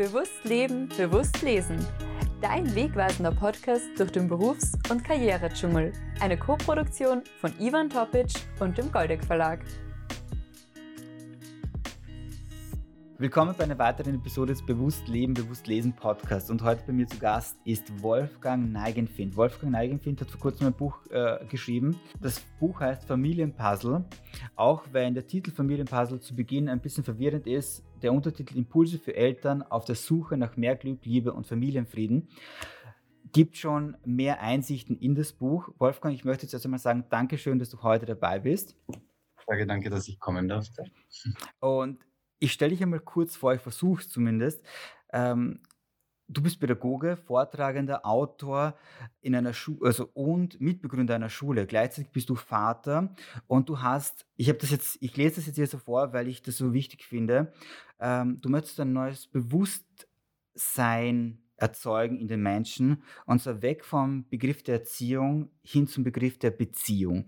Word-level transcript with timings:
Bewusst 0.00 0.44
leben, 0.44 0.88
bewusst 0.96 1.42
lesen. 1.42 1.76
Dein 2.40 2.74
wegweisender 2.74 3.32
Podcast 3.32 3.84
durch 3.98 4.10
den 4.10 4.28
Berufs- 4.28 4.72
und 4.90 5.04
Karrieredschungel. 5.04 5.92
Eine 6.20 6.38
Co-Produktion 6.38 7.20
von 7.38 7.52
Ivan 7.60 7.90
Topic 7.90 8.32
und 8.60 8.78
dem 8.78 8.90
Goldeck 8.90 9.22
Verlag. 9.22 9.60
Willkommen 13.18 13.54
bei 13.58 13.64
einer 13.64 13.78
weiteren 13.78 14.14
Episode 14.14 14.54
des 14.54 14.64
Bewusst 14.64 15.06
Leben, 15.06 15.34
Bewusst 15.34 15.66
Lesen 15.66 15.92
Podcast. 15.92 16.50
Und 16.50 16.62
heute 16.62 16.82
bei 16.86 16.94
mir 16.94 17.06
zu 17.06 17.18
Gast 17.18 17.58
ist 17.66 18.02
Wolfgang 18.02 18.72
Neigenfind. 18.72 19.36
Wolfgang 19.36 19.72
Neigenfind 19.72 20.22
hat 20.22 20.30
vor 20.30 20.40
kurzem 20.40 20.68
ein 20.68 20.72
Buch 20.72 20.96
äh, 21.10 21.44
geschrieben. 21.44 22.00
Das 22.22 22.40
Buch 22.58 22.80
heißt 22.80 23.04
Familienpuzzle. 23.04 24.06
Auch 24.56 24.84
wenn 24.92 25.12
der 25.12 25.26
Titel 25.26 25.50
Familienpuzzle 25.50 26.20
zu 26.20 26.34
Beginn 26.34 26.70
ein 26.70 26.80
bisschen 26.80 27.04
verwirrend 27.04 27.46
ist, 27.46 27.84
der 28.02 28.12
Untertitel 28.12 28.56
Impulse 28.56 28.98
für 28.98 29.14
Eltern 29.14 29.62
auf 29.62 29.84
der 29.84 29.94
Suche 29.94 30.36
nach 30.36 30.56
mehr 30.56 30.76
Glück, 30.76 31.04
Liebe 31.04 31.32
und 31.32 31.46
Familienfrieden 31.46 32.28
gibt 33.32 33.56
schon 33.56 33.96
mehr 34.04 34.40
Einsichten 34.40 34.96
in 34.98 35.14
das 35.14 35.32
Buch. 35.32 35.68
Wolfgang, 35.78 36.14
ich 36.14 36.24
möchte 36.24 36.44
jetzt 36.44 36.52
erst 36.52 36.64
einmal 36.64 36.80
sagen, 36.80 37.04
Dankeschön, 37.10 37.58
dass 37.58 37.70
du 37.70 37.82
heute 37.82 38.06
dabei 38.06 38.40
bist. 38.40 38.76
Danke, 39.46 39.66
danke, 39.66 39.90
dass 39.90 40.08
ich 40.08 40.18
kommen 40.18 40.48
durfte. 40.48 40.84
Und 41.60 42.04
ich 42.38 42.52
stelle 42.52 42.70
dich 42.70 42.82
einmal 42.82 43.00
kurz 43.00 43.36
vor, 43.36 43.54
ich 43.54 43.60
versuche 43.60 44.00
es 44.00 44.08
zumindest. 44.08 44.64
Ähm, 45.12 45.60
du 46.28 46.42
bist 46.42 46.60
Pädagoge, 46.60 47.16
Vortragender, 47.16 48.06
Autor 48.06 48.76
in 49.20 49.34
einer 49.34 49.52
Schule, 49.52 49.86
also 49.86 50.08
und 50.14 50.60
Mitbegründer 50.60 51.16
einer 51.16 51.28
Schule. 51.28 51.66
Gleichzeitig 51.66 52.12
bist 52.12 52.30
du 52.30 52.36
Vater 52.36 53.14
und 53.46 53.68
du 53.68 53.82
hast, 53.82 54.26
ich 54.36 54.48
habe 54.48 54.58
das 54.58 54.70
jetzt, 54.70 54.98
ich 55.00 55.16
lese 55.16 55.36
das 55.36 55.46
jetzt 55.46 55.56
hier 55.56 55.66
so 55.66 55.78
vor, 55.78 56.12
weil 56.12 56.28
ich 56.28 56.42
das 56.42 56.56
so 56.56 56.72
wichtig 56.72 57.04
finde. 57.04 57.52
Ähm, 58.00 58.40
du 58.40 58.48
möchtest 58.48 58.78
ein 58.80 58.92
neues 58.92 59.26
Bewusstsein 59.26 61.38
erzeugen 61.56 62.18
in 62.18 62.28
den 62.28 62.42
Menschen 62.42 63.02
und 63.26 63.42
zwar 63.42 63.62
weg 63.62 63.84
vom 63.84 64.28
Begriff 64.28 64.62
der 64.62 64.76
Erziehung 64.76 65.50
hin 65.62 65.86
zum 65.86 66.04
Begriff 66.04 66.38
der 66.38 66.50
Beziehung. 66.50 67.26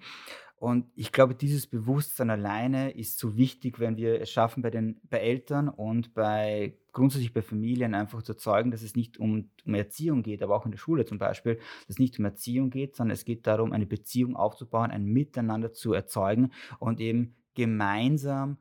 Und 0.63 0.87
ich 0.95 1.11
glaube, 1.11 1.35
dieses 1.35 1.67
Bewusstsein 1.67 2.31
alleine 2.31 2.93
ist 2.93 3.19
so 3.19 3.37
wichtig, 3.37 3.81
wenn 3.81 3.97
wir 3.97 4.21
es 4.21 4.31
schaffen, 4.31 4.63
bei, 4.63 4.71
den, 4.71 5.01
bei 5.11 5.19
Eltern 5.19 5.69
und 5.69 6.15
bei 6.15 6.79
grundsätzlich 6.93 7.35
bei 7.35 7.43
Familien 7.43 7.97
einfach 7.97 8.23
zu 8.23 8.31
erzeugen, 8.31 8.71
dass 8.71 8.83
es 8.83 8.95
nicht 8.95 9.19
um, 9.19 9.51
um 9.67 9.75
Erziehung 9.75 10.23
geht, 10.23 10.41
aber 10.41 10.55
auch 10.55 10.65
in 10.65 10.71
der 10.71 10.79
Schule 10.79 11.05
zum 11.05 11.19
Beispiel, 11.19 11.57
dass 11.57 11.89
es 11.89 11.99
nicht 11.99 12.17
um 12.21 12.27
Erziehung 12.27 12.71
geht, 12.71 12.95
sondern 12.95 13.15
es 13.15 13.25
geht 13.25 13.45
darum, 13.49 13.73
eine 13.73 13.87
Beziehung 13.87 14.37
aufzubauen, 14.37 14.93
ein 14.93 15.05
Miteinander 15.05 15.73
zu 15.73 15.95
erzeugen 15.95 16.53
und 16.79 17.01
eben 17.01 17.35
gemeinsam 17.55 18.59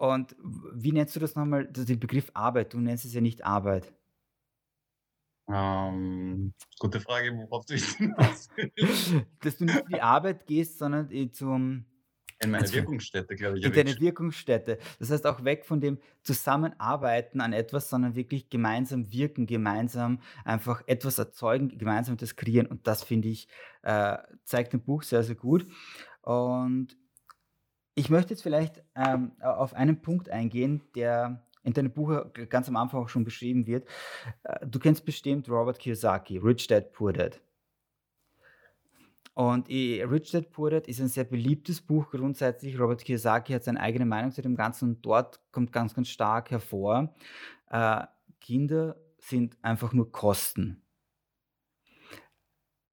und 0.00 0.34
wie 0.72 0.92
nennst 0.92 1.14
du 1.14 1.20
das 1.20 1.34
nochmal, 1.36 1.66
den 1.66 2.00
Begriff 2.00 2.30
Arbeit? 2.32 2.72
Du 2.72 2.80
nennst 2.80 3.04
es 3.04 3.12
ja 3.12 3.20
nicht 3.20 3.44
Arbeit. 3.44 3.92
Ähm, 5.46 6.54
gute 6.78 7.00
Frage, 7.00 7.32
worauf 7.36 7.66
du 7.66 7.74
dich 7.74 7.84
hinaus 7.96 8.48
Dass 9.40 9.58
du 9.58 9.64
nicht 9.66 9.76
in 9.76 9.88
die 9.88 10.00
Arbeit 10.00 10.46
gehst, 10.46 10.78
sondern 10.78 11.10
zum 11.32 11.84
In 12.38 12.50
meine 12.50 12.72
Wirkungsstätte, 12.72 13.36
glaube 13.36 13.58
ich. 13.58 13.64
in 13.64 13.72
deine 13.72 13.98
Wirkungsstätte. 14.00 14.78
Das 14.98 15.10
heißt 15.10 15.26
auch 15.26 15.44
weg 15.44 15.66
von 15.66 15.80
dem 15.80 15.98
Zusammenarbeiten 16.22 17.42
an 17.42 17.52
etwas, 17.52 17.90
sondern 17.90 18.14
wirklich 18.14 18.48
gemeinsam 18.48 19.12
wirken, 19.12 19.46
gemeinsam 19.46 20.20
einfach 20.44 20.82
etwas 20.86 21.18
erzeugen, 21.18 21.76
gemeinsam 21.76 22.16
das 22.16 22.36
kreieren. 22.36 22.66
Und 22.66 22.86
das 22.86 23.02
finde 23.02 23.28
ich, 23.28 23.48
äh, 23.82 24.16
zeigt 24.44 24.72
ein 24.72 24.82
Buch 24.82 25.02
sehr, 25.02 25.22
sehr 25.24 25.34
gut. 25.36 25.66
Und 26.22 26.96
ich 28.00 28.08
möchte 28.08 28.30
jetzt 28.32 28.42
vielleicht 28.42 28.82
ähm, 28.96 29.32
auf 29.40 29.74
einen 29.74 30.00
Punkt 30.00 30.30
eingehen, 30.30 30.80
der 30.94 31.46
in 31.62 31.74
deinem 31.74 31.92
Buch 31.92 32.24
ganz 32.48 32.66
am 32.66 32.76
Anfang 32.76 33.02
auch 33.02 33.10
schon 33.10 33.24
beschrieben 33.24 33.66
wird. 33.66 33.86
Äh, 34.42 34.66
du 34.66 34.78
kennst 34.78 35.04
bestimmt 35.04 35.50
Robert 35.50 35.78
Kiyosaki, 35.78 36.38
Rich 36.38 36.66
Dad 36.68 36.92
Poor 36.92 37.12
Dad. 37.12 37.42
Und 39.34 39.68
Rich 39.68 40.30
Dad 40.32 40.50
Poor 40.50 40.70
Dad 40.70 40.88
ist 40.88 41.00
ein 41.00 41.08
sehr 41.08 41.24
beliebtes 41.24 41.82
Buch 41.82 42.10
grundsätzlich. 42.10 42.80
Robert 42.80 43.04
Kiyosaki 43.04 43.52
hat 43.52 43.64
seine 43.64 43.80
eigene 43.80 44.06
Meinung 44.06 44.32
zu 44.32 44.40
dem 44.40 44.56
Ganzen 44.56 44.88
und 44.88 45.04
dort 45.04 45.40
kommt 45.52 45.70
ganz, 45.70 45.94
ganz 45.94 46.08
stark 46.08 46.50
hervor, 46.50 47.14
äh, 47.68 48.06
Kinder 48.40 48.96
sind 49.18 49.58
einfach 49.60 49.92
nur 49.92 50.10
Kosten. 50.10 50.82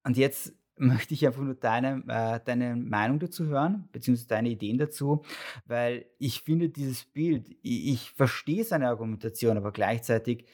Und 0.04 0.18
jetzt 0.18 0.54
möchte 0.78 1.14
ich 1.14 1.26
einfach 1.26 1.42
nur 1.42 1.54
deine, 1.54 2.02
äh, 2.08 2.40
deine 2.44 2.76
Meinung 2.76 3.18
dazu 3.18 3.46
hören, 3.46 3.88
beziehungsweise 3.92 4.28
deine 4.28 4.50
Ideen 4.50 4.78
dazu, 4.78 5.22
weil 5.66 6.06
ich 6.18 6.42
finde 6.42 6.68
dieses 6.68 7.04
Bild, 7.04 7.48
ich, 7.62 7.88
ich 7.88 8.10
verstehe 8.10 8.64
seine 8.64 8.88
Argumentation, 8.88 9.56
aber 9.56 9.72
gleichzeitig 9.72 10.46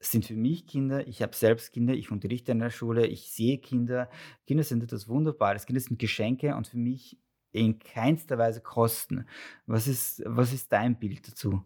sind 0.00 0.24
für 0.24 0.34
mich 0.34 0.66
Kinder, 0.66 1.06
ich 1.06 1.22
habe 1.22 1.36
selbst 1.36 1.72
Kinder, 1.72 1.94
ich 1.94 2.10
unterrichte 2.10 2.52
in 2.52 2.58
der 2.58 2.70
Schule, 2.70 3.06
ich 3.06 3.30
sehe 3.30 3.58
Kinder. 3.58 4.08
Kinder 4.46 4.64
sind 4.64 4.82
etwas 4.82 5.08
Wunderbares, 5.08 5.66
Kinder 5.66 5.80
sind 5.80 5.98
Geschenke 5.98 6.56
und 6.56 6.66
für 6.66 6.78
mich 6.78 7.18
in 7.52 7.78
keinster 7.78 8.38
Weise 8.38 8.62
Kosten. 8.62 9.26
Was 9.66 9.86
ist, 9.86 10.22
was 10.24 10.52
ist 10.52 10.72
dein 10.72 10.98
Bild 10.98 11.28
dazu? 11.28 11.62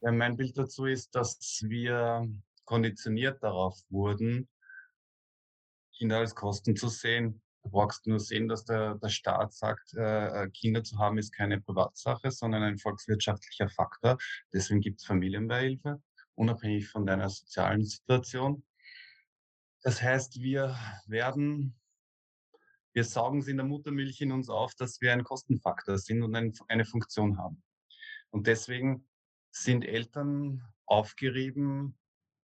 Ja, 0.00 0.12
mein 0.12 0.36
Bild 0.36 0.56
dazu 0.56 0.84
ist, 0.84 1.14
dass 1.14 1.64
wir 1.66 2.28
konditioniert 2.64 3.42
darauf 3.42 3.78
wurden, 3.90 4.48
Kinder 5.96 6.18
als 6.18 6.34
Kosten 6.34 6.76
zu 6.76 6.88
sehen. 6.88 7.40
Du 7.62 7.70
brauchst 7.70 8.06
nur 8.06 8.20
sehen, 8.20 8.48
dass 8.48 8.64
der, 8.64 8.96
der 8.96 9.08
Staat 9.08 9.54
sagt, 9.54 9.94
äh, 9.94 10.44
äh, 10.44 10.50
Kinder 10.50 10.84
zu 10.84 10.98
haben 10.98 11.16
ist 11.16 11.32
keine 11.32 11.60
Privatsache, 11.60 12.30
sondern 12.30 12.62
ein 12.62 12.78
volkswirtschaftlicher 12.78 13.68
Faktor. 13.68 14.18
Deswegen 14.52 14.80
gibt 14.80 15.00
es 15.00 15.06
Familienbeihilfe, 15.06 16.02
unabhängig 16.34 16.88
von 16.88 17.06
deiner 17.06 17.30
sozialen 17.30 17.84
Situation. 17.84 18.64
Das 19.82 20.02
heißt, 20.02 20.40
wir 20.40 20.76
werden, 21.06 21.78
wir 22.92 23.04
saugen 23.04 23.40
es 23.40 23.48
in 23.48 23.56
der 23.56 23.66
Muttermilch 23.66 24.20
in 24.20 24.32
uns 24.32 24.50
auf, 24.50 24.74
dass 24.74 25.00
wir 25.00 25.12
ein 25.12 25.24
Kostenfaktor 25.24 25.96
sind 25.98 26.22
und 26.22 26.34
ein, 26.34 26.52
eine 26.68 26.84
Funktion 26.84 27.38
haben. 27.38 27.62
Und 28.30 28.46
deswegen 28.46 29.08
sind 29.50 29.84
Eltern 29.84 30.62
aufgerieben, 30.86 31.98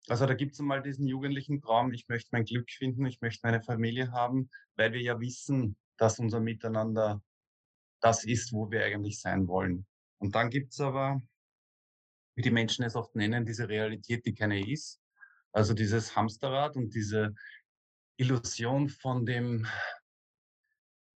also 0.08 0.26
da 0.26 0.34
gibt 0.34 0.52
es 0.52 0.60
mal 0.60 0.82
diesen 0.82 1.06
jugendlichen 1.06 1.60
Traum, 1.60 1.92
ich 1.92 2.08
möchte 2.08 2.30
mein 2.32 2.44
Glück 2.44 2.70
finden, 2.70 3.06
ich 3.06 3.20
möchte 3.20 3.46
meine 3.46 3.62
Familie 3.62 4.12
haben, 4.12 4.50
weil 4.76 4.92
wir 4.92 5.00
ja 5.00 5.18
wissen, 5.20 5.76
dass 5.96 6.18
unser 6.18 6.40
Miteinander 6.40 7.22
das 8.00 8.24
ist, 8.24 8.52
wo 8.52 8.70
wir 8.70 8.84
eigentlich 8.84 9.20
sein 9.20 9.48
wollen. 9.48 9.86
Und 10.18 10.34
dann 10.34 10.50
gibt 10.50 10.72
es 10.72 10.80
aber, 10.80 11.20
wie 12.36 12.42
die 12.42 12.50
Menschen 12.50 12.84
es 12.84 12.94
oft 12.94 13.14
nennen, 13.16 13.44
diese 13.44 13.68
Realität, 13.68 14.24
die 14.26 14.34
keine 14.34 14.68
ist. 14.70 15.00
Also 15.52 15.74
dieses 15.74 16.14
Hamsterrad 16.14 16.76
und 16.76 16.94
diese 16.94 17.34
Illusion 18.18 18.88
von 18.88 19.24
dem, 19.24 19.66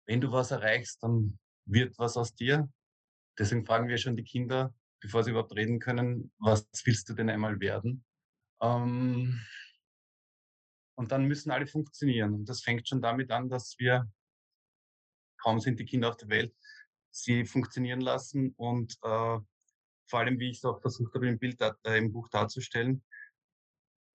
wenn 0.07 0.21
du 0.21 0.33
was 0.33 0.51
erreichst, 0.51 1.03
dann 1.03 1.39
wird 1.67 1.99
was 1.99 2.17
aus 2.17 2.35
dir. 2.35 2.69
Deswegen 3.39 3.67
fragen 3.67 3.89
wir 3.89 3.99
schon 3.99 4.17
die 4.17 4.25
Kinder, 4.25 4.75
bevor 5.01 5.23
sie 5.23 5.31
überhaupt 5.31 5.55
reden 5.55 5.79
können, 5.79 6.33
was 6.39 6.67
willst 6.85 7.09
du 7.09 7.15
denn 7.15 7.31
einmal 7.31 7.61
werden? 7.61 8.05
Ähm, 8.61 9.41
und 10.97 11.13
dann 11.13 11.25
müssen 11.27 11.51
alle 11.51 11.67
funktionieren. 11.67 12.35
Und 12.35 12.49
das 12.49 12.63
fängt 12.63 12.89
schon 12.89 13.01
damit 13.01 13.31
an, 13.31 13.49
dass 13.49 13.79
wir, 13.79 14.11
kaum 15.41 15.61
sind 15.61 15.79
die 15.79 15.85
Kinder 15.85 16.09
auf 16.09 16.17
der 16.17 16.29
Welt, 16.29 16.55
sie 17.11 17.45
funktionieren 17.45 18.01
lassen 18.01 18.55
und 18.57 18.95
äh, 19.03 19.39
vor 20.09 20.21
allem, 20.21 20.39
wie 20.39 20.51
ich 20.51 20.59
es 20.59 20.65
auch 20.65 20.81
versucht 20.81 21.15
habe, 21.15 21.29
im 21.29 21.39
Bild, 21.39 21.61
äh, 21.61 21.99
im 21.99 22.13
Buch 22.13 22.29
darzustellen, 22.29 23.05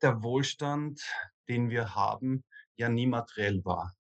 der 0.02 0.22
Wohlstand, 0.22 1.02
den 1.48 1.70
wir 1.70 1.96
haben, 1.96 2.44
ja 2.75 2.90
nie 2.90 3.08
materiell 3.08 3.64
war. 3.64 3.96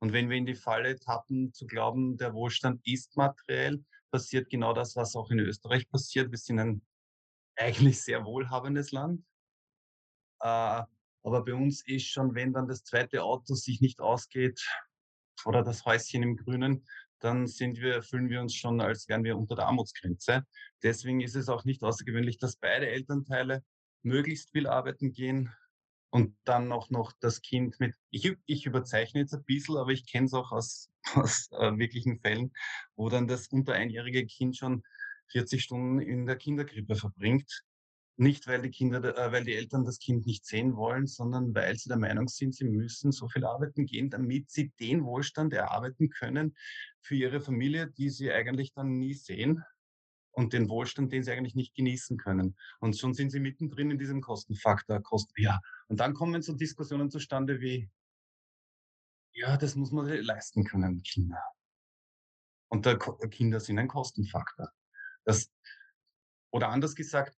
Und 0.00 0.12
wenn 0.12 0.30
wir 0.30 0.36
in 0.36 0.46
die 0.46 0.54
Falle 0.54 0.98
tappen, 0.98 1.52
zu 1.52 1.66
glauben, 1.66 2.16
der 2.16 2.32
Wohlstand 2.32 2.80
ist 2.86 3.16
materiell, 3.16 3.84
passiert 4.10 4.48
genau 4.48 4.72
das, 4.72 4.96
was 4.96 5.14
auch 5.14 5.30
in 5.30 5.40
Österreich 5.40 5.88
passiert. 5.90 6.30
Wir 6.30 6.38
sind 6.38 6.58
ein 6.58 6.82
eigentlich 7.56 8.00
sehr 8.00 8.24
wohlhabendes 8.24 8.92
Land. 8.92 9.22
Äh, 10.40 10.82
aber 11.22 11.44
bei 11.44 11.54
uns 11.54 11.86
ist 11.86 12.06
schon, 12.06 12.34
wenn 12.34 12.52
dann 12.52 12.68
das 12.68 12.84
zweite 12.84 13.22
Auto 13.22 13.54
sich 13.54 13.80
nicht 13.80 14.00
ausgeht 14.00 14.60
oder 15.44 15.62
das 15.62 15.84
Häuschen 15.84 16.22
im 16.22 16.36
Grünen, 16.36 16.86
dann 17.20 17.46
sind 17.46 17.78
wir, 17.78 18.02
fühlen 18.02 18.30
wir 18.30 18.40
uns 18.40 18.54
schon, 18.54 18.80
als 18.80 19.08
wären 19.08 19.24
wir 19.24 19.36
unter 19.36 19.54
der 19.54 19.66
Armutsgrenze. 19.66 20.46
Deswegen 20.82 21.20
ist 21.20 21.36
es 21.36 21.48
auch 21.48 21.64
nicht 21.64 21.82
außergewöhnlich, 21.82 22.38
dass 22.38 22.56
beide 22.56 22.88
Elternteile 22.88 23.62
möglichst 24.02 24.50
viel 24.52 24.66
arbeiten 24.66 25.12
gehen 25.12 25.52
und 26.08 26.36
dann 26.44 26.72
auch 26.72 26.88
noch 26.88 27.12
das 27.20 27.42
Kind 27.42 27.78
mit, 27.78 27.94
ich, 28.10 28.34
ich 28.46 28.66
überzeichne 28.66 29.20
jetzt 29.20 29.34
ein 29.34 29.44
bisschen, 29.44 29.76
aber 29.76 29.90
ich 29.90 30.10
kenne 30.10 30.26
es 30.26 30.34
auch 30.34 30.50
aus, 30.50 30.90
aus 31.14 31.50
äh, 31.52 31.76
wirklichen 31.76 32.18
Fällen, 32.20 32.52
wo 32.96 33.10
dann 33.10 33.28
das 33.28 33.48
unter 33.48 33.74
einjährige 33.74 34.26
Kind 34.26 34.56
schon 34.56 34.82
40 35.28 35.62
Stunden 35.62 36.00
in 36.00 36.26
der 36.26 36.36
Kinderkrippe 36.36 36.96
verbringt 36.96 37.64
nicht, 38.20 38.46
weil 38.46 38.62
die 38.62 38.70
Kinder, 38.70 39.02
äh, 39.02 39.32
weil 39.32 39.44
die 39.44 39.54
Eltern 39.54 39.84
das 39.84 39.98
Kind 39.98 40.26
nicht 40.26 40.44
sehen 40.44 40.76
wollen, 40.76 41.06
sondern 41.06 41.54
weil 41.54 41.76
sie 41.76 41.88
der 41.88 41.98
Meinung 41.98 42.28
sind, 42.28 42.54
sie 42.54 42.64
müssen 42.64 43.12
so 43.12 43.28
viel 43.28 43.44
arbeiten 43.44 43.86
gehen, 43.86 44.10
damit 44.10 44.50
sie 44.50 44.70
den 44.78 45.04
Wohlstand 45.04 45.52
erarbeiten 45.54 46.10
können 46.10 46.54
für 47.00 47.14
ihre 47.14 47.40
Familie, 47.40 47.90
die 47.90 48.10
sie 48.10 48.30
eigentlich 48.30 48.72
dann 48.74 48.98
nie 48.98 49.14
sehen. 49.14 49.64
und 50.32 50.52
den 50.52 50.68
Wohlstand, 50.68 51.12
den 51.12 51.22
sie 51.24 51.32
eigentlich 51.32 51.54
nicht 51.54 51.74
genießen 51.74 52.16
können. 52.16 52.56
Und 52.80 52.96
schon 52.96 53.14
sind 53.14 53.30
sie 53.30 53.40
mittendrin 53.40 53.90
in 53.90 53.98
diesem 53.98 54.20
Kostenfaktor. 54.20 55.02
Kosten, 55.02 55.34
ja. 55.36 55.60
Und 55.88 56.00
dann 56.00 56.14
kommen 56.14 56.42
so 56.42 56.52
Diskussionen 56.54 57.10
zustande 57.10 57.60
wie, 57.60 57.90
ja, 59.32 59.56
das 59.56 59.74
muss 59.74 59.92
man 59.92 60.06
leisten 60.06 60.64
können, 60.64 61.02
Kinder. 61.02 61.42
Und 62.68 62.86
Kinder 63.30 63.60
sind 63.60 63.78
ein 63.78 63.88
Kostenfaktor. 63.88 64.70
Das, 65.24 65.50
oder 66.52 66.68
anders 66.68 66.94
gesagt, 66.94 67.36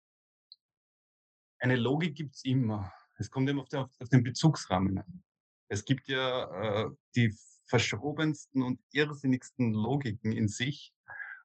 eine 1.62 1.76
Logik 1.76 2.16
gibt 2.16 2.34
es 2.34 2.44
immer. 2.44 2.92
Es 3.18 3.30
kommt 3.30 3.48
eben 3.48 3.60
auf, 3.60 3.68
der, 3.68 3.82
auf, 3.82 4.08
den 4.08 4.24
Bezugsrahmen 4.24 4.98
an. 4.98 5.22
Es 5.68 5.84
gibt 5.84 6.08
ja 6.08 6.86
äh, 6.86 6.90
die 7.14 7.34
verschrobensten 7.66 8.62
und 8.62 8.80
irrsinnigsten 8.90 9.72
Logiken 9.72 10.32
in 10.32 10.48
sich, 10.48 10.92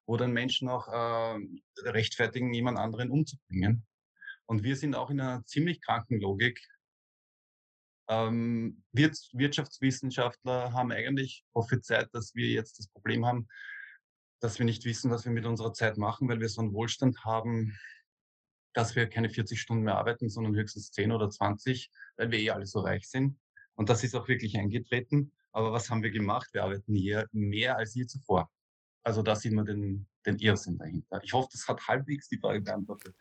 wo 0.08 0.18
dann 0.18 0.34
Menschen 0.34 0.70
auch 0.70 0.88
äh, 0.88 1.40
rechtfertigen, 1.84 2.54
jemand 2.54 2.80
anderen 2.80 3.12
umzubringen. 3.12 3.86
Und 4.48 4.64
wir 4.64 4.76
sind 4.76 4.96
auch 4.96 5.12
in 5.12 5.22
einer 5.22 5.46
ziemlich 5.46 5.82
kranken 5.82 6.20
Logik. 6.20 6.60
Ähm, 8.10 8.84
Wirtschaftswissenschaftler 8.94 10.74
haben 10.74 10.92
eigentlich 10.92 11.46
prophezeit, 11.54 12.10
dass 12.14 12.34
wir 12.34 12.48
jetzt 12.48 12.80
das 12.80 12.88
Problem 12.88 13.26
haben, 13.26 13.48
dass 14.40 14.58
wir 14.58 14.66
nicht 14.66 14.86
wissen, 14.86 15.12
was 15.12 15.26
wir 15.26 15.32
mit 15.32 15.46
unserer 15.46 15.74
Zeit 15.74 15.98
machen, 15.98 16.28
weil 16.28 16.40
wir 16.40 16.50
so 16.50 16.62
einen 16.62 16.74
Wohlstand 16.74 17.24
haben, 17.24 17.78
dass 18.78 18.96
wir 18.96 19.10
keine 19.10 19.30
40 19.30 19.60
Stunden 19.60 19.84
mehr 19.84 19.96
arbeiten, 19.96 20.30
sondern 20.30 20.56
höchstens 20.56 20.92
10 20.92 21.12
oder 21.12 21.32
20, 21.32 21.90
weil 22.16 22.30
wir 22.30 22.38
eh 22.38 22.52
alle 22.52 22.68
so 22.68 22.82
reich 22.82 23.10
sind. 23.10 23.40
Und 23.74 23.90
das 23.90 24.04
ist 24.04 24.16
auch 24.16 24.28
wirklich 24.28 24.56
eingetreten. 24.56 25.32
Aber 25.52 25.72
was 25.72 25.90
haben 25.90 26.04
wir 26.04 26.12
gemacht? 26.12 26.50
Wir 26.54 26.64
arbeiten 26.64 26.94
hier 26.94 27.28
mehr 27.32 27.78
als 27.78 27.96
je 27.96 28.06
zuvor. 28.06 28.52
Also 29.04 29.24
da 29.24 29.36
sieht 29.36 29.54
man 29.54 29.66
den, 29.66 30.06
den 30.28 30.38
Irrsinn 30.38 30.78
dahinter. 30.78 31.20
Ich 31.24 31.34
hoffe, 31.34 31.50
das 31.52 31.68
hat 31.68 31.88
halbwegs 31.88 32.30
die 32.30 32.38
Frage 32.38 32.62
beantwortet. 32.62 33.16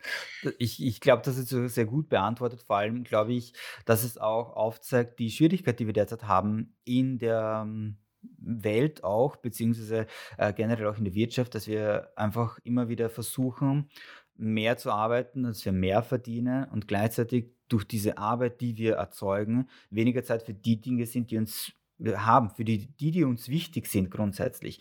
Ich, 0.59 0.83
ich 0.83 0.99
glaube, 0.99 1.23
das 1.23 1.37
ist 1.37 1.49
sehr 1.49 1.85
gut 1.85 2.09
beantwortet. 2.09 2.61
Vor 2.61 2.75
allem 2.75 3.03
glaube 3.03 3.33
ich, 3.33 3.53
dass 3.85 4.03
es 4.03 4.19
auch 4.19 4.55
aufzeigt, 4.55 5.17
die 5.17 5.31
Schwierigkeit, 5.31 5.79
die 5.79 5.87
wir 5.87 5.93
derzeit 5.93 6.25
haben 6.25 6.75
in 6.83 7.17
der 7.17 7.63
ähm, 7.65 7.97
Welt 8.37 9.03
auch, 9.03 9.37
beziehungsweise 9.37 10.05
äh, 10.37 10.53
generell 10.53 10.85
auch 10.85 10.97
in 10.97 11.05
der 11.05 11.15
Wirtschaft, 11.15 11.55
dass 11.55 11.65
wir 11.67 12.11
einfach 12.15 12.59
immer 12.63 12.89
wieder 12.89 13.09
versuchen, 13.09 13.89
mehr 14.37 14.77
zu 14.77 14.91
arbeiten, 14.91 15.43
dass 15.43 15.63
wir 15.65 15.71
mehr 15.71 16.03
verdienen 16.03 16.65
und 16.65 16.87
gleichzeitig 16.87 17.51
durch 17.67 17.85
diese 17.85 18.17
Arbeit, 18.17 18.61
die 18.61 18.77
wir 18.77 18.95
erzeugen, 18.95 19.67
weniger 19.89 20.23
Zeit 20.23 20.43
für 20.43 20.53
die 20.53 20.79
Dinge 20.79 21.05
sind, 21.05 21.31
die 21.31 21.37
uns 21.37 21.73
haben, 21.99 22.49
für 22.51 22.63
die, 22.63 22.87
die, 22.99 23.11
die 23.11 23.23
uns 23.23 23.49
wichtig 23.49 23.87
sind 23.87 24.11
grundsätzlich. 24.11 24.79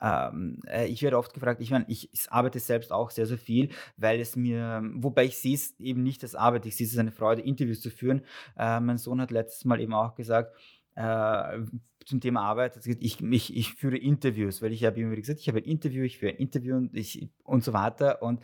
Ähm, 0.00 0.60
äh, 0.66 0.86
ich 0.86 1.02
werde 1.02 1.18
oft 1.18 1.32
gefragt, 1.32 1.60
ich 1.60 1.70
meine, 1.70 1.86
ich, 1.88 2.10
arbeite 2.28 2.58
selbst 2.58 2.92
auch 2.92 3.10
sehr, 3.10 3.26
sehr 3.26 3.38
viel, 3.38 3.70
weil 3.96 4.20
es 4.20 4.36
mir, 4.36 4.82
wobei 4.94 5.24
ich 5.24 5.38
sehe 5.38 5.54
es 5.54 5.78
eben 5.80 6.02
nicht 6.02 6.22
als 6.22 6.34
Arbeit, 6.34 6.66
ich 6.66 6.76
sehe 6.76 6.86
es 6.86 6.92
als 6.92 6.98
eine 6.98 7.12
Freude, 7.12 7.42
Interviews 7.42 7.80
zu 7.80 7.90
führen. 7.90 8.22
Äh, 8.58 8.80
mein 8.80 8.98
Sohn 8.98 9.20
hat 9.20 9.30
letztes 9.30 9.64
Mal 9.64 9.80
eben 9.80 9.94
auch 9.94 10.14
gesagt, 10.14 10.54
äh, 10.96 11.60
zum 12.04 12.20
Thema 12.20 12.42
Arbeit, 12.42 12.76
ich, 12.86 13.20
ich, 13.20 13.56
ich 13.56 13.74
führe 13.74 13.96
Interviews, 13.96 14.62
weil 14.62 14.72
ich 14.72 14.84
habe 14.84 15.00
immer 15.00 15.16
gesagt, 15.16 15.40
ich 15.40 15.48
habe 15.48 15.58
ein 15.58 15.64
Interview, 15.64 16.04
ich 16.04 16.18
führe 16.18 16.32
ein 16.32 16.38
Interview 16.38 16.76
und, 16.76 16.96
ich, 16.96 17.28
und 17.42 17.64
so 17.64 17.72
weiter. 17.72 18.22
Und 18.22 18.40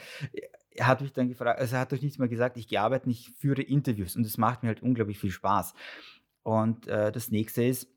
er 0.71 0.87
hat 0.87 1.01
mich 1.01 1.13
dann 1.13 1.29
gefragt, 1.29 1.61
also 1.61 1.77
er 1.77 1.81
hat 1.81 1.93
euch 1.93 2.03
nichts 2.03 2.19
mehr 2.19 2.29
gesagt, 2.29 2.57
ich 2.57 2.69
gehe 2.69 2.81
arbeiten, 2.81 3.11
ich 3.11 3.31
führe 3.39 3.63
Interviews 3.63 4.17
und 4.17 4.27
es 4.27 4.37
macht 4.37 4.63
mir 4.63 4.69
halt 4.69 4.83
unglaublich 4.83 5.19
viel 5.19 5.31
Spaß. 5.31 5.75
Und 6.43 6.89
äh, 6.89 7.13
das 7.13 7.31
nächste 7.31 7.63
ist, 7.63 7.89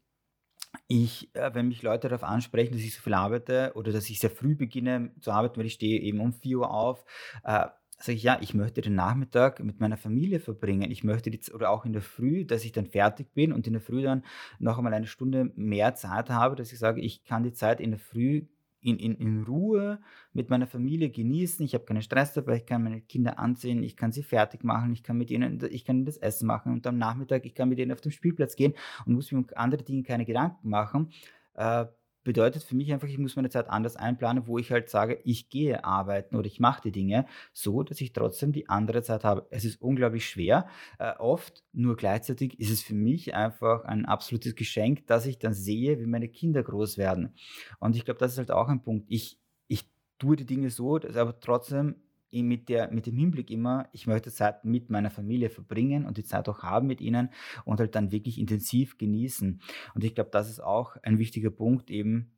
ich, 0.88 1.34
äh, 1.36 1.54
wenn 1.54 1.68
mich 1.68 1.82
Leute 1.82 2.10
darauf 2.10 2.24
ansprechen, 2.24 2.74
dass 2.74 2.82
ich 2.82 2.94
so 2.94 3.02
viel 3.02 3.14
arbeite 3.14 3.72
oder 3.76 3.92
dass 3.92 4.10
ich 4.10 4.20
sehr 4.20 4.30
früh 4.30 4.56
beginne 4.56 5.12
zu 5.20 5.32
arbeiten, 5.32 5.58
weil 5.58 5.66
ich 5.66 5.74
stehe 5.74 6.00
eben 6.00 6.20
um 6.20 6.34
4 6.34 6.60
Uhr 6.60 6.72
auf, 6.72 7.06
äh, 7.44 7.68
sage 7.98 8.18
ich, 8.18 8.24
ja, 8.24 8.38
ich 8.42 8.54
möchte 8.54 8.82
den 8.82 8.96
Nachmittag 8.96 9.64
mit 9.64 9.80
meiner 9.80 9.98
Familie 9.98 10.40
verbringen. 10.40 10.92
Ich 10.92 11.04
möchte 11.04 11.32
die, 11.32 11.40
oder 11.54 11.70
auch 11.70 11.86
in 11.86 11.94
der 11.94 12.02
Früh, 12.02 12.46
dass 12.46 12.66
ich 12.66 12.72
dann 12.72 12.88
fertig 12.88 13.34
bin 13.34 13.54
und 13.54 13.68
in 13.68 13.74
der 13.74 13.82
Früh 13.82 14.04
dann 14.04 14.24
noch 14.60 14.78
einmal 14.78 14.94
eine 14.94 15.08
Stunde 15.08 15.52
mehr 15.56 15.96
Zeit 15.96 16.30
habe, 16.30 16.56
dass 16.56 16.72
ich 16.72 16.80
sage, 16.80 17.02
ich 17.02 17.24
kann 17.24 17.44
die 17.44 17.54
Zeit 17.54 17.80
in 17.80 17.92
der 17.92 18.00
Früh 18.00 18.48
in, 18.82 19.00
in, 19.00 19.16
in 19.16 19.44
Ruhe 19.44 20.00
mit 20.34 20.50
meiner 20.50 20.68
Familie 20.68 21.10
genießen. 21.10 21.66
Ich 21.66 21.74
habe 21.74 21.86
keinen 21.86 22.04
Stress 22.04 22.34
dabei, 22.34 22.58
ich 22.58 22.66
kann 22.66 22.84
meine 22.84 23.02
Kinder 23.02 23.40
ansehen, 23.40 23.82
ich 23.82 23.98
kann 23.98 24.12
sie 24.12 24.24
fertig 24.24 24.64
machen, 24.64 24.94
ich 24.94 25.02
kann 25.02 25.18
mit 25.18 25.32
ihnen, 25.32 25.60
ich 25.72 25.86
kann 25.86 25.98
ihnen 25.98 26.06
das 26.06 26.18
Essen 26.18 26.46
machen 26.46 26.72
und 26.72 26.86
am 26.86 26.98
Nachmittag, 26.98 27.46
ich 27.46 27.56
kann 27.56 27.70
mit 27.70 27.80
ihnen 27.80 27.92
auf 27.92 28.02
den 28.02 28.12
Spielplatz 28.12 28.56
gehen 28.56 28.74
und 29.06 29.14
muss 29.14 29.32
mir 29.32 29.40
um 29.40 29.48
andere 29.56 29.84
Dinge 29.84 30.04
keine 30.04 30.26
Gedanken 30.26 30.70
machen. 30.70 31.12
Äh, 31.56 31.86
bedeutet 32.26 32.64
für 32.64 32.76
mich 32.76 32.92
einfach, 32.92 33.08
ich 33.08 33.18
muss 33.18 33.38
meine 33.38 33.50
Zeit 33.50 33.70
anders 33.70 33.96
einplanen, 33.96 34.48
wo 34.48 34.58
ich 34.58 34.72
halt 34.72 34.90
sage, 34.90 35.22
ich 35.24 35.50
gehe 35.50 35.86
arbeiten 35.86 36.36
oder 36.36 36.48
ich 36.48 36.60
mache 36.60 36.82
die 36.82 36.92
Dinge 36.92 37.26
so, 37.54 37.84
dass 37.84 38.02
ich 38.02 38.12
trotzdem 38.12 38.52
die 38.52 38.68
andere 38.68 39.04
Zeit 39.04 39.24
habe. 39.24 39.48
Es 39.52 39.64
ist 39.64 39.82
unglaublich 39.82 40.28
schwer. 40.28 40.68
Äh, 41.00 41.14
oft, 41.20 41.64
nur 41.72 41.96
gleichzeitig 41.96 42.60
ist 42.60 42.72
es 42.72 42.84
für 42.84 42.96
mich 42.96 43.34
einfach 43.34 43.86
ein 43.86 44.06
absolutes 44.06 44.56
Geschenk, 44.56 45.08
dass 45.08 45.26
ich 45.26 45.40
dann 45.40 45.54
sehe, 45.54 46.00
wie 46.00 46.08
meine 46.08 46.28
Kinder 46.28 46.64
groß 46.64 46.98
werden. 46.98 47.36
Und 47.80 47.96
ich 47.96 48.04
glaube, 48.04 48.20
das 48.20 48.34
ist 48.34 48.40
halt 48.40 48.52
auch 48.52 48.68
ein 48.68 48.82
Punkt. 48.82 49.06
Ich, 49.08 49.40
ich 49.68 49.86
tue 50.18 50.36
die 50.36 50.46
Dinge 50.46 50.72
so, 50.72 50.98
dass 50.98 51.16
aber 51.16 51.40
trotzdem 51.40 51.96
mit, 52.32 52.70
der, 52.70 52.92
mit 52.92 53.06
dem 53.06 53.16
Hinblick 53.16 53.50
immer, 53.50 53.88
ich 53.94 54.08
möchte 54.08 54.32
Zeit 54.32 54.66
mit 54.66 54.90
meiner 54.90 55.10
Familie 55.10 55.50
verbringen 55.50 56.06
und 56.06 56.18
die 56.18 56.24
Zeit 56.24 56.50
auch 56.50 56.64
haben 56.64 56.88
mit 56.88 57.02
ihnen 57.02 57.30
und 57.64 57.80
halt 57.80 57.96
dann 57.96 58.12
wirklich 58.12 58.40
intensiv 58.40 58.98
genießen. 58.98 59.62
Und 59.94 60.04
ich 60.04 60.16
glaube, 60.16 60.32
das 60.32 60.50
ist 60.50 60.60
auch 60.60 60.98
ein 61.04 61.18
wichtiger 61.18 61.52
Punkt, 61.52 61.90
eben 61.90 62.32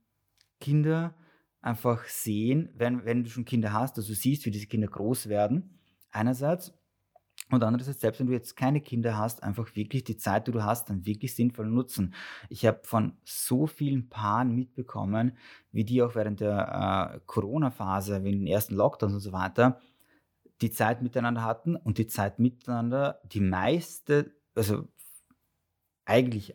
Kinder 0.59 1.15
einfach 1.61 2.05
sehen, 2.05 2.69
wenn, 2.75 3.05
wenn 3.05 3.23
du 3.23 3.29
schon 3.29 3.45
Kinder 3.45 3.73
hast, 3.73 3.97
dass 3.97 4.07
du 4.07 4.13
siehst, 4.13 4.45
wie 4.45 4.51
diese 4.51 4.67
Kinder 4.67 4.87
groß 4.87 5.27
werden, 5.27 5.79
einerseits. 6.11 6.76
Und 7.49 7.63
andererseits, 7.63 8.01
selbst 8.01 8.19
wenn 8.19 8.27
du 8.27 8.33
jetzt 8.33 8.57
keine 8.57 8.81
Kinder 8.81 9.17
hast, 9.17 9.41
einfach 9.41 9.75
wirklich 9.75 10.03
die 10.03 10.17
Zeit, 10.17 10.47
die 10.47 10.51
du 10.51 10.63
hast, 10.63 10.89
dann 10.89 11.05
wirklich 11.05 11.33
sinnvoll 11.33 11.67
nutzen. 11.67 12.13
Ich 12.49 12.65
habe 12.65 12.81
von 12.83 13.13
so 13.23 13.67
vielen 13.67 14.09
Paaren 14.09 14.53
mitbekommen, 14.53 15.37
wie 15.71 15.85
die 15.85 16.01
auch 16.01 16.15
während 16.15 16.41
der 16.41 17.13
äh, 17.15 17.19
Corona-Phase, 17.25 18.17
in 18.17 18.25
den 18.25 18.47
ersten 18.47 18.75
Lockdowns 18.75 19.13
und 19.13 19.19
so 19.21 19.31
weiter, 19.31 19.79
die 20.61 20.71
Zeit 20.71 21.01
miteinander 21.01 21.43
hatten 21.43 21.75
und 21.75 21.97
die 21.97 22.07
Zeit 22.07 22.39
miteinander 22.39 23.21
die 23.31 23.41
meiste, 23.41 24.33
also 24.55 24.87
eigentlich 26.05 26.53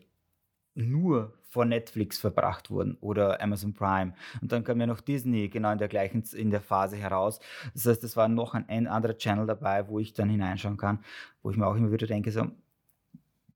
nur 0.75 1.33
vor 1.53 1.65
Netflix 1.65 2.17
verbracht 2.17 2.71
wurden 2.71 2.97
oder 2.99 3.39
Amazon 3.39 3.73
Prime. 3.73 4.13
Und 4.41 4.51
dann 4.51 4.63
kam 4.63 4.79
ja 4.79 4.87
noch 4.87 5.01
Disney 5.01 5.49
genau 5.49 5.71
in 5.71 5.77
der 5.77 5.87
gleichen 5.87 6.23
in 6.33 6.49
der 6.49 6.61
Phase 6.61 6.97
heraus. 6.97 7.39
Das 7.75 7.85
heißt, 7.85 8.03
es 8.03 8.17
war 8.17 8.27
noch 8.27 8.55
ein, 8.55 8.67
ein 8.69 8.87
anderer 8.87 9.15
Channel 9.15 9.45
dabei, 9.45 9.87
wo 9.87 9.99
ich 9.99 10.13
dann 10.13 10.29
hineinschauen 10.29 10.77
kann, 10.77 11.03
wo 11.43 11.51
ich 11.51 11.57
mir 11.57 11.67
auch 11.67 11.75
immer 11.75 11.91
wieder 11.91 12.07
denke, 12.07 12.31
so, 12.31 12.47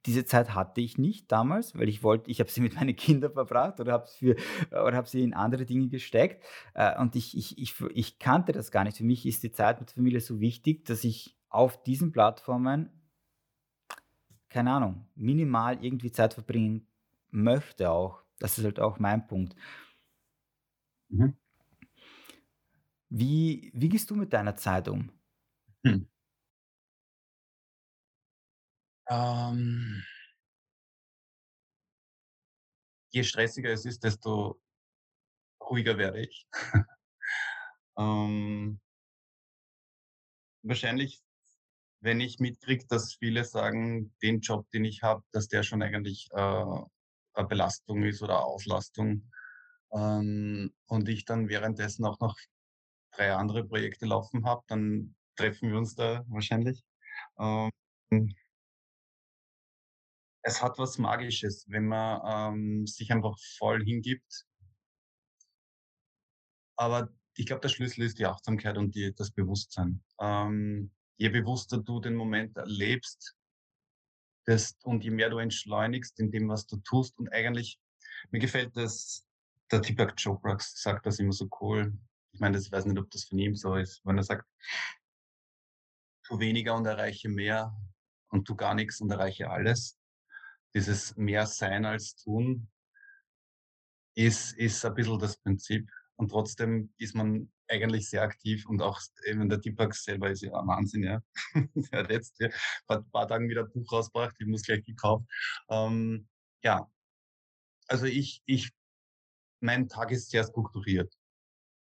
diese 0.06 0.26
Zeit 0.26 0.54
hatte 0.54 0.80
ich 0.80 1.00
nicht 1.00 1.32
damals, 1.32 1.76
weil 1.76 1.90
ich 1.90 2.04
wollte, 2.04 2.30
ich 2.30 2.40
habe 2.40 2.52
sie 2.52 2.62
mit 2.62 2.76
meinen 2.76 2.96
Kindern 2.96 3.34
verbracht 3.34 3.80
oder 3.80 3.94
habe 3.94 4.08
habe 4.96 5.10
sie 5.10 5.24
in 5.24 5.34
andere 5.34 5.66
Dinge 5.66 5.88
gesteckt. 5.88 6.46
Äh, 6.76 7.00
und 7.00 7.16
ich, 7.16 7.36
ich, 7.36 7.58
ich, 7.58 7.82
ich 7.96 8.20
kannte 8.20 8.52
das 8.52 8.70
gar 8.70 8.84
nicht. 8.84 8.98
Für 8.98 9.04
mich 9.04 9.26
ist 9.26 9.42
die 9.42 9.52
Zeit 9.52 9.80
mit 9.80 9.90
Familie 9.90 10.22
so 10.22 10.40
wichtig, 10.40 10.86
dass 10.86 11.04
ich 11.04 11.36
auf 11.50 11.82
diesen 11.82 12.12
Plattformen, 12.12 12.92
keine 14.50 14.72
Ahnung, 14.72 15.08
minimal 15.16 15.84
irgendwie 15.84 16.12
Zeit 16.12 16.36
verbringen 16.36 16.87
möchte 17.32 17.90
auch. 17.92 18.24
Das 18.40 18.58
ist 18.58 18.66
halt 18.66 18.80
auch 18.80 19.00
mein 19.00 19.28
Punkt. 19.28 19.56
Mhm. 21.10 21.38
Wie, 23.10 23.72
wie 23.74 23.90
gehst 23.90 24.10
du 24.10 24.16
mit 24.16 24.34
deiner 24.34 24.56
Zeit 24.56 24.88
um? 24.88 25.12
Hm. 25.86 26.08
Ähm, 29.10 30.04
je 33.12 33.24
stressiger 33.24 33.72
es 33.72 33.86
ist, 33.86 34.04
desto 34.04 34.60
ruhiger 35.62 35.98
werde 35.98 36.22
ich. 36.22 36.48
ähm, 37.98 38.80
wahrscheinlich, 40.64 41.22
wenn 42.02 42.20
ich 42.20 42.40
mitkriege, 42.40 42.86
dass 42.88 43.16
viele 43.16 43.44
sagen, 43.44 44.14
den 44.22 44.42
Job, 44.42 44.70
den 44.72 44.86
ich 44.86 45.04
habe, 45.04 45.24
dass 45.32 45.48
der 45.48 45.64
schon 45.64 45.82
eigentlich 45.82 46.30
äh, 46.32 46.82
Belastung 47.44 48.04
ist 48.04 48.22
oder 48.22 48.46
Auslastung 48.46 49.30
ähm, 49.92 50.74
und 50.88 51.10
ich 51.10 51.26
dann 51.26 51.50
währenddessen 51.50 52.06
auch 52.06 52.20
noch 52.20 52.38
drei 53.12 53.34
andere 53.34 53.66
Projekte 53.66 54.06
laufen 54.06 54.46
habe, 54.46 54.64
dann 54.68 55.16
treffen 55.36 55.70
wir 55.70 55.78
uns 55.78 55.96
da 55.96 56.26
wahrscheinlich. 56.28 56.84
Ähm, 57.40 57.72
es 60.42 60.62
hat 60.62 60.78
was 60.78 60.98
Magisches, 60.98 61.66
wenn 61.70 61.88
man 61.88 62.56
ähm, 62.56 62.88
sich 62.88 63.12
einfach 63.12 63.38
voll 63.58 63.84
hingibt. 63.84 64.46
Aber 66.78 67.10
ich 67.36 67.46
glaube, 67.46 67.62
der 67.62 67.70
Schlüssel 67.70 68.04
ist 68.04 68.20
die 68.20 68.26
Achtsamkeit 68.26 68.78
und 68.78 68.96
die, 68.96 69.14
das 69.14 69.32
Bewusstsein. 69.32 70.04
Ähm, 70.20 70.92
je 71.18 71.30
bewusster 71.30 71.78
du 71.78 72.00
den 72.00 72.16
Moment 72.16 72.56
erlebst 72.58 73.37
das, 74.48 74.78
und 74.84 75.04
je 75.04 75.12
mehr 75.12 75.30
du 75.30 75.38
entschleunigst 75.40 76.20
in 76.20 76.32
dem, 76.32 76.48
was 76.48 76.66
du 76.66 76.78
tust 76.78 77.18
und 77.20 77.32
eigentlich, 77.32 77.80
mir 78.32 78.40
gefällt 78.40 78.76
das, 78.76 79.26
der 79.70 79.82
Deepak 79.82 80.16
Chopra 80.16 80.58
sagt 80.60 81.06
das 81.06 81.20
immer 81.20 81.34
so 81.34 81.50
cool. 81.60 81.94
Ich 82.32 82.40
meine, 82.40 82.56
das, 82.56 82.66
ich 82.66 82.72
weiß 82.72 82.86
nicht, 82.86 82.98
ob 82.98 83.12
das 83.12 83.26
von 83.26 83.38
ihm 83.38 83.56
so 83.56 83.76
ist, 83.76 84.02
wenn 84.06 84.18
er 84.18 84.24
sagt, 84.24 84.48
tu 86.24 86.40
weniger 86.40 86.76
und 86.76 86.86
erreiche 86.86 87.28
mehr 87.28 87.76
und 88.30 88.46
tu 88.46 88.56
gar 88.56 88.74
nichts 88.74 89.02
und 89.02 89.12
erreiche 89.12 89.50
alles. 89.50 90.00
Dieses 90.74 91.16
mehr 91.18 91.46
sein 91.46 91.86
als 91.86 92.16
tun 92.16 92.70
ist, 94.16 94.54
ist 94.58 94.86
ein 94.86 94.94
bisschen 94.94 95.20
das 95.20 95.38
Prinzip. 95.38 95.90
Und 96.16 96.30
trotzdem 96.30 96.94
ist 96.98 97.16
man 97.16 97.52
eigentlich 97.70 98.10
sehr 98.10 98.22
aktiv 98.22 98.68
und 98.68 98.82
auch 98.82 99.00
eben 99.26 99.50
der 99.50 99.62
Tipax 99.62 100.04
selber 100.04 100.30
ist 100.30 100.42
ja 100.42 100.52
Wahnsinn, 100.52 101.04
ja. 101.04 101.22
der 101.76 102.00
hat 102.00 102.12
jetzt 102.12 102.38
vor 102.86 102.98
ein 102.98 103.12
paar 103.12 103.28
Tagen 103.28 103.50
wieder 103.50 103.64
ein 103.64 103.72
Buch 103.72 103.92
rausgebracht, 103.92 104.36
ich 104.40 104.48
muss 104.48 104.64
gleich 104.64 104.84
gekauft. 104.86 105.26
Ähm, 105.70 106.28
ja, 106.64 106.90
also 107.88 108.06
ich, 108.06 108.42
ich, 108.46 108.72
mein 109.62 109.88
Tag 109.90 110.12
ist 110.12 110.30
sehr 110.30 110.44
strukturiert. 110.44 111.14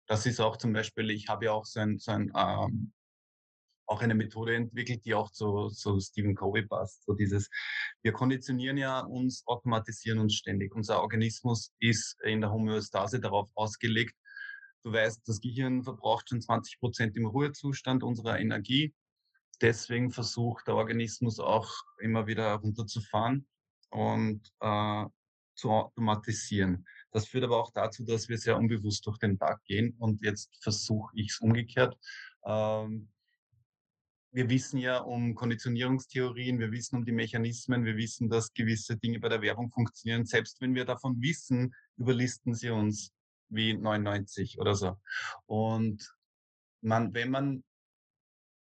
Das 0.08 0.26
ist 0.26 0.40
auch 0.40 0.58
zum 0.58 0.74
Beispiel, 0.74 1.10
ich 1.12 1.30
habe 1.30 1.46
ja 1.46 1.52
auch 1.54 1.66
so 1.66 1.80
ein, 1.80 2.00
so 2.00 2.12
ein 2.12 2.32
ähm, 2.36 2.94
auch 3.92 4.02
eine 4.02 4.16
Methode 4.16 4.56
entwickelt, 4.56 5.06
die 5.06 5.14
auch 5.14 5.32
zu, 5.32 5.68
zu 5.70 6.00
Stephen 6.00 6.34
Covey 6.34 6.64
passt. 6.64 7.04
So 7.04 7.14
dieses, 7.14 7.50
wir 8.02 8.14
konditionieren 8.14 8.78
ja 8.78 9.02
uns, 9.02 9.44
automatisieren 9.46 10.20
uns 10.20 10.36
ständig. 10.36 10.74
Unser 10.74 11.02
Organismus 11.02 11.74
ist 11.80 12.18
in 12.24 12.42
der 12.42 12.52
Homöostase 12.52 13.20
darauf 13.20 13.50
ausgelegt. 13.54 14.16
Du 14.84 14.92
weißt, 14.92 15.28
das 15.28 15.42
Gehirn 15.42 15.84
verbraucht 15.84 16.30
schon 16.30 16.42
20 16.42 16.80
Prozent 16.80 17.16
im 17.16 17.28
Ruhezustand 17.28 18.04
unserer 18.04 18.40
Energie. 18.40 18.94
Deswegen 19.62 20.12
versucht 20.12 20.68
der 20.68 20.76
Organismus 20.76 21.40
auch 21.40 21.72
immer 22.00 22.26
wieder 22.26 22.54
runterzufahren 22.56 23.48
und 23.92 24.42
äh, 24.60 25.06
zu 25.54 25.70
automatisieren. 25.70 26.88
Das 27.12 27.28
führt 27.28 27.44
aber 27.44 27.62
auch 27.62 27.72
dazu, 27.72 28.04
dass 28.04 28.28
wir 28.28 28.40
sehr 28.40 28.58
unbewusst 28.58 29.06
durch 29.06 29.20
den 29.20 29.38
Tag 29.38 29.64
gehen. 29.66 29.96
Und 30.00 30.24
jetzt 30.24 30.58
versuche 30.64 31.12
ich 31.16 31.30
es 31.30 31.40
umgekehrt. 31.40 31.96
Ähm, 32.44 33.10
wir 34.32 34.50
wissen 34.50 34.78
ja 34.80 35.00
um 35.00 35.36
Konditionierungstheorien, 35.36 36.58
wir 36.58 36.72
wissen 36.72 36.96
um 36.96 37.06
die 37.06 37.12
Mechanismen, 37.12 37.84
wir 37.84 37.98
wissen, 37.98 38.30
dass 38.30 38.54
gewisse 38.54 38.98
Dinge 38.98 39.20
bei 39.20 39.30
der 39.30 39.42
Werbung 39.42 39.70
funktionieren. 39.70 40.26
Selbst 40.26 40.62
wenn 40.62 40.74
wir 40.74 40.86
davon 40.86 41.22
wissen, 41.22 41.76
überlisten 41.98 42.56
sie 42.56 42.70
uns 42.70 43.12
wie 43.52 43.74
99 43.74 44.60
oder 44.60 44.76
so. 44.76 44.98
Und 45.46 46.14
man, 46.82 47.14
wenn 47.14 47.30
man 47.30 47.64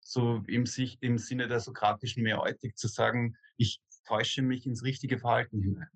so 0.00 0.42
im, 0.46 0.66
sich, 0.66 0.98
im 1.00 1.18
Sinne 1.18 1.48
der 1.48 1.60
sokratischen 1.60 2.22
Mehreutik 2.22 2.78
zu 2.78 2.88
sagen, 2.88 3.36
ich 3.56 3.80
täusche 4.06 4.42
mich 4.42 4.66
ins 4.66 4.84
richtige 4.84 5.18
Verhalten 5.18 5.60
hinein. 5.60 5.90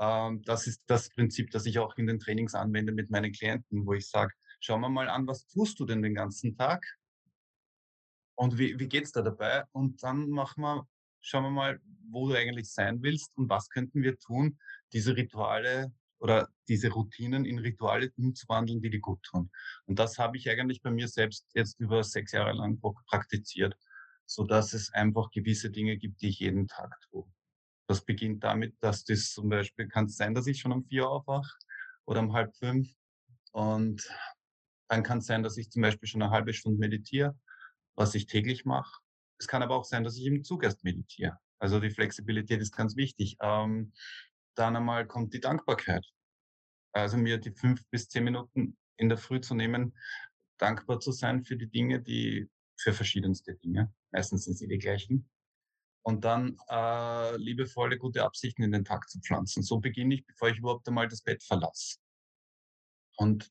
Ähm, 0.00 0.42
das 0.42 0.66
ist 0.66 0.82
das 0.86 1.10
Prinzip, 1.10 1.50
das 1.50 1.66
ich 1.66 1.78
auch 1.78 1.96
in 1.96 2.06
den 2.06 2.18
Trainings 2.18 2.54
anwende 2.54 2.92
mit 2.92 3.10
meinen 3.10 3.32
Klienten, 3.32 3.86
wo 3.86 3.92
ich 3.92 4.08
sage, 4.08 4.32
schauen 4.60 4.80
wir 4.80 4.88
mal 4.88 5.08
an, 5.08 5.26
was 5.26 5.46
tust 5.46 5.78
du 5.80 5.84
denn 5.84 6.02
den 6.02 6.14
ganzen 6.14 6.56
Tag? 6.56 6.84
Und 8.34 8.58
wie, 8.58 8.78
wie 8.78 8.98
es 8.98 9.12
da 9.12 9.20
dabei? 9.20 9.64
Und 9.72 10.02
dann 10.02 10.30
machen 10.30 10.62
wir, 10.62 10.88
schauen 11.20 11.44
wir 11.44 11.50
mal, 11.50 11.80
wo 12.10 12.28
du 12.28 12.34
eigentlich 12.34 12.72
sein 12.72 13.02
willst 13.02 13.36
und 13.36 13.50
was 13.50 13.68
könnten 13.68 14.02
wir 14.02 14.18
tun, 14.18 14.58
diese 14.92 15.14
Rituale 15.14 15.92
oder 16.22 16.48
diese 16.68 16.90
Routinen 16.90 17.44
in 17.44 17.58
Rituale 17.58 18.12
umzuwandeln, 18.16 18.80
die 18.80 18.90
dir 18.90 19.00
gut 19.00 19.22
tun. 19.24 19.50
Und 19.86 19.98
das 19.98 20.18
habe 20.18 20.36
ich 20.36 20.48
eigentlich 20.48 20.80
bei 20.80 20.90
mir 20.90 21.08
selbst 21.08 21.46
jetzt 21.54 21.80
über 21.80 22.04
sechs 22.04 22.32
Jahre 22.32 22.52
lang 22.52 22.80
praktiziert, 23.06 23.74
so 24.24 24.44
dass 24.44 24.72
es 24.72 24.92
einfach 24.92 25.30
gewisse 25.30 25.70
Dinge 25.70 25.96
gibt, 25.96 26.22
die 26.22 26.28
ich 26.28 26.38
jeden 26.38 26.68
Tag 26.68 26.96
tue. 27.10 27.24
Das 27.88 28.04
beginnt 28.04 28.44
damit, 28.44 28.76
dass 28.80 29.04
das 29.04 29.32
zum 29.32 29.48
Beispiel 29.48 29.88
kann 29.88 30.06
es 30.06 30.16
sein, 30.16 30.34
dass 30.34 30.46
ich 30.46 30.60
schon 30.60 30.72
um 30.72 30.84
vier 30.84 31.08
aufwache 31.08 31.52
oder 32.04 32.20
um 32.20 32.32
halb 32.32 32.54
fünf. 32.56 32.88
Und 33.50 34.08
dann 34.88 35.02
kann 35.02 35.18
es 35.18 35.26
sein, 35.26 35.42
dass 35.42 35.56
ich 35.56 35.70
zum 35.70 35.82
Beispiel 35.82 36.08
schon 36.08 36.22
eine 36.22 36.30
halbe 36.30 36.54
Stunde 36.54 36.78
meditiere 36.78 37.36
was 37.94 38.14
ich 38.14 38.26
täglich 38.26 38.64
mache. 38.64 39.00
Es 39.38 39.48
kann 39.48 39.62
aber 39.62 39.76
auch 39.76 39.84
sein, 39.84 40.04
dass 40.04 40.16
ich 40.16 40.26
im 40.26 40.44
Zug 40.44 40.64
erst 40.64 40.84
meditiere. 40.84 41.38
Also 41.58 41.80
die 41.80 41.90
Flexibilität 41.90 42.60
ist 42.60 42.76
ganz 42.76 42.96
wichtig. 42.96 43.36
Ähm, 43.40 43.92
dann 44.54 44.76
einmal 44.76 45.06
kommt 45.06 45.34
die 45.34 45.40
Dankbarkeit. 45.40 46.04
Also 46.92 47.16
mir 47.16 47.38
die 47.38 47.52
fünf 47.52 47.86
bis 47.90 48.08
zehn 48.08 48.24
Minuten 48.24 48.76
in 48.96 49.08
der 49.08 49.18
Früh 49.18 49.40
zu 49.40 49.54
nehmen, 49.54 49.96
dankbar 50.58 51.00
zu 51.00 51.12
sein 51.12 51.44
für 51.44 51.56
die 51.56 51.68
Dinge, 51.68 52.00
die 52.00 52.50
für 52.76 52.92
verschiedenste 52.92 53.54
Dinge. 53.54 53.92
Meistens 54.10 54.44
sind 54.44 54.58
sie 54.58 54.68
die 54.68 54.78
gleichen. 54.78 55.28
Und 56.04 56.24
dann 56.24 56.58
äh, 56.68 57.36
liebevolle, 57.36 57.96
gute 57.96 58.24
Absichten 58.24 58.62
in 58.62 58.72
den 58.72 58.84
Tag 58.84 59.08
zu 59.08 59.20
pflanzen. 59.20 59.62
So 59.62 59.78
beginne 59.78 60.14
ich, 60.14 60.26
bevor 60.26 60.48
ich 60.48 60.58
überhaupt 60.58 60.86
einmal 60.88 61.08
das 61.08 61.22
Bett 61.22 61.42
verlasse. 61.42 61.98
Und 63.16 63.50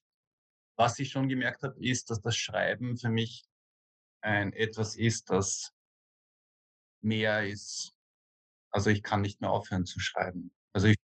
was 0.77 0.99
ich 0.99 1.09
schon 1.09 1.29
gemerkt 1.29 1.63
habe, 1.63 1.79
ist, 1.83 2.09
dass 2.09 2.21
das 2.21 2.35
Schreiben 2.35 2.97
für 2.97 3.09
mich 3.09 3.45
ein 4.21 4.53
etwas 4.53 4.95
ist, 4.95 5.29
das 5.29 5.73
mehr 7.01 7.47
ist. 7.47 7.93
Also 8.71 8.89
ich 8.89 9.01
kann 9.03 9.21
nicht 9.21 9.41
mehr 9.41 9.51
aufhören 9.51 9.85
zu 9.85 9.99
schreiben. 9.99 10.51
Also 10.73 10.87
ich, 10.87 10.97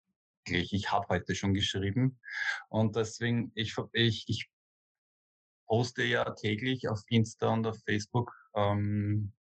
ich 0.46 0.92
habe 0.92 1.08
heute 1.10 1.36
schon 1.36 1.54
geschrieben 1.54 2.20
und 2.70 2.96
deswegen, 2.96 3.52
ich, 3.56 3.76
ich, 3.94 4.26
ich 4.28 4.50
poste 5.68 6.04
ja 6.04 6.30
täglich 6.32 6.88
auf 6.88 7.02
Insta 7.10 7.50
und 7.50 7.68
auf 7.68 7.78
Facebook 7.84 8.34
ähm, 8.56 9.34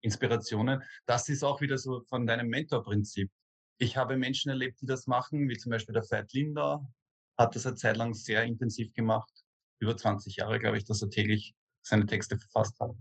Inspirationen. 0.00 0.82
Das 1.06 1.28
ist 1.28 1.44
auch 1.44 1.60
wieder 1.60 1.78
so 1.78 2.00
von 2.08 2.26
deinem 2.26 2.48
Mentorprinzip. 2.48 3.30
Ich 3.78 3.96
habe 3.96 4.16
Menschen 4.16 4.50
erlebt, 4.50 4.80
die 4.80 4.86
das 4.86 5.06
machen, 5.06 5.48
wie 5.48 5.56
zum 5.56 5.70
Beispiel 5.70 5.92
der 5.92 6.04
Veit 6.04 6.32
Linder, 6.32 6.86
hat 7.38 7.54
das 7.54 7.66
eine 7.66 7.76
Zeit 7.76 7.96
lang 7.96 8.14
sehr 8.14 8.44
intensiv 8.44 8.92
gemacht. 8.94 9.32
Über 9.80 9.96
20 9.96 10.36
Jahre, 10.36 10.58
glaube 10.58 10.78
ich, 10.78 10.84
dass 10.84 11.02
er 11.02 11.10
täglich 11.10 11.54
seine 11.82 12.06
Texte 12.06 12.38
verfasst 12.38 12.78
hat. 12.80 12.92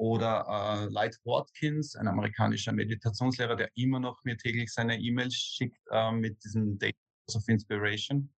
Oder 0.00 0.46
äh, 0.48 0.86
Light 0.90 1.18
Watkins, 1.24 1.94
ein 1.94 2.08
amerikanischer 2.08 2.72
Meditationslehrer, 2.72 3.54
der 3.54 3.68
immer 3.74 4.00
noch 4.00 4.24
mir 4.24 4.38
täglich 4.38 4.72
seine 4.72 4.98
E-Mails 4.98 5.34
schickt 5.34 5.76
äh, 5.90 6.10
mit 6.10 6.42
diesem 6.42 6.78
Days 6.78 6.94
of 7.34 7.46
Inspiration. 7.46 8.32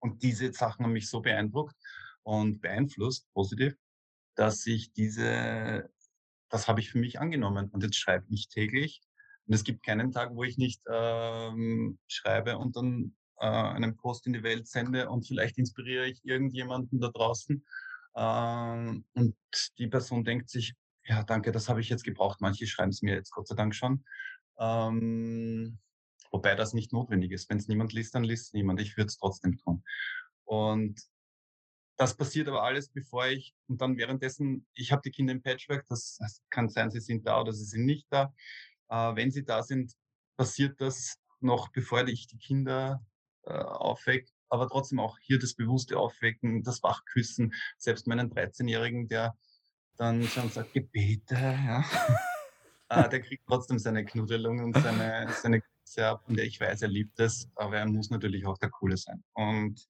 Und 0.00 0.22
diese 0.22 0.50
Sachen 0.54 0.86
haben 0.86 0.94
mich 0.94 1.10
so 1.10 1.20
beeindruckt 1.20 1.76
und 2.22 2.62
beeinflusst, 2.62 3.30
positiv, 3.34 3.76
dass 4.36 4.64
ich 4.64 4.90
diese, 4.94 5.90
das 6.48 6.66
habe 6.66 6.80
ich 6.80 6.88
für 6.90 6.98
mich 6.98 7.20
angenommen. 7.20 7.68
Und 7.68 7.82
jetzt 7.82 7.96
schreibe 7.96 8.24
ich 8.30 8.48
täglich. 8.48 9.02
Und 9.46 9.52
es 9.52 9.64
gibt 9.64 9.84
keinen 9.84 10.12
Tag, 10.12 10.34
wo 10.34 10.44
ich 10.44 10.56
nicht 10.56 10.80
ähm, 10.90 11.98
schreibe 12.06 12.56
und 12.56 12.74
dann 12.74 13.14
äh, 13.38 13.46
einen 13.46 13.96
Post 13.96 14.26
in 14.26 14.32
die 14.32 14.42
Welt 14.42 14.66
sende 14.66 15.10
und 15.10 15.26
vielleicht 15.26 15.58
inspiriere 15.58 16.06
ich 16.06 16.24
irgendjemanden 16.24 17.00
da 17.00 17.10
draußen 17.10 17.62
ähm, 18.16 19.04
und 19.14 19.36
die 19.78 19.88
Person 19.88 20.24
denkt 20.24 20.48
sich, 20.50 20.74
ja, 21.06 21.22
danke, 21.22 21.52
das 21.52 21.68
habe 21.68 21.80
ich 21.80 21.88
jetzt 21.88 22.04
gebraucht. 22.04 22.40
Manche 22.40 22.66
schreiben 22.66 22.90
es 22.90 23.02
mir 23.02 23.14
jetzt 23.14 23.30
Gott 23.30 23.46
sei 23.46 23.54
Dank 23.54 23.74
schon. 23.74 24.04
Ähm, 24.58 25.78
wobei 26.30 26.54
das 26.54 26.72
nicht 26.72 26.92
notwendig 26.92 27.32
ist. 27.32 27.50
Wenn 27.50 27.58
es 27.58 27.68
niemand 27.68 27.92
liest, 27.92 28.14
dann 28.14 28.24
liest 28.24 28.54
niemand. 28.54 28.80
Ich 28.80 28.96
würde 28.96 29.08
es 29.08 29.18
trotzdem 29.18 29.58
tun. 29.58 29.84
Und 30.44 31.00
das 31.96 32.16
passiert 32.16 32.48
aber 32.48 32.62
alles, 32.62 32.88
bevor 32.88 33.26
ich, 33.26 33.54
und 33.68 33.80
dann 33.80 33.96
währenddessen, 33.96 34.66
ich 34.74 34.90
habe 34.90 35.02
die 35.04 35.10
Kinder 35.10 35.32
im 35.32 35.42
Patchwork, 35.42 35.86
das, 35.88 36.16
das, 36.18 36.42
kann 36.50 36.68
sein, 36.68 36.90
sie 36.90 37.00
sind 37.00 37.26
da 37.26 37.40
oder 37.40 37.52
sie 37.52 37.64
sind 37.64 37.84
nicht 37.84 38.06
da. 38.10 38.34
Äh, 38.88 39.14
wenn 39.16 39.30
sie 39.30 39.44
da 39.44 39.62
sind, 39.62 39.92
passiert 40.36 40.80
das 40.80 41.18
noch, 41.40 41.70
bevor 41.70 42.06
ich 42.08 42.26
die 42.26 42.38
Kinder 42.38 43.04
äh, 43.44 43.52
aufwecke 43.52 44.33
aber 44.54 44.68
trotzdem 44.68 45.00
auch 45.00 45.18
hier 45.18 45.38
das 45.38 45.54
bewusste 45.54 45.98
Aufwecken, 45.98 46.62
das 46.62 46.82
Wachküssen, 46.82 47.52
selbst 47.76 48.06
meinen 48.06 48.30
13-Jährigen, 48.32 49.08
der 49.08 49.36
dann 49.96 50.22
schon 50.24 50.48
sagt, 50.48 50.72
Gebete, 50.72 51.34
ja. 51.34 51.84
äh, 52.88 53.08
der 53.10 53.20
kriegt 53.20 53.44
trotzdem 53.46 53.80
seine 53.80 54.04
Knuddelung 54.04 54.60
und 54.62 54.76
seine, 54.76 55.28
seine 55.42 55.60
Küsse 55.60 56.06
ab, 56.06 56.22
und 56.28 56.38
ich 56.38 56.60
weiß, 56.60 56.82
er 56.82 56.88
liebt 56.88 57.18
es, 57.18 57.50
aber 57.56 57.78
er 57.78 57.86
muss 57.86 58.10
natürlich 58.10 58.46
auch 58.46 58.56
der 58.58 58.70
Coole 58.70 58.96
sein. 58.96 59.24
Und 59.34 59.84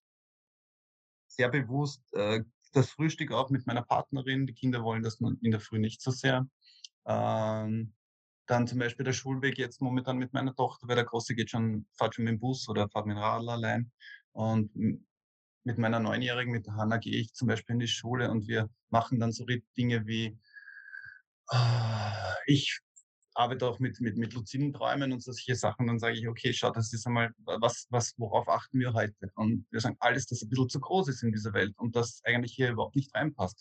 sehr 1.26 1.50
bewusst 1.50 2.02
äh, 2.14 2.42
das 2.73 2.90
Frühstück 2.90 3.33
auch 3.33 3.50
mit 3.50 3.66
meiner 3.66 3.83
Partnerin, 3.83 4.47
die 4.47 4.54
Kinder 4.54 4.83
wollen 4.83 5.02
das 5.02 5.21
in 5.21 5.50
der 5.50 5.61
Früh 5.61 5.78
nicht 5.78 6.00
so 6.00 6.11
sehr. 6.11 6.49
Ähm, 7.06 7.92
dann 8.47 8.66
zum 8.66 8.78
Beispiel 8.78 9.04
der 9.04 9.12
Schulweg 9.12 9.59
jetzt 9.59 9.80
momentan 9.80 10.18
mit 10.18 10.33
meiner 10.33 10.54
Tochter, 10.54 10.88
weil 10.88 10.97
der 10.97 11.04
Große 11.04 11.35
geht 11.35 11.50
schon, 11.50 11.87
fährt 11.92 12.14
schon 12.14 12.25
mit 12.25 12.33
dem 12.33 12.40
Bus 12.40 12.68
oder 12.68 12.88
fährt 12.88 13.06
mit 13.06 13.16
dem 13.16 13.23
Radl 13.23 13.49
allein. 13.49 13.90
Und 14.35 14.71
mit 15.64 15.79
meiner 15.79 16.00
Neunjährigen, 16.00 16.53
mit 16.53 16.69
Hanna, 16.69 16.99
gehe 16.99 17.21
ich 17.21 17.33
zum 17.33 17.49
Beispiel 17.49 17.75
in 17.75 17.81
die 17.81 17.88
Schule 17.88 18.31
und 18.31 18.47
wir 18.47 18.69
machen 18.91 19.19
dann 19.19 19.33
so 19.33 19.47
Dinge 19.76 20.07
wie, 20.07 20.38
ah, 21.49 22.35
ich 22.47 22.81
arbeite 23.35 23.67
auch 23.67 23.79
mit, 23.79 24.00
mit, 24.00 24.17
mit 24.17 24.33
luziden 24.35 24.73
Träumen 24.73 25.12
und 25.12 25.23
solche 25.23 25.55
Sachen. 25.55 25.87
Dann 25.87 25.99
sage 25.99 26.17
ich, 26.17 26.29
okay, 26.29 26.53
schau, 26.53 26.71
das 26.71 26.93
ist 26.93 27.07
einmal, 27.07 27.33
was, 27.38 27.87
was, 27.91 28.14
worauf 28.19 28.49
achten 28.49 28.79
wir 28.79 28.93
heute? 28.93 29.31
Und 29.35 29.67
wir 29.71 29.81
sagen, 29.81 29.97
alles, 30.00 30.26
das 30.26 30.43
ein 30.43 30.49
bisschen 30.49 30.69
zu 30.69 30.81
groß 30.81 31.09
ist 31.09 31.23
in 31.23 31.33
dieser 31.33 31.53
Welt 31.53 31.75
und 31.79 31.97
das 31.97 32.21
eigentlich 32.25 32.53
hier 32.53 32.71
überhaupt 32.71 32.97
nicht 32.97 33.14
reinpasst. 33.14 33.61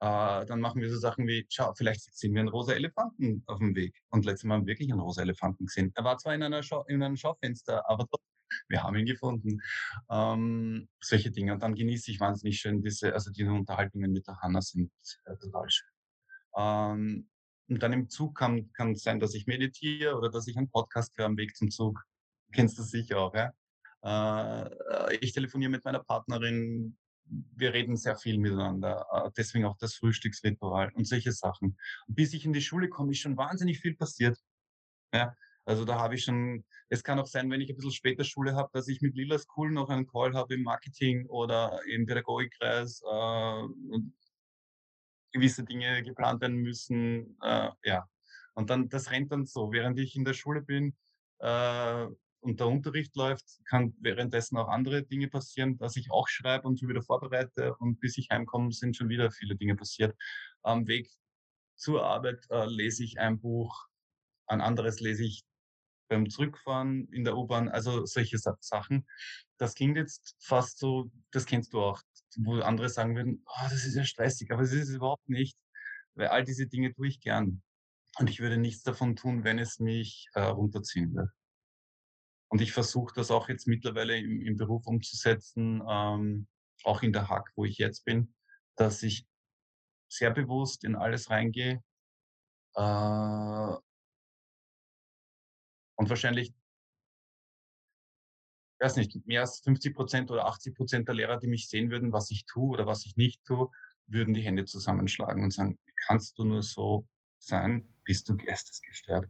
Äh, 0.00 0.46
dann 0.46 0.60
machen 0.60 0.80
wir 0.80 0.90
so 0.90 0.98
Sachen 0.98 1.26
wie, 1.26 1.46
schau, 1.48 1.72
vielleicht 1.74 2.14
sehen 2.14 2.34
wir 2.34 2.40
einen 2.40 2.48
rosa 2.48 2.72
Elefanten 2.72 3.42
auf 3.46 3.58
dem 3.58 3.74
Weg. 3.74 3.94
Und 4.10 4.24
letztes 4.24 4.44
Mal 4.44 4.56
haben 4.56 4.66
wir 4.66 4.72
wirklich 4.72 4.90
einen 4.90 5.00
rosa 5.00 5.22
Elefanten 5.22 5.66
gesehen. 5.66 5.92
Er 5.94 6.04
war 6.04 6.18
zwar 6.18 6.34
in, 6.34 6.42
einer 6.42 6.62
Schau, 6.62 6.84
in 6.84 7.02
einem 7.02 7.16
Schaufenster, 7.16 7.88
aber 7.88 8.06
trotzdem 8.08 8.31
wir 8.68 8.82
haben 8.82 8.96
ihn 8.96 9.06
gefunden. 9.06 9.60
Ähm, 10.10 10.88
solche 11.00 11.30
Dinge. 11.30 11.54
Und 11.54 11.62
dann 11.62 11.74
genieße 11.74 12.10
ich 12.10 12.20
wahnsinnig 12.20 12.58
schön 12.58 12.82
diese, 12.82 13.12
also 13.14 13.30
diese 13.30 13.52
Unterhaltungen 13.52 14.12
mit 14.12 14.26
der 14.26 14.38
Hanna 14.40 14.60
sind 14.60 14.90
äh, 15.24 15.36
total 15.36 15.68
schön. 15.68 15.88
Ähm, 16.56 17.28
und 17.68 17.82
dann 17.82 17.92
im 17.92 18.08
Zug 18.08 18.36
kann, 18.36 18.70
kann 18.72 18.92
es 18.92 19.02
sein, 19.02 19.20
dass 19.20 19.34
ich 19.34 19.46
meditiere 19.46 20.16
oder 20.16 20.30
dass 20.30 20.46
ich 20.46 20.56
einen 20.56 20.70
Podcast 20.70 21.16
höre 21.16 21.26
am 21.26 21.36
Weg 21.36 21.56
zum 21.56 21.70
Zug. 21.70 22.02
Du 22.48 22.56
kennst 22.56 22.78
das 22.78 22.90
sicher 22.90 23.18
auch, 23.18 23.34
ja? 23.34 23.52
Äh, 24.02 25.16
ich 25.20 25.32
telefoniere 25.32 25.70
mit 25.70 25.84
meiner 25.84 26.02
Partnerin, 26.02 26.98
wir 27.24 27.72
reden 27.72 27.96
sehr 27.96 28.16
viel 28.16 28.38
miteinander. 28.38 29.06
Äh, 29.10 29.30
deswegen 29.36 29.64
auch 29.64 29.76
das 29.78 29.94
Frühstücksritual 29.94 30.90
und 30.94 31.06
solche 31.06 31.32
Sachen. 31.32 31.78
Bis 32.08 32.34
ich 32.34 32.44
in 32.44 32.52
die 32.52 32.60
Schule 32.60 32.88
komme, 32.88 33.12
ist 33.12 33.20
schon 33.20 33.36
wahnsinnig 33.36 33.80
viel 33.80 33.96
passiert. 33.96 34.38
Ja, 35.14 35.34
also 35.64 35.84
da 35.84 35.98
habe 35.98 36.14
ich 36.14 36.24
schon, 36.24 36.64
es 36.88 37.04
kann 37.04 37.18
auch 37.18 37.26
sein, 37.26 37.50
wenn 37.50 37.60
ich 37.60 37.70
ein 37.70 37.76
bisschen 37.76 37.92
später 37.92 38.24
Schule 38.24 38.54
habe, 38.54 38.70
dass 38.72 38.88
ich 38.88 39.00
mit 39.00 39.14
Lila 39.14 39.38
School 39.38 39.70
noch 39.70 39.88
einen 39.88 40.06
Call 40.06 40.34
habe 40.34 40.54
im 40.54 40.62
Marketing 40.62 41.26
oder 41.26 41.80
im 41.88 42.06
Pädagogikkreis 42.06 43.02
äh, 43.02 43.62
und 43.90 44.14
gewisse 45.32 45.64
Dinge 45.64 46.02
geplant 46.02 46.40
werden 46.40 46.56
müssen. 46.56 47.36
Äh, 47.42 47.70
ja, 47.84 48.08
und 48.54 48.70
dann, 48.70 48.88
das 48.88 49.10
rennt 49.10 49.32
dann 49.32 49.46
so, 49.46 49.72
während 49.72 49.98
ich 49.98 50.16
in 50.16 50.24
der 50.24 50.34
Schule 50.34 50.62
bin, 50.62 50.96
äh, 51.38 52.06
und 52.42 52.58
der 52.58 52.66
Unterricht 52.66 53.14
läuft, 53.14 53.44
kann 53.66 53.94
währenddessen 54.00 54.56
auch 54.56 54.68
andere 54.68 55.04
Dinge 55.04 55.28
passieren, 55.28 55.78
dass 55.78 55.96
ich 55.96 56.10
auch 56.10 56.26
schreibe 56.26 56.66
und 56.66 56.78
schon 56.78 56.88
wieder 56.88 57.02
vorbereite 57.02 57.76
und 57.76 58.00
bis 58.00 58.18
ich 58.18 58.30
heimkomme, 58.30 58.72
sind 58.72 58.96
schon 58.96 59.08
wieder 59.08 59.30
viele 59.30 59.54
Dinge 59.54 59.76
passiert. 59.76 60.16
Am 60.62 60.88
Weg 60.88 61.08
zur 61.76 62.04
Arbeit 62.04 62.44
äh, 62.50 62.66
lese 62.66 63.04
ich 63.04 63.20
ein 63.20 63.38
Buch, 63.40 63.86
ein 64.48 64.60
anderes 64.60 64.98
lese 64.98 65.24
ich 65.24 65.44
beim 66.12 66.28
Zurückfahren 66.28 67.08
in 67.08 67.24
der 67.24 67.36
U-Bahn, 67.36 67.68
also 67.68 68.04
solche 68.04 68.38
Sachen. 68.38 69.06
Das 69.58 69.74
klingt 69.74 69.96
jetzt 69.96 70.36
fast 70.40 70.78
so, 70.78 71.10
das 71.30 71.46
kennst 71.46 71.72
du 71.72 71.80
auch, 71.80 72.00
wo 72.36 72.60
andere 72.60 72.88
sagen 72.88 73.16
würden, 73.16 73.42
oh, 73.46 73.62
das 73.64 73.84
ist 73.84 73.94
ja 73.94 74.04
stressig, 74.04 74.50
aber 74.50 74.62
es 74.62 74.72
ist 74.72 74.88
es 74.88 74.94
überhaupt 74.96 75.28
nicht, 75.28 75.58
weil 76.14 76.28
all 76.28 76.44
diese 76.44 76.66
Dinge 76.66 76.92
tue 76.92 77.08
ich 77.08 77.20
gern. 77.20 77.62
Und 78.18 78.28
ich 78.28 78.40
würde 78.40 78.58
nichts 78.58 78.82
davon 78.82 79.16
tun, 79.16 79.42
wenn 79.44 79.58
es 79.58 79.78
mich 79.78 80.28
äh, 80.34 80.42
runterziehen 80.42 81.14
würde. 81.14 81.32
Und 82.48 82.60
ich 82.60 82.72
versuche 82.72 83.14
das 83.14 83.30
auch 83.30 83.48
jetzt 83.48 83.66
mittlerweile 83.66 84.18
im, 84.18 84.42
im 84.42 84.56
Beruf 84.58 84.86
umzusetzen, 84.86 85.82
ähm, 85.88 86.46
auch 86.84 87.02
in 87.02 87.14
der 87.14 87.28
Hack, 87.28 87.50
wo 87.56 87.64
ich 87.64 87.78
jetzt 87.78 88.04
bin, 88.04 88.34
dass 88.76 89.02
ich 89.02 89.26
sehr 90.10 90.30
bewusst 90.30 90.84
in 90.84 90.94
alles 90.94 91.30
reingehe 91.30 91.82
äh, 92.74 93.76
und 95.96 96.08
wahrscheinlich, 96.08 96.48
ich 98.78 98.84
weiß 98.84 98.96
nicht, 98.96 99.26
mehr 99.26 99.42
als 99.42 99.60
50 99.60 99.94
Prozent 99.94 100.30
oder 100.30 100.46
80 100.46 100.74
Prozent 100.74 101.08
der 101.08 101.14
Lehrer, 101.14 101.38
die 101.38 101.46
mich 101.46 101.68
sehen 101.68 101.90
würden, 101.90 102.12
was 102.12 102.30
ich 102.30 102.46
tue 102.46 102.70
oder 102.70 102.86
was 102.86 103.06
ich 103.06 103.16
nicht 103.16 103.44
tue, 103.44 103.70
würden 104.06 104.34
die 104.34 104.42
Hände 104.42 104.64
zusammenschlagen 104.64 105.44
und 105.44 105.52
sagen, 105.52 105.78
kannst 106.06 106.38
du 106.38 106.44
nur 106.44 106.62
so 106.62 107.06
sein, 107.38 107.88
bist 108.04 108.28
du 108.28 108.36
geistesgestört. 108.36 109.28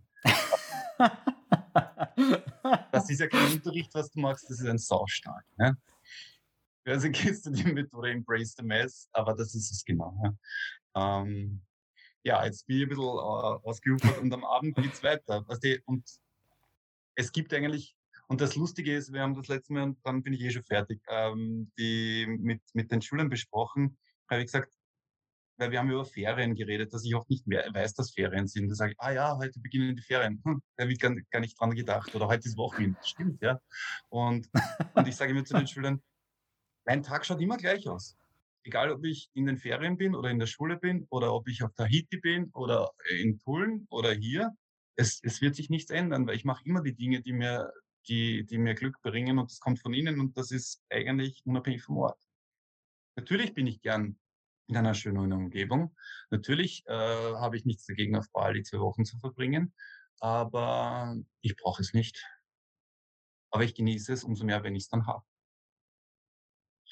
das 2.92 3.10
ist 3.10 3.20
ja 3.20 3.26
kein 3.26 3.52
Unterricht, 3.52 3.94
was 3.94 4.10
du 4.10 4.20
machst, 4.20 4.48
das 4.48 4.60
ist 4.60 4.66
ein 4.66 4.78
Saustall. 4.78 5.42
Ne? 5.56 5.76
Also 6.84 7.10
gehst 7.10 7.46
du 7.46 7.50
die 7.50 7.72
Methode 7.72 8.10
Embrace 8.10 8.54
the 8.56 8.64
Mess, 8.64 9.08
aber 9.12 9.34
das 9.34 9.54
ist 9.54 9.70
es 9.70 9.84
genau. 9.84 10.14
Ja, 10.94 11.22
ähm, 11.22 11.62
ja 12.24 12.44
jetzt 12.44 12.66
bin 12.66 12.78
ich 12.78 12.82
ein 12.84 12.88
bisschen 12.88 13.04
äh, 13.04 13.06
ausgeufert 13.06 14.18
und 14.18 14.32
am 14.32 14.44
Abend 14.44 14.76
geht 14.76 14.92
es 14.92 15.02
weiter. 15.02 15.46
Weißt 15.46 15.62
du, 15.62 15.80
und 15.86 16.04
es 17.14 17.32
gibt 17.32 17.52
eigentlich, 17.54 17.96
und 18.28 18.40
das 18.40 18.56
Lustige 18.56 18.94
ist, 18.94 19.12
wir 19.12 19.20
haben 19.20 19.34
das 19.34 19.48
letzte 19.48 19.72
Mal, 19.72 19.82
und 19.84 19.98
dann 20.04 20.22
bin 20.22 20.32
ich 20.32 20.40
eh 20.42 20.50
schon 20.50 20.64
fertig, 20.64 21.00
ähm, 21.08 21.70
die 21.78 22.26
mit, 22.26 22.62
mit 22.72 22.90
den 22.90 23.02
Schülern 23.02 23.28
besprochen, 23.28 23.98
habe 24.28 24.40
ich 24.40 24.46
gesagt, 24.46 24.72
weil 25.58 25.70
wir 25.70 25.78
haben 25.78 25.90
über 25.90 26.04
Ferien 26.04 26.54
geredet, 26.54 26.92
dass 26.92 27.04
ich 27.04 27.14
auch 27.14 27.28
nicht 27.28 27.46
mehr 27.46 27.64
weiß, 27.72 27.94
dass 27.94 28.12
Ferien 28.12 28.48
sind. 28.48 28.68
Da 28.68 28.74
sage 28.74 28.92
ich, 28.92 29.00
ah 29.00 29.12
ja, 29.12 29.36
heute 29.36 29.60
beginnen 29.60 29.94
die 29.94 30.02
Ferien. 30.02 30.42
Hm, 30.44 30.62
da 30.76 30.82
habe 30.82 30.92
ich 30.92 30.98
gar, 30.98 31.14
gar, 31.30 31.40
nicht 31.40 31.60
dran 31.60 31.70
gedacht. 31.70 32.14
Oder 32.14 32.26
heute 32.26 32.48
ist 32.48 32.56
Wochenende. 32.56 32.98
Stimmt, 33.04 33.40
ja. 33.42 33.60
Und, 34.08 34.48
und 34.94 35.08
ich 35.08 35.14
sage 35.14 35.32
immer 35.32 35.44
zu 35.44 35.54
den 35.54 35.66
Schülern, 35.68 36.02
mein 36.84 37.02
Tag 37.02 37.24
schaut 37.24 37.40
immer 37.40 37.58
gleich 37.58 37.88
aus. 37.88 38.16
Egal, 38.64 38.90
ob 38.90 39.04
ich 39.04 39.30
in 39.34 39.46
den 39.46 39.56
Ferien 39.56 39.96
bin 39.96 40.14
oder 40.14 40.30
in 40.30 40.38
der 40.38 40.46
Schule 40.46 40.78
bin 40.78 41.06
oder 41.10 41.32
ob 41.34 41.48
ich 41.48 41.62
auf 41.62 41.72
Tahiti 41.74 42.18
bin 42.18 42.50
oder 42.54 42.90
in 43.20 43.38
Tulln 43.38 43.86
oder 43.90 44.12
hier. 44.12 44.50
Es, 44.96 45.20
es 45.22 45.40
wird 45.40 45.54
sich 45.54 45.70
nichts 45.70 45.90
ändern, 45.90 46.26
weil 46.26 46.36
ich 46.36 46.44
mache 46.44 46.64
immer 46.64 46.82
die 46.82 46.94
Dinge, 46.94 47.22
die 47.22 47.32
mir, 47.32 47.72
die, 48.08 48.44
die 48.44 48.58
mir 48.58 48.74
Glück 48.74 49.00
bringen 49.02 49.38
und 49.38 49.50
das 49.50 49.60
kommt 49.60 49.80
von 49.80 49.94
ihnen 49.94 50.20
und 50.20 50.36
das 50.36 50.50
ist 50.50 50.82
eigentlich 50.90 51.42
unabhängig 51.44 51.82
vom 51.82 51.98
Ort. 51.98 52.20
Natürlich 53.16 53.54
bin 53.54 53.66
ich 53.66 53.80
gern 53.80 54.18
in 54.68 54.76
einer 54.76 54.94
schönen 54.94 55.32
Umgebung. 55.32 55.94
Natürlich 56.30 56.84
äh, 56.86 56.92
habe 56.92 57.56
ich 57.56 57.64
nichts 57.64 57.86
dagegen, 57.86 58.16
auf 58.16 58.30
Bali 58.32 58.62
zwei 58.62 58.78
Wochen 58.78 59.04
zu 59.04 59.18
verbringen, 59.18 59.74
aber 60.20 61.16
ich 61.40 61.56
brauche 61.56 61.82
es 61.82 61.92
nicht. 61.94 62.24
Aber 63.50 63.64
ich 63.64 63.74
genieße 63.74 64.12
es 64.12 64.24
umso 64.24 64.44
mehr, 64.44 64.62
wenn 64.62 64.74
ich 64.74 64.84
es 64.84 64.88
dann 64.88 65.06
habe. 65.06 65.24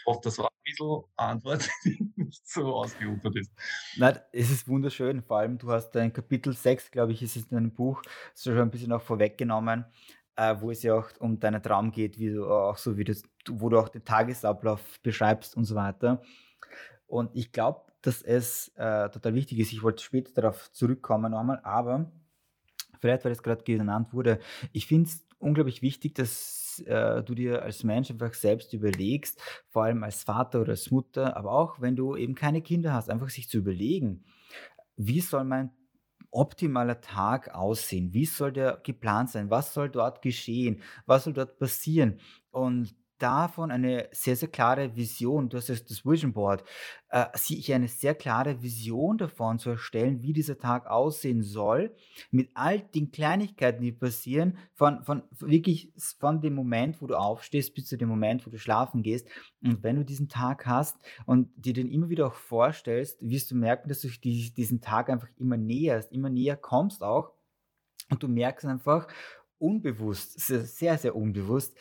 Ich 0.01 0.07
hoffe, 0.07 0.21
das 0.25 0.39
war 0.39 0.47
ein 0.47 0.63
bisschen 0.65 1.03
Antwort, 1.17 1.69
die 1.85 2.13
nicht 2.17 2.49
so 2.49 2.75
ausgeufert 2.75 3.37
ist. 3.37 3.53
Nein, 3.97 4.19
es 4.33 4.51
ist 4.51 4.67
wunderschön. 4.67 5.23
Vor 5.23 5.39
allem, 5.39 5.59
du 5.59 5.71
hast 5.71 5.95
ein 5.97 6.13
Kapitel 6.13 6.53
6, 6.53 6.91
glaube 6.91 7.13
ich, 7.13 7.23
ist 7.23 7.37
es 7.37 7.47
in 7.51 7.57
einem 7.57 7.73
Buch, 7.73 8.03
so 8.35 8.51
schon 8.51 8.63
ein 8.63 8.71
bisschen 8.71 8.93
auch 8.93 9.03
vorweggenommen, 9.03 9.85
äh, 10.37 10.57
wo 10.59 10.71
es 10.71 10.83
ja 10.83 10.95
auch 10.95 11.09
um 11.19 11.39
deinen 11.39 11.63
Traum 11.63 11.93
geht, 11.93 12.19
wie 12.19 12.31
du 12.31 12.47
auch 12.47 12.77
so 12.79 12.97
wie 12.97 13.05
das, 13.05 13.23
wo 13.49 13.69
du 13.69 13.79
auch 13.79 13.89
den 13.89 14.05
Tagesablauf 14.05 15.01
beschreibst 15.03 15.57
und 15.57 15.65
so 15.65 15.75
weiter. 15.75 16.23
Und 17.07 17.31
ich 17.35 17.53
glaube, 17.53 17.83
dass 18.03 18.23
es 18.23 18.69
äh, 18.77 19.11
total 19.11 19.35
wichtig 19.35 19.59
ist. 19.59 19.73
Ich 19.73 19.83
wollte 19.83 20.03
später 20.03 20.33
darauf 20.33 20.73
zurückkommen 20.73 21.33
nochmal, 21.33 21.61
aber 21.63 22.11
vielleicht, 23.01 23.25
weil 23.25 23.33
es 23.33 23.43
gerade 23.43 23.65
genannt 23.65 24.13
wurde, 24.13 24.39
ich 24.73 24.87
finde 24.87 25.11
es 25.11 25.27
unglaublich 25.39 25.83
wichtig, 25.83 26.15
dass 26.15 26.60
äh, 26.87 27.23
du 27.23 27.35
dir 27.35 27.63
als 27.63 27.85
Mensch 27.85 28.11
einfach 28.11 28.35
selbst 28.35 28.73
überlegst, 28.73 29.41
vor 29.69 29.85
allem 29.85 30.03
als 30.03 30.23
Vater 30.23 30.61
oder 30.61 30.71
als 30.73 30.91
Mutter, 30.91 31.37
aber 31.37 31.53
auch 31.53 31.81
wenn 31.81 31.97
du 31.97 32.17
eben 32.17 32.35
keine 32.35 32.63
Kinder 32.63 32.93
hast, 32.93 33.11
einfach 33.11 33.31
sich 33.31 33.49
zu 33.49 33.59
überlegen, 33.59 34.25
wie 34.97 35.21
soll 35.21 35.45
mein 35.45 35.71
optimaler 36.31 37.01
Tag 37.01 37.55
aussehen? 37.55 38.13
Wie 38.15 38.27
soll 38.27 38.53
der 38.53 38.81
geplant 38.85 39.31
sein? 39.31 39.51
Was 39.51 39.75
soll 39.75 39.91
dort 39.91 40.23
geschehen? 40.23 40.83
Was 41.07 41.25
soll 41.25 41.33
dort 41.33 41.59
passieren? 41.59 42.21
Und 42.51 42.95
davon 43.23 43.71
eine 43.71 44.09
sehr, 44.13 44.37
sehr 44.37 44.49
klare 44.49 44.97
Vision, 44.97 45.49
du 45.49 45.57
hast 45.57 45.69
ja 45.69 45.75
das 45.75 46.05
Vision 46.05 46.33
Board, 46.33 46.65
äh, 47.11 47.27
sich 47.35 47.73
eine 47.73 47.89
sehr 47.89 48.15
klare 48.15 48.63
Vision 48.63 49.19
davon 49.19 49.59
zu 49.59 49.71
erstellen, 49.71 50.23
wie 50.23 50.33
dieser 50.33 50.59
Tag 50.59 50.87
aussehen 50.87 51.43
soll, 51.43 51.95
mit 52.31 52.51
all 52.55 52.81
den 52.81 53.11
Kleinigkeiten, 53.13 53.83
die 53.83 53.93
passieren, 53.93 54.59
von, 54.75 55.05
von 55.05 55.23
wirklich 55.39 55.93
von 56.19 56.41
dem 56.41 56.55
Moment, 56.55 57.01
wo 57.03 57.07
du 57.07 57.15
aufstehst, 57.15 57.75
bis 57.75 57.87
zu 57.87 57.97
dem 57.97 58.09
Moment, 58.09 58.47
wo 58.47 58.51
du 58.51 58.59
schlafen 58.59 59.03
gehst. 59.03 59.29
Und 59.63 59.83
wenn 59.83 59.97
du 59.97 60.05
diesen 60.05 60.29
Tag 60.29 60.67
hast 60.67 60.97
und 61.27 61.49
dir 61.57 61.73
den 61.73 61.91
immer 61.91 62.09
wieder 62.09 62.27
auch 62.27 62.35
vorstellst, 62.35 63.19
wirst 63.21 63.51
du 63.51 63.57
merken, 63.57 63.89
dass 63.89 64.01
du 64.01 64.09
die, 64.09 64.53
diesen 64.53 64.81
Tag 64.81 65.11
einfach 65.11 65.29
immer 65.37 65.57
näherst, 65.57 66.13
immer 66.13 66.31
näher 66.31 66.57
kommst 66.57 67.03
auch. 67.03 67.33
Und 68.11 68.23
du 68.23 68.29
merkst 68.29 68.67
einfach, 68.67 69.07
unbewusst, 69.61 70.41
sehr, 70.41 70.99
sehr 70.99 71.15
unbewusst, 71.15 71.77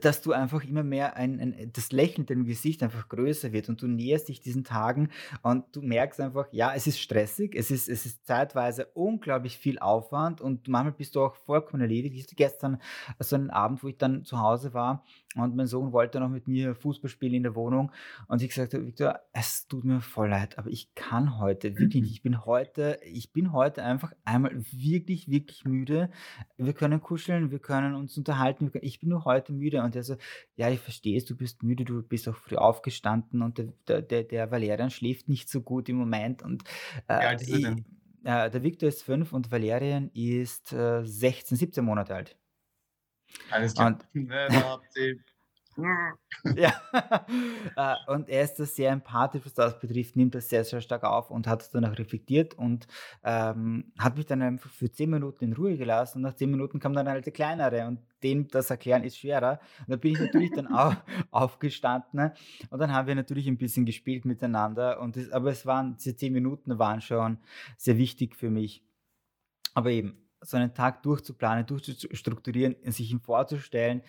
dass 0.00 0.22
du 0.22 0.32
einfach 0.32 0.64
immer 0.64 0.82
mehr 0.82 1.16
ein, 1.16 1.40
ein, 1.40 1.70
das 1.72 1.92
Lächeln 1.92 2.22
in 2.22 2.26
deinem 2.26 2.44
Gesicht 2.44 2.82
einfach 2.82 3.08
größer 3.08 3.52
wird 3.52 3.68
und 3.68 3.82
du 3.82 3.86
näherst 3.86 4.28
dich 4.28 4.40
diesen 4.40 4.64
Tagen 4.64 5.10
und 5.42 5.64
du 5.72 5.82
merkst 5.82 6.20
einfach, 6.20 6.46
ja, 6.52 6.72
es 6.74 6.86
ist 6.86 7.00
stressig, 7.00 7.54
es 7.54 7.70
ist, 7.70 7.88
es 7.88 8.06
ist 8.06 8.26
zeitweise 8.26 8.86
unglaublich 8.94 9.58
viel 9.58 9.78
Aufwand 9.78 10.40
und 10.40 10.68
manchmal 10.68 10.92
bist 10.92 11.14
du 11.14 11.22
auch 11.22 11.36
vollkommen 11.36 11.82
erledigt. 11.82 12.14
Ich 12.16 12.22
hatte 12.24 12.34
gestern 12.34 12.80
so 13.18 13.36
einen 13.36 13.50
Abend, 13.50 13.82
wo 13.82 13.88
ich 13.88 13.98
dann 13.98 14.24
zu 14.24 14.40
Hause 14.40 14.74
war 14.74 15.04
und 15.36 15.56
mein 15.56 15.66
Sohn 15.66 15.92
wollte 15.92 16.20
noch 16.20 16.28
mit 16.28 16.48
mir 16.48 16.74
Fußball 16.74 17.08
spielen 17.10 17.34
in 17.34 17.42
der 17.42 17.54
Wohnung 17.54 17.90
und 18.28 18.42
ich 18.42 18.48
gesagt 18.48 18.74
habe, 18.74 18.86
Victor, 18.86 19.20
es 19.32 19.66
tut 19.66 19.84
mir 19.84 20.00
voll 20.00 20.28
leid, 20.28 20.58
aber 20.58 20.70
ich 20.70 20.94
kann 20.94 21.38
heute 21.38 21.78
wirklich 21.78 22.02
nicht. 22.02 22.12
Ich 22.12 22.22
bin 22.22 22.44
heute, 22.44 22.98
ich 23.04 23.32
bin 23.32 23.52
heute 23.52 23.82
einfach 23.82 24.12
einmal 24.24 24.52
wirklich, 24.72 25.28
wirklich 25.30 25.64
müde. 25.64 26.10
Wir 26.56 26.72
können 26.72 27.00
kuscheln, 27.00 27.50
wir 27.50 27.58
können 27.58 27.94
uns 27.94 28.16
unterhalten. 28.18 28.70
Ich 28.82 29.00
bin 29.00 29.08
nur 29.08 29.24
heute 29.24 29.52
müde 29.52 29.82
und 29.82 29.96
er 29.96 30.02
so, 30.02 30.16
ja, 30.56 30.68
ich 30.68 30.80
verstehe 30.80 31.16
es, 31.16 31.24
du 31.24 31.36
bist 31.36 31.62
müde, 31.62 31.84
du 31.84 32.02
bist 32.02 32.28
auch 32.28 32.36
früh 32.36 32.56
aufgestanden 32.56 33.42
und 33.42 33.58
der, 33.86 34.02
der, 34.02 34.24
der 34.24 34.50
Valerian 34.50 34.90
schläft 34.90 35.28
nicht 35.28 35.48
so 35.48 35.62
gut 35.62 35.88
im 35.88 35.96
Moment 35.96 36.42
und 36.42 36.64
äh, 37.08 37.36
ich, 37.36 37.64
äh, 38.24 38.50
der 38.50 38.62
Victor 38.62 38.88
ist 38.88 39.02
fünf 39.02 39.32
und 39.32 39.50
Valerian 39.50 40.10
ist 40.14 40.72
äh, 40.72 41.04
16, 41.04 41.56
17 41.56 41.84
Monate 41.84 42.14
alt. 42.14 42.36
Alles 43.50 43.74
klar. 43.74 43.88
Und, 43.88 44.06
Ja. 46.56 46.72
Äh, 47.76 48.12
und 48.12 48.28
er 48.28 48.42
ist 48.42 48.54
da 48.54 48.64
sehr 48.64 48.90
empathisch, 48.90 49.42
was 49.44 49.54
das 49.54 49.78
betrifft, 49.78 50.16
nimmt 50.16 50.34
das 50.34 50.48
sehr, 50.48 50.64
sehr 50.64 50.80
stark 50.80 51.04
auf 51.04 51.30
und 51.30 51.46
hat 51.46 51.62
es 51.62 51.70
dann 51.70 51.84
auch 51.84 51.96
reflektiert 51.96 52.54
und 52.54 52.86
ähm, 53.22 53.92
hat 53.98 54.16
mich 54.16 54.26
dann 54.26 54.42
einfach 54.42 54.70
für 54.70 54.90
10 54.90 55.08
Minuten 55.08 55.44
in 55.44 55.52
Ruhe 55.52 55.76
gelassen. 55.76 56.18
Und 56.18 56.22
nach 56.22 56.34
10 56.34 56.50
Minuten 56.50 56.80
kam 56.80 56.92
dann 56.94 57.08
halt 57.08 57.24
der 57.24 57.32
Kleinere 57.32 57.86
und 57.86 58.00
dem 58.22 58.48
das 58.48 58.70
erklären 58.70 59.04
ist 59.04 59.18
schwerer. 59.18 59.60
Und 59.80 59.90
da 59.90 59.96
bin 59.96 60.12
ich 60.12 60.20
natürlich 60.20 60.52
dann 60.52 60.66
auch 60.66 60.94
aufgestanden 61.30 62.20
ne? 62.20 62.34
und 62.70 62.78
dann 62.78 62.92
haben 62.92 63.06
wir 63.06 63.14
natürlich 63.14 63.46
ein 63.46 63.58
bisschen 63.58 63.86
gespielt 63.86 64.24
miteinander. 64.24 65.00
Und 65.00 65.16
das, 65.16 65.30
aber 65.30 65.50
es 65.50 65.64
waren, 65.64 65.96
diese 65.96 66.16
10 66.16 66.32
Minuten 66.32 66.78
waren 66.78 67.00
schon 67.00 67.38
sehr 67.76 67.96
wichtig 67.98 68.36
für 68.36 68.50
mich. 68.50 68.82
Aber 69.74 69.90
eben, 69.90 70.21
so 70.42 70.56
einen 70.56 70.74
Tag 70.74 71.02
durchzuplanen, 71.02 71.66
durchzustrukturieren, 71.66 72.76
sich 72.92 73.10
ihm 73.10 73.20
vorzustellen, 73.20 74.02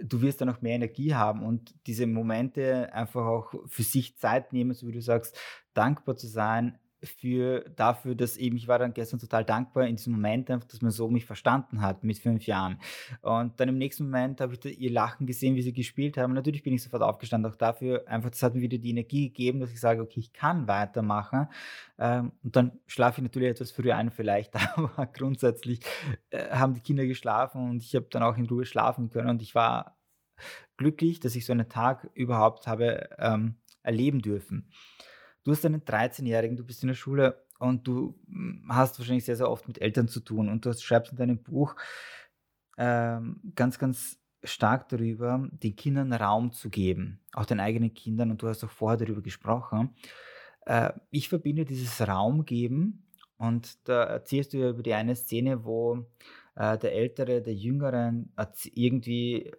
du 0.00 0.20
wirst 0.20 0.40
dann 0.40 0.48
noch 0.48 0.62
mehr 0.62 0.74
Energie 0.74 1.14
haben 1.14 1.42
und 1.42 1.74
diese 1.86 2.06
Momente 2.06 2.92
einfach 2.92 3.24
auch 3.24 3.54
für 3.66 3.82
sich 3.82 4.16
Zeit 4.16 4.52
nehmen, 4.52 4.74
so 4.74 4.86
wie 4.86 4.92
du 4.92 5.00
sagst, 5.00 5.38
dankbar 5.74 6.16
zu 6.16 6.26
sein, 6.26 6.78
für 7.02 7.60
dafür, 7.76 8.14
dass 8.14 8.36
eben 8.36 8.56
ich 8.56 8.68
war 8.68 8.78
dann 8.78 8.94
gestern 8.94 9.20
total 9.20 9.44
dankbar 9.44 9.86
in 9.86 9.96
diesem 9.96 10.14
Moment 10.14 10.50
einfach, 10.50 10.66
dass 10.66 10.82
man 10.82 10.90
so 10.90 11.08
mich 11.08 11.26
verstanden 11.26 11.80
hat 11.80 12.04
mit 12.04 12.18
fünf 12.18 12.46
Jahren. 12.46 12.80
Und 13.22 13.60
dann 13.60 13.68
im 13.68 13.78
nächsten 13.78 14.04
Moment 14.04 14.40
habe 14.40 14.54
ich 14.54 14.60
da 14.60 14.68
ihr 14.68 14.90
Lachen 14.90 15.26
gesehen, 15.26 15.54
wie 15.56 15.62
sie 15.62 15.72
gespielt 15.72 16.16
haben. 16.16 16.32
natürlich 16.32 16.62
bin 16.62 16.72
ich 16.72 16.82
sofort 16.82 17.02
aufgestanden, 17.02 17.50
auch 17.50 17.56
dafür 17.56 18.08
einfach, 18.08 18.30
das 18.30 18.42
hat 18.42 18.54
mir 18.54 18.62
wieder 18.62 18.78
die 18.78 18.90
Energie 18.90 19.28
gegeben, 19.28 19.60
dass 19.60 19.70
ich 19.70 19.80
sage, 19.80 20.00
okay, 20.02 20.20
ich 20.20 20.32
kann 20.32 20.68
weitermachen. 20.68 21.48
Ähm, 21.98 22.32
und 22.42 22.56
dann 22.56 22.78
schlafe 22.86 23.20
ich 23.20 23.24
natürlich 23.24 23.50
etwas 23.50 23.70
früher 23.70 23.96
ein 23.96 24.10
vielleicht, 24.10 24.54
aber 24.76 25.06
grundsätzlich 25.06 25.80
äh, 26.30 26.50
haben 26.50 26.74
die 26.74 26.80
Kinder 26.80 27.06
geschlafen 27.06 27.70
und 27.70 27.82
ich 27.82 27.94
habe 27.94 28.06
dann 28.10 28.22
auch 28.22 28.36
in 28.36 28.46
Ruhe 28.46 28.64
schlafen 28.64 29.10
können 29.10 29.30
und 29.30 29.42
ich 29.42 29.54
war 29.54 29.96
glücklich, 30.76 31.20
dass 31.20 31.36
ich 31.36 31.46
so 31.46 31.52
einen 31.52 31.68
Tag 31.68 32.10
überhaupt 32.14 32.66
habe 32.66 33.08
ähm, 33.18 33.56
erleben 33.82 34.20
dürfen. 34.20 34.68
Du 35.46 35.52
hast 35.52 35.64
einen 35.64 35.82
13-Jährigen, 35.82 36.56
du 36.56 36.64
bist 36.64 36.82
in 36.82 36.88
der 36.88 36.96
Schule 36.96 37.40
und 37.60 37.86
du 37.86 38.18
hm, 38.26 38.64
hast 38.68 38.98
wahrscheinlich 38.98 39.24
sehr, 39.24 39.36
sehr 39.36 39.48
oft 39.48 39.68
mit 39.68 39.80
Eltern 39.80 40.08
zu 40.08 40.18
tun 40.18 40.48
und 40.48 40.66
du 40.66 40.72
schreibst 40.72 41.12
in 41.12 41.18
deinem 41.18 41.40
Buch 41.40 41.76
ähm, 42.76 43.40
ganz, 43.54 43.78
ganz 43.78 44.18
stark 44.42 44.88
darüber, 44.88 45.48
den 45.52 45.76
Kindern 45.76 46.12
Raum 46.12 46.50
zu 46.50 46.68
geben, 46.68 47.20
auch 47.32 47.44
den 47.44 47.60
eigenen 47.60 47.94
Kindern 47.94 48.32
und 48.32 48.42
du 48.42 48.48
hast 48.48 48.64
auch 48.64 48.70
vorher 48.70 48.96
darüber 48.96 49.22
gesprochen. 49.22 49.94
Äh, 50.62 50.92
ich 51.10 51.28
verbinde 51.28 51.64
dieses 51.64 52.00
Raum 52.08 52.44
geben 52.44 53.06
und 53.36 53.88
da 53.88 54.02
erzählst 54.02 54.52
du 54.52 54.58
ja 54.58 54.70
über 54.70 54.82
die 54.82 54.94
eine 54.94 55.14
Szene, 55.14 55.64
wo 55.64 56.08
äh, 56.56 56.76
der 56.76 56.92
Ältere, 56.92 57.40
der 57.40 57.54
Jüngeren 57.54 58.32
irgendwie 58.64 59.52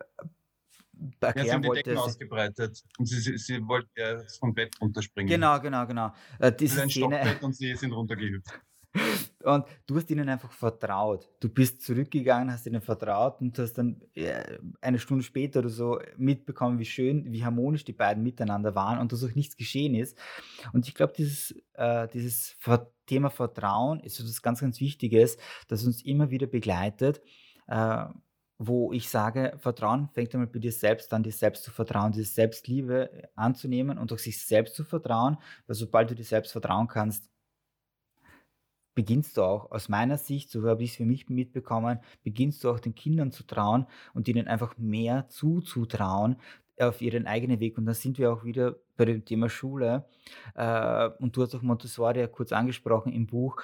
ja, 1.21 1.33
sie 1.43 1.51
haben 1.51 1.61
die 1.61 1.69
Decken 1.69 1.97
ausgebreitet 1.97 2.83
und 2.97 3.05
sie, 3.05 3.19
sie, 3.19 3.37
sie 3.37 3.67
wollten 3.67 3.89
ja 3.95 4.21
vom 4.39 4.53
Bett 4.53 4.75
runterspringen. 4.81 5.29
Genau, 5.29 5.59
genau, 5.59 5.85
genau. 5.85 6.13
Äh, 6.39 6.51
diese 6.51 6.81
ein 6.81 6.89
Szene, 6.89 7.17
Stockbett 7.17 7.43
und 7.43 7.55
sie 7.55 7.75
sind 7.75 7.91
runtergehüpft. 7.91 8.61
Und 9.43 9.65
du 9.85 9.95
hast 9.95 10.09
ihnen 10.09 10.27
einfach 10.27 10.51
vertraut. 10.51 11.29
Du 11.39 11.49
bist 11.49 11.81
zurückgegangen, 11.81 12.51
hast 12.51 12.65
ihnen 12.65 12.81
vertraut 12.81 13.39
und 13.39 13.57
hast 13.59 13.73
dann 13.73 14.01
äh, 14.13 14.57
eine 14.81 14.99
Stunde 14.99 15.23
später 15.23 15.59
oder 15.59 15.69
so 15.69 15.99
mitbekommen, 16.17 16.79
wie 16.79 16.85
schön, 16.85 17.31
wie 17.31 17.45
harmonisch 17.45 17.85
die 17.85 17.93
beiden 17.93 18.23
miteinander 18.23 18.75
waren 18.75 18.99
und 18.99 19.11
dass 19.11 19.23
auch 19.23 19.35
nichts 19.35 19.55
geschehen 19.55 19.95
ist. 19.95 20.17
Und 20.73 20.87
ich 20.87 20.95
glaube, 20.95 21.13
dieses, 21.15 21.55
äh, 21.73 22.07
dieses 22.09 22.57
Thema 23.05 23.29
Vertrauen 23.29 23.99
ist 24.01 24.19
etwas 24.19 24.41
ganz, 24.41 24.61
ganz 24.61 24.81
Wichtiges, 24.81 25.37
das 25.67 25.85
uns 25.85 26.03
immer 26.03 26.29
wieder 26.29 26.47
begleitet. 26.47 27.21
Äh, 27.67 28.05
wo 28.59 28.91
ich 28.91 29.09
sage, 29.09 29.55
Vertrauen 29.59 30.09
fängt 30.09 30.33
einmal 30.33 30.47
bei 30.47 30.59
dir 30.59 30.71
selbst 30.71 31.13
an, 31.13 31.23
dir 31.23 31.31
selbst 31.31 31.63
zu 31.63 31.71
vertrauen, 31.71 32.11
diese 32.11 32.25
Selbstliebe 32.25 33.29
anzunehmen 33.35 33.97
und 33.97 34.11
auch 34.11 34.17
sich 34.17 34.43
selbst 34.43 34.75
zu 34.75 34.83
vertrauen, 34.83 35.37
weil 35.67 35.75
sobald 35.75 36.09
du 36.09 36.15
dir 36.15 36.23
selbst 36.23 36.51
vertrauen 36.51 36.87
kannst, 36.87 37.29
beginnst 38.95 39.37
du 39.37 39.43
auch, 39.43 39.69
aus 39.69 39.89
meiner 39.89 40.17
Sicht, 40.17 40.49
so 40.49 40.67
habe 40.67 40.83
ich 40.83 40.91
es 40.91 40.95
für 40.95 41.05
mich 41.05 41.29
mitbekommen, 41.29 41.99
beginnst 42.23 42.63
du 42.63 42.71
auch 42.71 42.79
den 42.79 42.95
Kindern 42.95 43.31
zu 43.31 43.43
trauen 43.43 43.85
und 44.15 44.27
ihnen 44.27 44.47
einfach 44.47 44.75
mehr 44.79 45.27
zuzutrauen 45.29 46.37
auf 46.79 47.01
ihren 47.01 47.27
eigenen 47.27 47.59
Weg. 47.59 47.77
Und 47.77 47.85
da 47.85 47.93
sind 47.93 48.17
wir 48.17 48.33
auch 48.33 48.43
wieder 48.43 48.75
bei 48.95 49.05
dem 49.05 49.23
Thema 49.23 49.49
Schule. 49.49 50.05
Äh, 50.55 51.09
und 51.19 51.37
du 51.37 51.43
hast 51.43 51.53
auch 51.53 51.61
Montessori 51.61 52.19
ja 52.19 52.27
kurz 52.27 52.51
angesprochen 52.51 53.13
im 53.13 53.27
Buch 53.27 53.61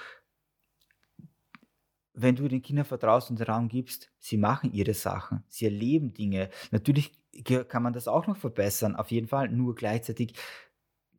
wenn 2.14 2.36
du 2.36 2.48
den 2.48 2.62
Kindern 2.62 2.84
vertraust 2.84 3.30
und 3.30 3.38
den 3.40 3.46
Raum 3.46 3.68
gibst, 3.68 4.10
sie 4.18 4.36
machen 4.36 4.72
ihre 4.72 4.94
Sachen, 4.94 5.44
sie 5.48 5.66
erleben 5.66 6.14
Dinge. 6.14 6.48
Natürlich 6.70 7.12
kann 7.68 7.82
man 7.82 7.92
das 7.92 8.08
auch 8.08 8.26
noch 8.26 8.36
verbessern, 8.36 8.96
auf 8.96 9.10
jeden 9.10 9.26
Fall, 9.28 9.48
nur 9.48 9.74
gleichzeitig 9.74 10.34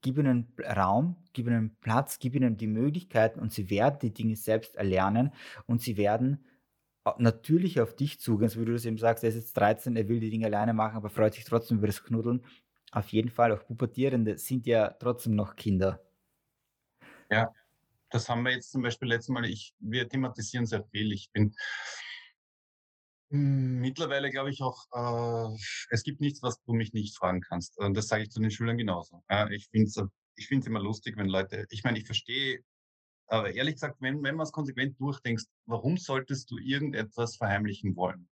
gib 0.01 0.17
ihnen 0.17 0.53
Raum, 0.59 1.17
gib 1.33 1.47
ihnen 1.47 1.75
Platz, 1.81 2.19
gib 2.19 2.35
ihnen 2.35 2.57
die 2.57 2.67
Möglichkeiten 2.67 3.39
und 3.39 3.51
sie 3.51 3.69
werden 3.69 3.99
die 4.01 4.13
Dinge 4.13 4.35
selbst 4.35 4.75
erlernen 4.75 5.33
und 5.65 5.81
sie 5.81 5.97
werden 5.97 6.45
natürlich 7.17 7.81
auf 7.81 7.95
dich 7.95 8.19
zugehen, 8.19 8.49
so 8.49 8.61
wie 8.61 8.65
du 8.65 8.73
das 8.73 8.85
eben 8.85 8.97
sagst, 8.97 9.23
er 9.23 9.29
ist 9.29 9.35
jetzt 9.35 9.53
13, 9.57 9.95
er 9.95 10.07
will 10.07 10.19
die 10.19 10.29
Dinge 10.29 10.47
alleine 10.47 10.73
machen, 10.73 10.95
aber 10.97 11.09
freut 11.09 11.33
sich 11.33 11.43
trotzdem 11.45 11.77
über 11.77 11.87
das 11.87 12.03
Knuddeln. 12.03 12.43
Auf 12.91 13.09
jeden 13.09 13.29
Fall, 13.29 13.51
auch 13.51 13.65
Pubertierende 13.65 14.37
sind 14.37 14.65
ja 14.65 14.89
trotzdem 14.89 15.35
noch 15.35 15.55
Kinder. 15.55 16.01
Ja, 17.29 17.51
das 18.15 18.29
haben 18.29 18.43
wir 18.43 18.51
jetzt 18.53 18.71
zum 18.71 18.81
Beispiel 18.81 19.09
letztes 19.09 19.29
Mal, 19.29 19.43
ich, 19.45 19.73
wir 19.79 20.07
thematisieren 20.07 20.65
sehr 20.65 20.85
viel. 20.85 21.11
Ich 21.11 21.29
bin 21.33 21.53
mittlerweile 23.29 24.29
glaube 24.29 24.51
ich 24.51 24.61
auch, 24.61 24.85
äh, 24.93 25.57
es 25.89 26.03
gibt 26.03 26.21
nichts, 26.21 26.41
was 26.41 26.61
du 26.63 26.73
mich 26.73 26.93
nicht 26.93 27.17
fragen 27.17 27.41
kannst. 27.41 27.77
Und 27.77 27.95
das 27.95 28.07
sage 28.07 28.23
ich 28.23 28.31
zu 28.31 28.39
den 28.39 28.51
Schülern 28.51 28.77
genauso. 28.77 29.21
Ja, 29.29 29.49
ich 29.49 29.67
finde 29.67 29.87
es 29.87 30.01
ich 30.37 30.47
find's 30.47 30.67
immer 30.67 30.79
lustig, 30.79 31.17
wenn 31.17 31.27
Leute, 31.27 31.65
ich 31.69 31.83
meine, 31.83 31.97
ich 31.97 32.05
verstehe, 32.05 32.61
aber 33.27 33.53
ehrlich 33.53 33.75
gesagt, 33.75 33.97
wenn, 33.99 34.23
wenn 34.23 34.35
man 34.35 34.45
es 34.45 34.51
konsequent 34.51 34.99
durchdenkst, 34.99 35.45
warum 35.65 35.97
solltest 35.97 36.51
du 36.51 36.57
irgendetwas 36.57 37.35
verheimlichen 37.35 37.95
wollen? 37.95 38.29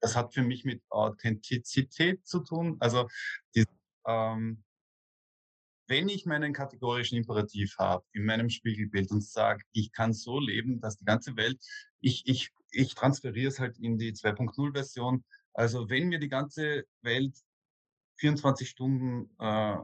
Das 0.00 0.16
hat 0.16 0.34
für 0.34 0.42
mich 0.42 0.64
mit 0.64 0.82
Authentizität 0.90 2.26
zu 2.26 2.40
tun. 2.40 2.76
Also 2.80 3.08
die, 3.54 3.64
ähm, 4.06 4.64
wenn 5.88 6.08
ich 6.08 6.26
meinen 6.26 6.52
kategorischen 6.52 7.16
Imperativ 7.16 7.74
habe 7.78 8.04
in 8.12 8.24
meinem 8.24 8.50
Spiegelbild 8.50 9.10
und 9.10 9.24
sage, 9.24 9.64
ich 9.72 9.90
kann 9.90 10.12
so 10.12 10.38
leben, 10.38 10.80
dass 10.80 10.96
die 10.96 11.04
ganze 11.04 11.36
Welt, 11.36 11.58
ich, 12.00 12.26
ich, 12.26 12.50
ich 12.70 12.94
transferiere 12.94 13.48
es 13.48 13.58
halt 13.58 13.78
in 13.78 13.98
die 13.98 14.12
2.0 14.12 14.72
Version. 14.72 15.24
Also 15.54 15.88
wenn 15.88 16.08
mir 16.08 16.18
die 16.18 16.28
ganze 16.28 16.84
Welt 17.00 17.34
24 18.18 18.68
Stunden 18.68 19.30
äh, 19.38 19.78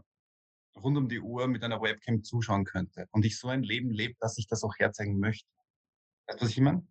rund 0.78 0.96
um 0.98 1.08
die 1.08 1.20
Uhr 1.20 1.48
mit 1.48 1.64
einer 1.64 1.80
Webcam 1.80 2.22
zuschauen 2.22 2.64
könnte 2.64 3.08
und 3.12 3.24
ich 3.24 3.38
so 3.38 3.48
ein 3.48 3.62
Leben 3.62 3.90
lebe, 3.90 4.14
dass 4.20 4.36
ich 4.36 4.46
das 4.46 4.62
auch 4.62 4.74
herzeigen 4.78 5.18
möchte. 5.18 5.48
Weißt 6.26 6.40
du, 6.40 6.44
was 6.44 6.52
ich 6.52 6.60
meine? 6.60 6.86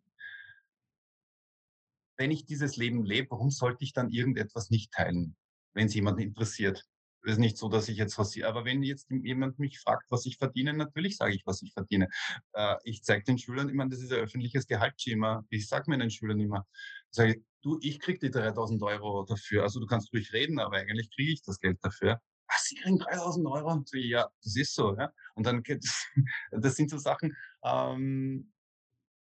Wenn 2.18 2.32
ich 2.32 2.46
dieses 2.46 2.78
Leben 2.78 3.06
lebe, 3.06 3.32
warum 3.32 3.52
sollte 3.52 3.84
ich 3.84 3.94
dann 3.94 4.10
irgendetwas 4.10 4.70
nicht 4.70 4.92
teilen, 4.92 5.36
wenn 5.74 5.88
es 5.88 5.94
jemanden 5.94 6.22
interessiert? 6.22 6.88
Es 7.24 7.34
ist 7.34 7.40
nicht 7.40 7.58
so, 7.58 7.70
dass 7.70 7.90
ich 7.90 7.98
jetzt 7.98 8.18
was 8.18 8.32
sehe. 8.32 8.48
Aber 8.48 8.66
wenn 8.66 8.84
jetzt 8.84 9.10
jemand 9.10 9.60
mich 9.60 9.80
fragt, 9.80 10.06
was 10.10 10.26
ich 10.26 10.38
verdiene, 10.38 10.74
natürlich 10.74 11.18
sage 11.18 11.34
ich, 11.34 11.46
was 11.46 11.62
ich 11.62 11.74
verdiene. 11.74 12.10
Äh, 12.54 12.76
ich 12.84 13.04
zeige 13.04 13.24
den 13.24 13.38
Schülern 13.38 13.70
immer, 13.70 13.88
das 13.88 14.02
ist 14.02 14.12
ein 14.12 14.20
öffentliches 14.20 14.68
Gehaltsschema. 14.68 15.46
Ich 15.50 15.68
sage 15.68 15.90
meinen 15.90 16.10
Schülern 16.10 16.40
immer, 16.40 16.66
sage 17.10 17.44
du, 17.62 17.80
ich 17.82 18.00
kriege 18.00 18.20
die 18.20 18.32
3000 18.32 18.82
Euro 18.84 19.24
dafür. 19.24 19.64
Also 19.64 19.80
du 19.80 19.86
kannst 19.86 20.14
ruhig 20.14 20.34
reden, 20.34 20.60
aber 20.60 20.78
eigentlich 20.78 21.10
kriege 21.16 21.32
ich 21.32 21.42
das 21.42 21.60
Geld 21.60 21.80
dafür. 21.82 22.20
Was, 22.48 22.66
Sie 22.66 22.76
kriegen 22.76 23.00
3000 23.00 23.48
Euro? 23.48 23.82
So, 23.86 23.98
ja, 23.98 24.28
das 24.44 24.56
ist 24.56 24.76
so. 24.76 24.96
Ja? 24.98 25.12
Und 25.36 25.46
dann, 25.46 25.64
das, 26.52 26.76
sind 26.76 26.90
so 26.90 26.98
Sachen, 26.98 27.36
ähm, 27.64 28.52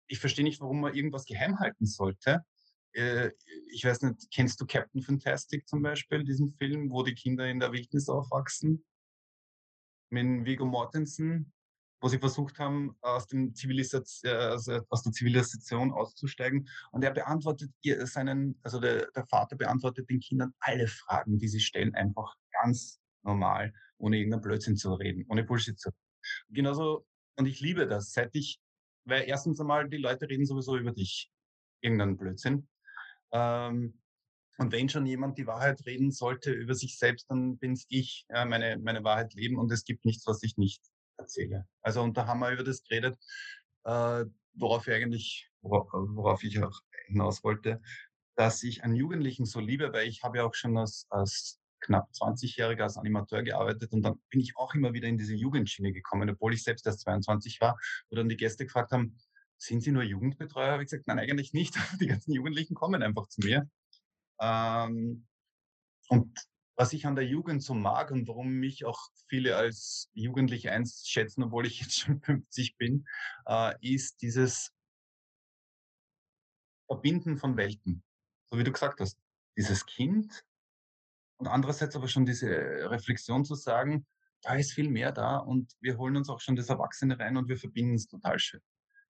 ich 0.07 0.21
verstehe 0.21 0.45
nicht, 0.45 0.61
warum 0.61 0.81
man 0.81 0.95
irgendwas 0.95 1.25
geheim 1.25 1.59
halten 1.59 1.85
sollte 1.85 2.45
ich 2.93 3.85
weiß 3.85 4.03
nicht, 4.03 4.31
kennst 4.33 4.61
du 4.61 4.67
Captain 4.67 5.03
Fantastic 5.03 5.69
zum 5.69 5.83
Beispiel, 5.83 6.25
diesen 6.25 6.49
Film, 6.55 6.91
wo 6.91 7.03
die 7.03 7.15
Kinder 7.15 7.49
in 7.49 7.61
der 7.61 7.73
Wildnis 7.73 8.09
aufwachsen? 8.09 8.85
Mit 10.11 10.47
Viggo 10.47 10.65
Mortensen, 10.65 11.53
wo 12.01 12.09
sie 12.09 12.19
versucht 12.19 12.59
haben, 12.59 12.97
aus, 13.01 13.27
dem 13.27 13.53
äh, 13.53 14.29
also 14.29 14.81
aus 14.89 15.03
der 15.03 15.13
Zivilisation 15.13 15.93
auszusteigen. 15.93 16.69
Und 16.93 17.05
er 17.05 17.11
beantwortet 17.11 17.71
ihr 17.83 18.07
seinen, 18.07 18.59
also 18.63 18.81
der, 18.81 19.11
der 19.11 19.27
Vater 19.27 19.57
beantwortet 19.57 20.09
den 20.09 20.21
Kindern 20.21 20.55
alle 20.61 20.87
Fragen, 20.87 21.39
die 21.39 21.49
sie 21.49 21.61
stellen, 21.61 21.95
einfach 21.95 22.35
ganz 22.63 23.01
normal, 23.23 23.73
ohne 23.99 24.17
irgendeinen 24.17 24.43
Blödsinn 24.43 24.77
zu 24.77 24.95
reden, 24.95 25.27
ohne 25.29 25.45
Bullshit 25.45 25.79
zu 25.79 25.91
reden. 25.91 25.99
Genauso, 26.49 27.07
und 27.37 27.47
ich 27.47 27.61
liebe 27.61 27.87
das, 27.87 28.13
seit 28.13 28.35
ich, 28.35 28.61
weil 29.05 29.25
erstens 29.27 29.61
einmal, 29.61 29.89
die 29.89 29.97
Leute 29.97 30.29
reden 30.29 30.47
sowieso 30.47 30.77
über 30.77 30.93
dich, 30.93 31.31
irgendeinen 31.81 32.17
Blödsinn. 32.17 32.69
Ähm, 33.33 34.01
und 34.59 34.73
wenn 34.73 34.89
schon 34.89 35.07
jemand 35.07 35.39
die 35.39 35.47
Wahrheit 35.47 35.87
reden 35.87 36.11
sollte 36.11 36.51
über 36.51 36.75
sich 36.75 36.99
selbst, 36.99 37.31
dann 37.31 37.59
bin 37.59 37.73
es 37.73 37.87
ich, 37.89 38.27
ja, 38.29 38.45
meine, 38.45 38.79
meine 38.79 39.05
Wahrheit 39.05 39.35
leben 39.35 39.57
und 39.57 39.71
es 39.71 39.85
gibt 39.85 40.05
nichts, 40.05 40.27
was 40.27 40.43
ich 40.43 40.57
nicht 40.57 40.83
erzähle. 41.17 41.67
Also 41.83 42.03
und 42.03 42.17
da 42.17 42.27
haben 42.27 42.41
wir 42.41 42.51
über 42.51 42.65
das 42.65 42.83
geredet, 42.83 43.17
äh, 43.85 44.25
worauf 44.55 44.89
ich 44.89 44.95
eigentlich, 44.95 45.49
worauf, 45.63 45.89
worauf 45.93 46.43
ich 46.43 46.63
auch 46.63 46.81
hinaus 47.07 47.45
wollte. 47.45 47.81
dass 48.37 48.63
ich 48.63 48.85
einen 48.85 48.95
Jugendlichen 48.95 49.47
so 49.47 49.59
liebe, 49.61 49.93
weil 49.93 50.07
ich 50.09 50.23
habe 50.23 50.39
ja 50.39 50.45
auch 50.45 50.55
schon 50.55 50.77
als, 50.79 51.07
als 51.11 51.61
knapp 51.81 52.09
20-Jähriger 52.13 52.83
als 52.85 52.97
Animateur 52.97 53.43
gearbeitet 53.43 53.93
und 53.93 54.03
dann 54.03 54.21
bin 54.31 54.41
ich 54.41 54.57
auch 54.57 54.75
immer 54.75 54.93
wieder 54.93 55.09
in 55.09 55.19
diese 55.19 55.35
Jugendschiene 55.35 55.93
gekommen, 55.93 56.31
obwohl 56.31 56.55
ich 56.55 56.63
selbst 56.63 56.87
erst 56.87 57.01
22 57.01 57.61
war, 57.61 57.79
wo 58.11 58.17
dann 58.17 58.29
die 58.29 58.37
Gäste 58.37 58.65
gefragt 58.65 58.93
haben, 58.93 59.17
sind 59.59 59.83
Sie 59.83 59.91
nur 59.91 60.05
Jugendbetreuer? 60.05 60.73
Habe 60.73 60.83
ich 60.83 60.91
gesagt, 60.91 61.07
nein, 61.07 61.19
eigentlich 61.19 61.53
nicht. 61.53 61.75
Die 62.01 62.07
ganzen 62.07 62.33
Jugendlichen 62.33 62.75
kommen 62.75 63.03
einfach 63.03 63.27
zu 63.29 63.41
mir. 63.41 63.69
Ähm, 64.41 65.27
und 66.09 66.39
was 66.77 66.93
ich 66.93 67.07
an 67.07 67.17
der 67.17 67.27
Jugend 67.27 67.63
so 67.63 67.75
mag 67.75 68.13
und 68.13 68.29
warum 68.29 68.49
mich 68.51 68.85
auch 68.85 69.01
viele 69.29 69.57
als 69.57 70.11
Jugendlich 70.15 70.71
einschätzen, 70.71 71.43
obwohl 71.43 71.67
ich 71.67 71.81
jetzt 71.81 71.99
schon 71.99 72.21
50 72.23 72.77
bin, 72.77 73.07
äh, 73.47 73.75
ist 73.81 74.23
dieses 74.23 74.73
Verbinden 76.87 77.37
von 77.37 77.57
Welten. 77.57 78.03
So 78.51 78.59
wie 78.59 78.65
du 78.65 78.73
gesagt 78.73 79.01
hast. 79.01 79.19
Dieses 79.57 79.87
Kind 79.87 80.45
und 81.39 81.49
andererseits 81.49 81.97
aber 81.97 82.07
schon 82.07 82.27
diese 82.27 82.49
Reflexion 82.91 83.45
zu 83.45 83.57
sagen, 83.57 84.07
da 84.43 84.55
ist 84.55 84.73
viel 84.73 84.89
mehr 84.89 85.11
da 85.11 85.39
und 85.39 85.73
wir 85.81 85.99
holen 85.99 86.17
uns 86.17 86.29
auch 86.29 86.41
schon 86.41 86.55
das 86.55 86.69
Erwachsene 86.69 87.19
rein 87.19 87.37
und 87.37 87.49
wir 87.49 87.59
verbinden 87.59 87.97
es 87.97 88.07
total 88.07 88.39
schön 88.39 88.61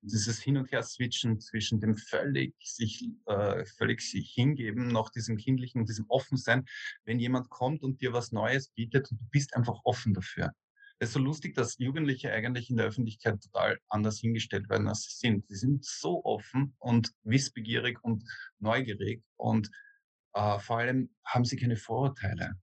dieses 0.00 0.40
Hin- 0.40 0.56
und 0.56 0.70
Her-Switchen 0.70 1.40
zwischen 1.40 1.80
dem 1.80 1.96
völlig 1.96 2.54
sich, 2.60 3.08
äh, 3.26 3.64
völlig 3.64 4.00
sich 4.00 4.32
hingeben, 4.32 4.88
noch 4.88 5.10
diesem 5.10 5.36
kindlichen, 5.36 5.86
diesem 5.86 6.06
Offensein, 6.08 6.66
wenn 7.04 7.18
jemand 7.18 7.50
kommt 7.50 7.82
und 7.82 8.00
dir 8.00 8.12
was 8.12 8.32
Neues 8.32 8.68
bietet 8.70 9.10
und 9.10 9.20
du 9.20 9.24
bist 9.30 9.54
einfach 9.56 9.80
offen 9.84 10.14
dafür. 10.14 10.52
Es 11.00 11.10
ist 11.10 11.14
so 11.14 11.20
lustig, 11.20 11.54
dass 11.54 11.78
Jugendliche 11.78 12.32
eigentlich 12.32 12.70
in 12.70 12.76
der 12.76 12.86
Öffentlichkeit 12.86 13.40
total 13.40 13.78
anders 13.88 14.18
hingestellt 14.18 14.68
werden, 14.68 14.88
als 14.88 15.02
sie 15.04 15.16
sind. 15.16 15.46
Sie 15.46 15.54
sind 15.54 15.84
so 15.84 16.24
offen 16.24 16.74
und 16.78 17.12
wissbegierig 17.22 18.02
und 18.02 18.24
neugierig 18.58 19.22
und 19.36 19.70
äh, 20.34 20.58
vor 20.58 20.78
allem 20.78 21.10
haben 21.24 21.44
sie 21.44 21.56
keine 21.56 21.76
Vorurteile. 21.76 22.54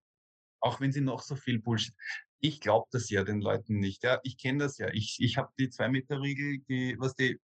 Auch 0.59 0.81
wenn 0.81 0.91
sie 0.91 1.01
noch 1.01 1.21
so 1.21 1.35
viel 1.35 1.59
Bullshit 1.59 1.93
ich 2.47 2.61
glaube 2.61 2.87
das 2.91 3.09
ja 3.09 3.23
den 3.23 3.41
Leuten 3.41 3.79
nicht. 3.79 4.03
Ja, 4.03 4.19
ich 4.23 4.37
kenne 4.37 4.59
das 4.59 4.77
ja. 4.77 4.89
Ich, 4.93 5.17
ich 5.19 5.37
habe 5.37 5.51
die 5.57 5.69
zwei 5.69 5.89
Meter 5.89 6.21
Regel, 6.21 6.59
die, 6.69 6.95
was 6.99 7.15
die, 7.15 7.39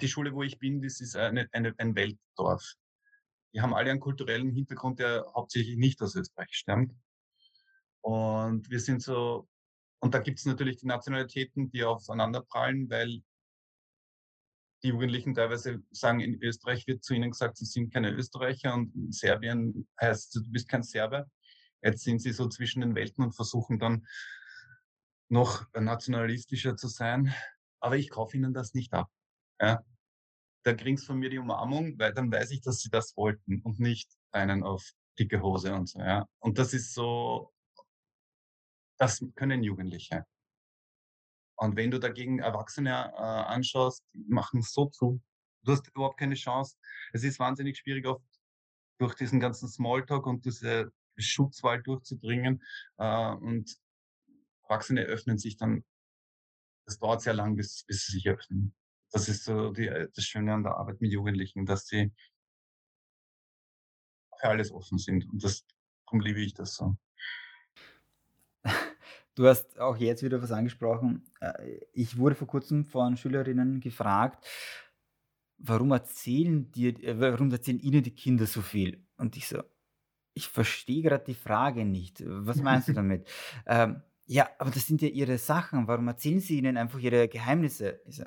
die 0.00 0.08
Schule, 0.08 0.34
wo 0.34 0.42
ich 0.42 0.58
bin, 0.58 0.82
das 0.82 1.00
ist 1.00 1.16
eine, 1.16 1.48
eine, 1.52 1.74
ein 1.78 1.94
Weltdorf. 1.94 2.74
Die 3.54 3.60
haben 3.60 3.74
alle 3.74 3.90
einen 3.90 4.00
kulturellen 4.00 4.50
Hintergrund, 4.50 4.98
der 4.98 5.24
hauptsächlich 5.34 5.76
nicht 5.76 6.02
aus 6.02 6.14
Österreich 6.14 6.50
stammt. 6.50 6.92
Und 8.02 8.68
wir 8.70 8.80
sind 8.80 9.02
so, 9.02 9.48
und 10.00 10.14
da 10.14 10.18
gibt 10.18 10.38
es 10.38 10.44
natürlich 10.44 10.76
die 10.76 10.86
Nationalitäten, 10.86 11.70
die 11.70 11.82
aufeinanderprallen, 11.82 12.90
weil 12.90 13.22
die 14.82 14.88
Jugendlichen 14.88 15.34
teilweise 15.34 15.82
sagen, 15.90 16.20
in 16.20 16.40
Österreich 16.42 16.86
wird 16.86 17.02
zu 17.02 17.14
ihnen 17.14 17.30
gesagt, 17.30 17.56
sie 17.56 17.64
sind 17.64 17.92
keine 17.92 18.12
Österreicher 18.12 18.74
und 18.74 18.94
in 18.94 19.10
Serbien 19.10 19.88
heißt, 20.00 20.34
du 20.36 20.42
bist 20.50 20.68
kein 20.68 20.82
Serbe. 20.82 21.26
Jetzt 21.82 22.02
sind 22.02 22.20
sie 22.20 22.32
so 22.32 22.48
zwischen 22.48 22.80
den 22.80 22.94
Welten 22.94 23.24
und 23.24 23.32
versuchen 23.32 23.78
dann 23.78 24.06
noch 25.28 25.66
nationalistischer 25.74 26.76
zu 26.76 26.88
sein. 26.88 27.34
Aber 27.80 27.96
ich 27.96 28.10
kaufe 28.10 28.36
ihnen 28.36 28.54
das 28.54 28.74
nicht 28.74 28.92
ab. 28.92 29.10
Ja. 29.60 29.84
Da 30.64 30.74
kriegen 30.74 30.96
sie 30.96 31.06
von 31.06 31.18
mir 31.18 31.30
die 31.30 31.38
Umarmung, 31.38 31.98
weil 31.98 32.12
dann 32.12 32.32
weiß 32.32 32.50
ich, 32.50 32.60
dass 32.60 32.80
sie 32.80 32.90
das 32.90 33.16
wollten 33.16 33.60
und 33.62 33.78
nicht 33.78 34.10
einen 34.32 34.64
auf 34.64 34.84
dicke 35.18 35.40
Hose 35.40 35.74
und 35.74 35.88
so. 35.88 36.00
Ja. 36.00 36.26
Und 36.40 36.58
das 36.58 36.74
ist 36.74 36.92
so, 36.92 37.52
das 38.98 39.24
können 39.34 39.62
Jugendliche. 39.62 40.26
Und 41.58 41.76
wenn 41.76 41.90
du 41.90 41.98
dagegen 41.98 42.38
Erwachsene 42.38 42.90
äh, 42.90 43.20
anschaust, 43.20 44.04
die 44.12 44.24
machen 44.28 44.60
es 44.60 44.72
so 44.72 44.86
zu. 44.86 45.22
Du 45.62 45.72
hast 45.72 45.88
überhaupt 45.88 46.18
keine 46.18 46.34
Chance. 46.34 46.76
Es 47.12 47.24
ist 47.24 47.38
wahnsinnig 47.38 47.78
schwierig, 47.78 48.06
oft 48.06 48.22
durch 48.98 49.14
diesen 49.14 49.40
ganzen 49.40 49.68
Smalltalk 49.68 50.26
und 50.26 50.44
diese 50.44 50.92
Schutzwall 51.24 51.82
durchzudringen. 51.82 52.62
Äh, 52.98 53.32
und 53.34 53.76
Erwachsene 54.68 55.02
öffnen 55.02 55.38
sich 55.38 55.56
dann, 55.56 55.84
das 56.86 56.98
dauert 56.98 57.22
sehr 57.22 57.34
lang, 57.34 57.56
bis, 57.56 57.84
bis 57.84 58.06
sie 58.06 58.12
sich 58.12 58.28
öffnen. 58.28 58.74
Das 59.12 59.28
ist 59.28 59.44
so 59.44 59.72
die, 59.72 59.86
das 59.86 60.24
Schöne 60.24 60.52
an 60.52 60.62
der 60.62 60.76
Arbeit 60.76 61.00
mit 61.00 61.12
Jugendlichen, 61.12 61.64
dass 61.64 61.86
sie 61.86 62.12
für 64.40 64.48
alles 64.48 64.72
offen 64.72 64.98
sind. 64.98 65.28
Und 65.28 65.42
das, 65.42 65.64
darum 66.06 66.20
liebe 66.20 66.40
ich 66.40 66.54
das 66.54 66.74
so. 66.74 66.96
Du 69.34 69.46
hast 69.46 69.78
auch 69.78 69.98
jetzt 69.98 70.22
wieder 70.22 70.42
was 70.42 70.50
angesprochen. 70.50 71.30
Äh, 71.40 71.80
ich 71.92 72.16
wurde 72.16 72.34
vor 72.34 72.48
kurzem 72.48 72.86
von 72.86 73.18
Schülerinnen 73.18 73.80
gefragt, 73.80 74.46
warum 75.58 75.92
erzählen 75.92 76.70
dir, 76.72 76.98
äh, 77.04 77.20
warum 77.20 77.50
erzählen 77.52 77.78
ihnen 77.78 78.02
die 78.02 78.14
Kinder 78.14 78.46
so 78.46 78.62
viel? 78.62 79.06
Und 79.18 79.36
ich 79.36 79.46
so, 79.46 79.62
ich 80.36 80.48
verstehe 80.48 81.02
gerade 81.02 81.24
die 81.24 81.34
Frage 81.34 81.84
nicht. 81.84 82.22
Was 82.24 82.56
meinst 82.62 82.88
du 82.88 82.92
damit? 82.92 83.26
ähm, 83.66 84.02
ja, 84.26 84.48
aber 84.58 84.70
das 84.70 84.86
sind 84.86 85.02
ja 85.02 85.08
ihre 85.08 85.38
Sachen. 85.38 85.88
Warum 85.88 86.08
erzählen 86.08 86.40
sie 86.40 86.58
ihnen 86.58 86.76
einfach 86.76 86.98
ihre 86.98 87.28
Geheimnisse? 87.28 88.00
Ich, 88.04 88.22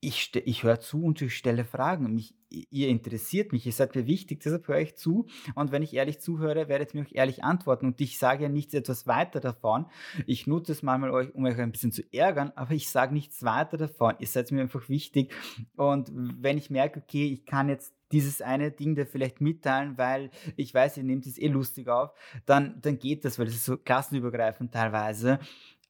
ich, 0.00 0.34
ich 0.34 0.62
höre 0.64 0.80
zu 0.80 1.04
und 1.04 1.22
ich 1.22 1.36
stelle 1.36 1.64
Fragen. 1.64 2.12
Mich, 2.12 2.34
ihr 2.50 2.88
interessiert 2.88 3.52
mich, 3.52 3.64
ihr 3.64 3.72
seid 3.72 3.94
mir 3.94 4.06
wichtig, 4.08 4.40
deshalb 4.40 4.66
höre 4.66 4.80
ich 4.80 4.96
zu. 4.96 5.26
Und 5.54 5.70
wenn 5.70 5.84
ich 5.84 5.94
ehrlich 5.94 6.20
zuhöre, 6.20 6.68
werdet 6.68 6.92
ihr 6.92 7.00
mir 7.00 7.06
auch 7.06 7.12
ehrlich 7.12 7.44
antworten. 7.44 7.86
Und 7.86 8.00
ich 8.00 8.18
sage 8.18 8.42
ja 8.42 8.48
nichts 8.48 8.74
etwas 8.74 9.06
weiter 9.06 9.38
davon. 9.38 9.86
Ich 10.26 10.48
nutze 10.48 10.72
es 10.72 10.82
manchmal, 10.82 11.10
um 11.30 11.44
euch 11.44 11.58
ein 11.58 11.72
bisschen 11.72 11.92
zu 11.92 12.02
ärgern, 12.12 12.52
aber 12.56 12.72
ich 12.72 12.90
sage 12.90 13.14
nichts 13.14 13.44
weiter 13.44 13.76
davon. 13.76 14.16
Ihr 14.18 14.26
seid 14.26 14.50
mir 14.50 14.62
einfach 14.62 14.88
wichtig. 14.88 15.32
Und 15.76 16.10
wenn 16.12 16.58
ich 16.58 16.70
merke, 16.70 17.00
okay, 17.00 17.28
ich 17.28 17.46
kann 17.46 17.68
jetzt 17.68 17.94
dieses 18.12 18.42
eine 18.42 18.70
Ding 18.70 18.94
da 18.94 19.04
vielleicht 19.04 19.40
mitteilen, 19.40 19.98
weil 19.98 20.30
ich 20.56 20.72
weiß, 20.72 20.98
ihr 20.98 21.04
nehmt 21.04 21.26
es 21.26 21.38
eh 21.38 21.48
lustig 21.48 21.88
auf, 21.88 22.12
dann, 22.46 22.80
dann 22.82 22.98
geht 22.98 23.24
das, 23.24 23.38
weil 23.38 23.46
das 23.46 23.54
ist 23.54 23.64
so 23.64 23.76
klassenübergreifend 23.76 24.72
teilweise. 24.72 25.38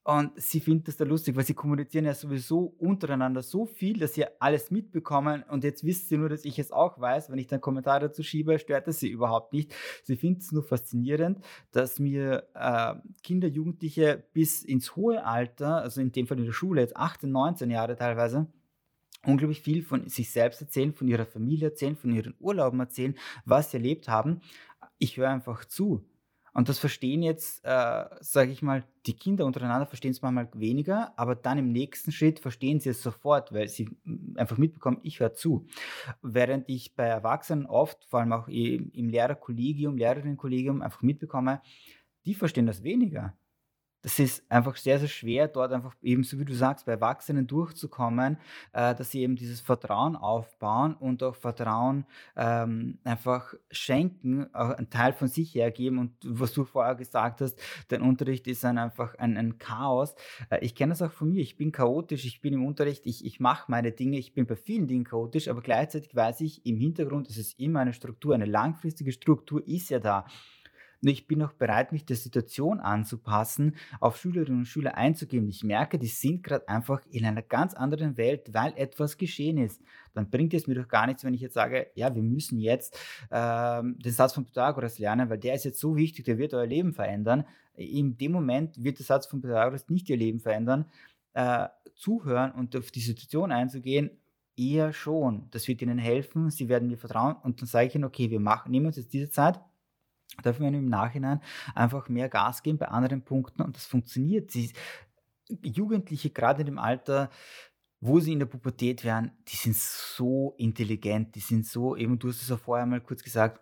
Und 0.05 0.31
sie 0.35 0.59
finden 0.59 0.83
das 0.83 0.97
da 0.97 1.05
lustig, 1.05 1.37
weil 1.37 1.45
sie 1.45 1.53
kommunizieren 1.53 2.03
ja 2.03 2.13
sowieso 2.13 2.75
untereinander 2.77 3.41
so 3.41 3.65
viel, 3.65 3.99
dass 3.99 4.13
sie 4.13 4.25
alles 4.39 4.69
mitbekommen. 4.69 5.43
Und 5.43 5.63
jetzt 5.63 5.85
wisst 5.85 6.09
sie 6.09 6.17
nur, 6.17 6.27
dass 6.27 6.43
ich 6.43 6.59
es 6.59 6.73
auch 6.73 6.99
weiß. 6.99 7.31
Wenn 7.31 7.39
ich 7.39 7.47
dann 7.47 7.61
Kommentare 7.61 8.07
dazu 8.07 8.21
schiebe, 8.21 8.59
stört 8.59 8.87
das 8.87 8.99
sie 8.99 9.07
überhaupt 9.07 9.53
nicht. 9.53 9.73
Sie 10.03 10.17
finden 10.17 10.41
es 10.41 10.51
nur 10.51 10.63
faszinierend, 10.63 11.39
dass 11.71 11.99
mir 11.99 12.49
äh, 12.53 12.95
Kinder, 13.23 13.47
Jugendliche 13.47 14.25
bis 14.33 14.63
ins 14.63 14.97
hohe 14.97 15.23
Alter, 15.23 15.77
also 15.77 16.01
in 16.01 16.11
dem 16.11 16.27
Fall 16.27 16.37
in 16.37 16.45
der 16.45 16.51
Schule, 16.51 16.81
jetzt 16.81 16.97
18, 16.97 17.31
19 17.31 17.71
Jahre 17.71 17.95
teilweise, 17.95 18.47
unglaublich 19.25 19.61
viel 19.61 19.83
von 19.83 20.07
sich 20.09 20.31
selbst 20.31 20.61
erzählen, 20.61 20.93
von 20.93 21.07
ihrer 21.07 21.25
Familie 21.25 21.69
erzählen, 21.69 21.95
von 21.95 22.13
ihren 22.13 22.35
Urlauben 22.39 22.79
erzählen, 22.79 23.15
was 23.45 23.71
sie 23.71 23.77
erlebt 23.77 24.07
haben. 24.07 24.41
Ich 24.97 25.17
höre 25.17 25.29
einfach 25.29 25.65
zu. 25.65 26.05
Und 26.53 26.69
das 26.69 26.77
verstehen 26.77 27.23
jetzt, 27.23 27.65
äh, 27.65 28.05
sage 28.19 28.51
ich 28.51 28.61
mal, 28.61 28.83
die 29.07 29.15
Kinder 29.15 29.45
untereinander 29.45 29.87
verstehen 29.87 30.11
es 30.11 30.21
manchmal 30.21 30.49
weniger, 30.53 31.17
aber 31.17 31.33
dann 31.33 31.57
im 31.57 31.71
nächsten 31.71 32.11
Schritt 32.11 32.39
verstehen 32.39 32.79
sie 32.79 32.89
es 32.89 33.01
sofort, 33.01 33.51
weil 33.53 33.67
sie 33.67 33.89
einfach 34.35 34.59
mitbekommen, 34.59 34.99
ich 35.01 35.19
höre 35.19 35.33
zu. 35.33 35.65
Während 36.21 36.69
ich 36.69 36.95
bei 36.95 37.05
Erwachsenen 37.05 37.65
oft, 37.65 38.05
vor 38.05 38.19
allem 38.19 38.33
auch 38.33 38.47
im 38.47 39.09
Lehrerkollegium, 39.09 39.97
Lehrerinnenkollegium, 39.97 40.83
einfach 40.83 41.01
mitbekomme, 41.01 41.61
die 42.25 42.35
verstehen 42.35 42.67
das 42.67 42.83
weniger 42.83 43.35
das 44.03 44.19
ist 44.19 44.43
einfach 44.51 44.75
sehr, 44.75 44.99
sehr 44.99 45.07
schwer, 45.07 45.47
dort 45.47 45.71
einfach 45.71 45.95
eben, 46.01 46.23
so 46.23 46.37
wie 46.37 46.45
du 46.45 46.53
sagst, 46.53 46.85
bei 46.85 46.91
Erwachsenen 46.91 47.47
durchzukommen, 47.47 48.37
äh, 48.73 48.93
dass 48.93 49.11
sie 49.11 49.21
eben 49.21 49.37
dieses 49.37 49.61
Vertrauen 49.61 50.17
aufbauen 50.17 50.93
und 50.93 51.23
auch 51.23 51.35
Vertrauen 51.35 52.05
ähm, 52.35 52.99
einfach 53.05 53.53
schenken, 53.71 54.53
auch 54.53 54.71
einen 54.71 54.89
Teil 54.89 55.13
von 55.13 55.29
sich 55.29 55.55
hergeben. 55.55 55.99
Und 55.99 56.11
was 56.23 56.51
du 56.51 56.65
vorher 56.65 56.95
gesagt 56.95 57.39
hast, 57.39 57.59
dein 57.87 58.01
Unterricht 58.01 58.45
ist 58.47 58.65
ein, 58.65 58.77
einfach 58.77 59.15
ein, 59.15 59.37
ein 59.37 59.57
Chaos. 59.57 60.15
Äh, 60.49 60.59
ich 60.65 60.75
kenne 60.75 60.91
das 60.91 61.01
auch 61.01 61.11
von 61.11 61.29
mir. 61.29 61.41
Ich 61.41 61.55
bin 61.55 61.71
chaotisch, 61.71 62.25
ich 62.25 62.41
bin 62.41 62.53
im 62.53 62.65
Unterricht, 62.65 63.05
ich, 63.05 63.25
ich 63.25 63.39
mache 63.39 63.71
meine 63.71 63.93
Dinge, 63.93 64.17
ich 64.17 64.33
bin 64.33 64.45
bei 64.45 64.57
vielen 64.57 64.87
Dingen 64.87 65.05
chaotisch, 65.05 65.47
aber 65.47 65.61
gleichzeitig 65.61 66.13
weiß 66.13 66.41
ich, 66.41 66.65
im 66.65 66.77
Hintergrund 66.77 67.29
ist 67.29 67.37
es 67.37 67.53
immer 67.53 67.79
eine 67.79 67.93
Struktur, 67.93 68.35
eine 68.35 68.45
langfristige 68.45 69.13
Struktur 69.13 69.65
ist 69.65 69.89
ja 69.89 69.99
da. 69.99 70.25
Ich 71.05 71.27
bin 71.27 71.41
auch 71.43 71.53
bereit, 71.53 71.91
mich 71.91 72.05
der 72.05 72.15
Situation 72.15 72.79
anzupassen, 72.79 73.75
auf 73.99 74.17
Schülerinnen 74.17 74.59
und 74.59 74.65
Schüler 74.65 74.95
einzugehen. 74.95 75.47
Ich 75.49 75.63
merke, 75.63 75.99
die 75.99 76.07
sind 76.07 76.43
gerade 76.43 76.67
einfach 76.69 77.01
in 77.11 77.25
einer 77.25 77.41
ganz 77.41 77.73
anderen 77.73 78.15
Welt, 78.15 78.53
weil 78.53 78.73
etwas 78.77 79.17
geschehen 79.17 79.57
ist. 79.57 79.81
Dann 80.13 80.29
bringt 80.29 80.53
es 80.53 80.65
mir 80.65 80.75
doch 80.75 80.87
gar 80.87 81.07
nichts, 81.07 81.25
wenn 81.25 81.33
ich 81.33 81.41
jetzt 81.41 81.55
sage, 81.55 81.87
ja, 81.95 82.15
wir 82.15 82.23
müssen 82.23 82.57
jetzt 82.59 82.97
ähm, 83.31 83.99
den 83.99 84.13
Satz 84.13 84.33
von 84.33 84.45
Pythagoras 84.45 84.97
lernen, 84.97 85.29
weil 85.29 85.39
der 85.39 85.55
ist 85.55 85.65
jetzt 85.65 85.79
so 85.79 85.95
wichtig, 85.97 86.25
der 86.25 86.37
wird 86.37 86.53
euer 86.53 86.67
Leben 86.67 86.93
verändern. 86.93 87.45
In 87.75 88.17
dem 88.17 88.31
Moment 88.31 88.81
wird 88.81 88.99
der 88.99 89.05
Satz 89.05 89.25
von 89.25 89.41
Pythagoras 89.41 89.89
nicht 89.89 90.09
ihr 90.09 90.17
Leben 90.17 90.39
verändern. 90.39 90.85
Äh, 91.33 91.67
zuhören 91.95 92.51
und 92.51 92.75
auf 92.75 92.91
die 92.91 93.01
Situation 93.01 93.51
einzugehen, 93.51 94.11
eher 94.55 94.93
schon. 94.93 95.47
Das 95.51 95.67
wird 95.67 95.81
ihnen 95.81 95.97
helfen, 95.97 96.49
sie 96.49 96.69
werden 96.69 96.87
mir 96.87 96.97
vertrauen 96.97 97.35
und 97.43 97.61
dann 97.61 97.67
sage 97.67 97.87
ich 97.87 97.95
ihnen, 97.95 98.03
okay, 98.03 98.29
wir 98.29 98.39
machen, 98.39 98.71
nehmen 98.71 98.85
uns 98.87 98.97
jetzt 98.97 99.13
diese 99.13 99.29
Zeit, 99.29 99.59
dürfen 100.43 100.63
wir 100.63 100.69
im 100.69 100.89
Nachhinein 100.89 101.41
einfach 101.75 102.09
mehr 102.09 102.29
Gas 102.29 102.63
geben 102.63 102.77
bei 102.77 102.87
anderen 102.87 103.23
Punkten 103.23 103.61
und 103.61 103.75
das 103.75 103.85
funktioniert. 103.85 104.51
Sie, 104.51 104.71
Jugendliche 105.61 106.29
gerade 106.29 106.61
in 106.61 106.65
dem 106.67 106.79
Alter 106.79 107.29
wo 108.05 108.19
sie 108.19 108.33
in 108.33 108.39
der 108.39 108.47
Pubertät 108.47 109.05
wären, 109.05 109.31
die 109.47 109.55
sind 109.55 109.77
so 109.77 110.55
intelligent, 110.57 111.35
die 111.35 111.39
sind 111.39 111.65
so, 111.65 111.95
eben 111.95 112.19
du 112.19 112.27
hast 112.27 112.41
es 112.41 112.49
ja 112.49 112.57
vorher 112.57 112.85
mal 112.85 112.99
kurz 112.99 113.23
gesagt, 113.23 113.61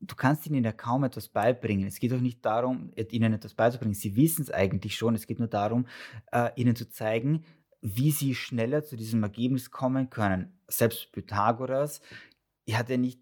du 0.00 0.14
kannst 0.14 0.46
ihnen 0.46 0.62
ja 0.62 0.72
kaum 0.72 1.02
etwas 1.02 1.28
beibringen. 1.28 1.86
Es 1.86 1.98
geht 1.98 2.12
auch 2.12 2.20
nicht 2.20 2.44
darum, 2.44 2.92
ihnen 2.94 3.32
etwas 3.32 3.54
beizubringen. 3.54 3.94
Sie 3.94 4.16
wissen 4.16 4.42
es 4.42 4.50
eigentlich 4.50 4.96
schon. 4.96 5.14
Es 5.14 5.26
geht 5.26 5.38
nur 5.38 5.48
darum, 5.48 5.86
äh, 6.30 6.50
ihnen 6.56 6.76
zu 6.76 6.90
zeigen, 6.90 7.44
wie 7.80 8.10
sie 8.10 8.34
schneller 8.34 8.84
zu 8.84 8.96
diesem 8.96 9.22
Ergebnis 9.22 9.70
kommen 9.70 10.10
können. 10.10 10.58
Selbst 10.68 11.10
Pythagoras 11.12 12.02
er 12.66 12.78
hat 12.78 12.88
ja 12.88 12.96
nicht, 12.96 13.20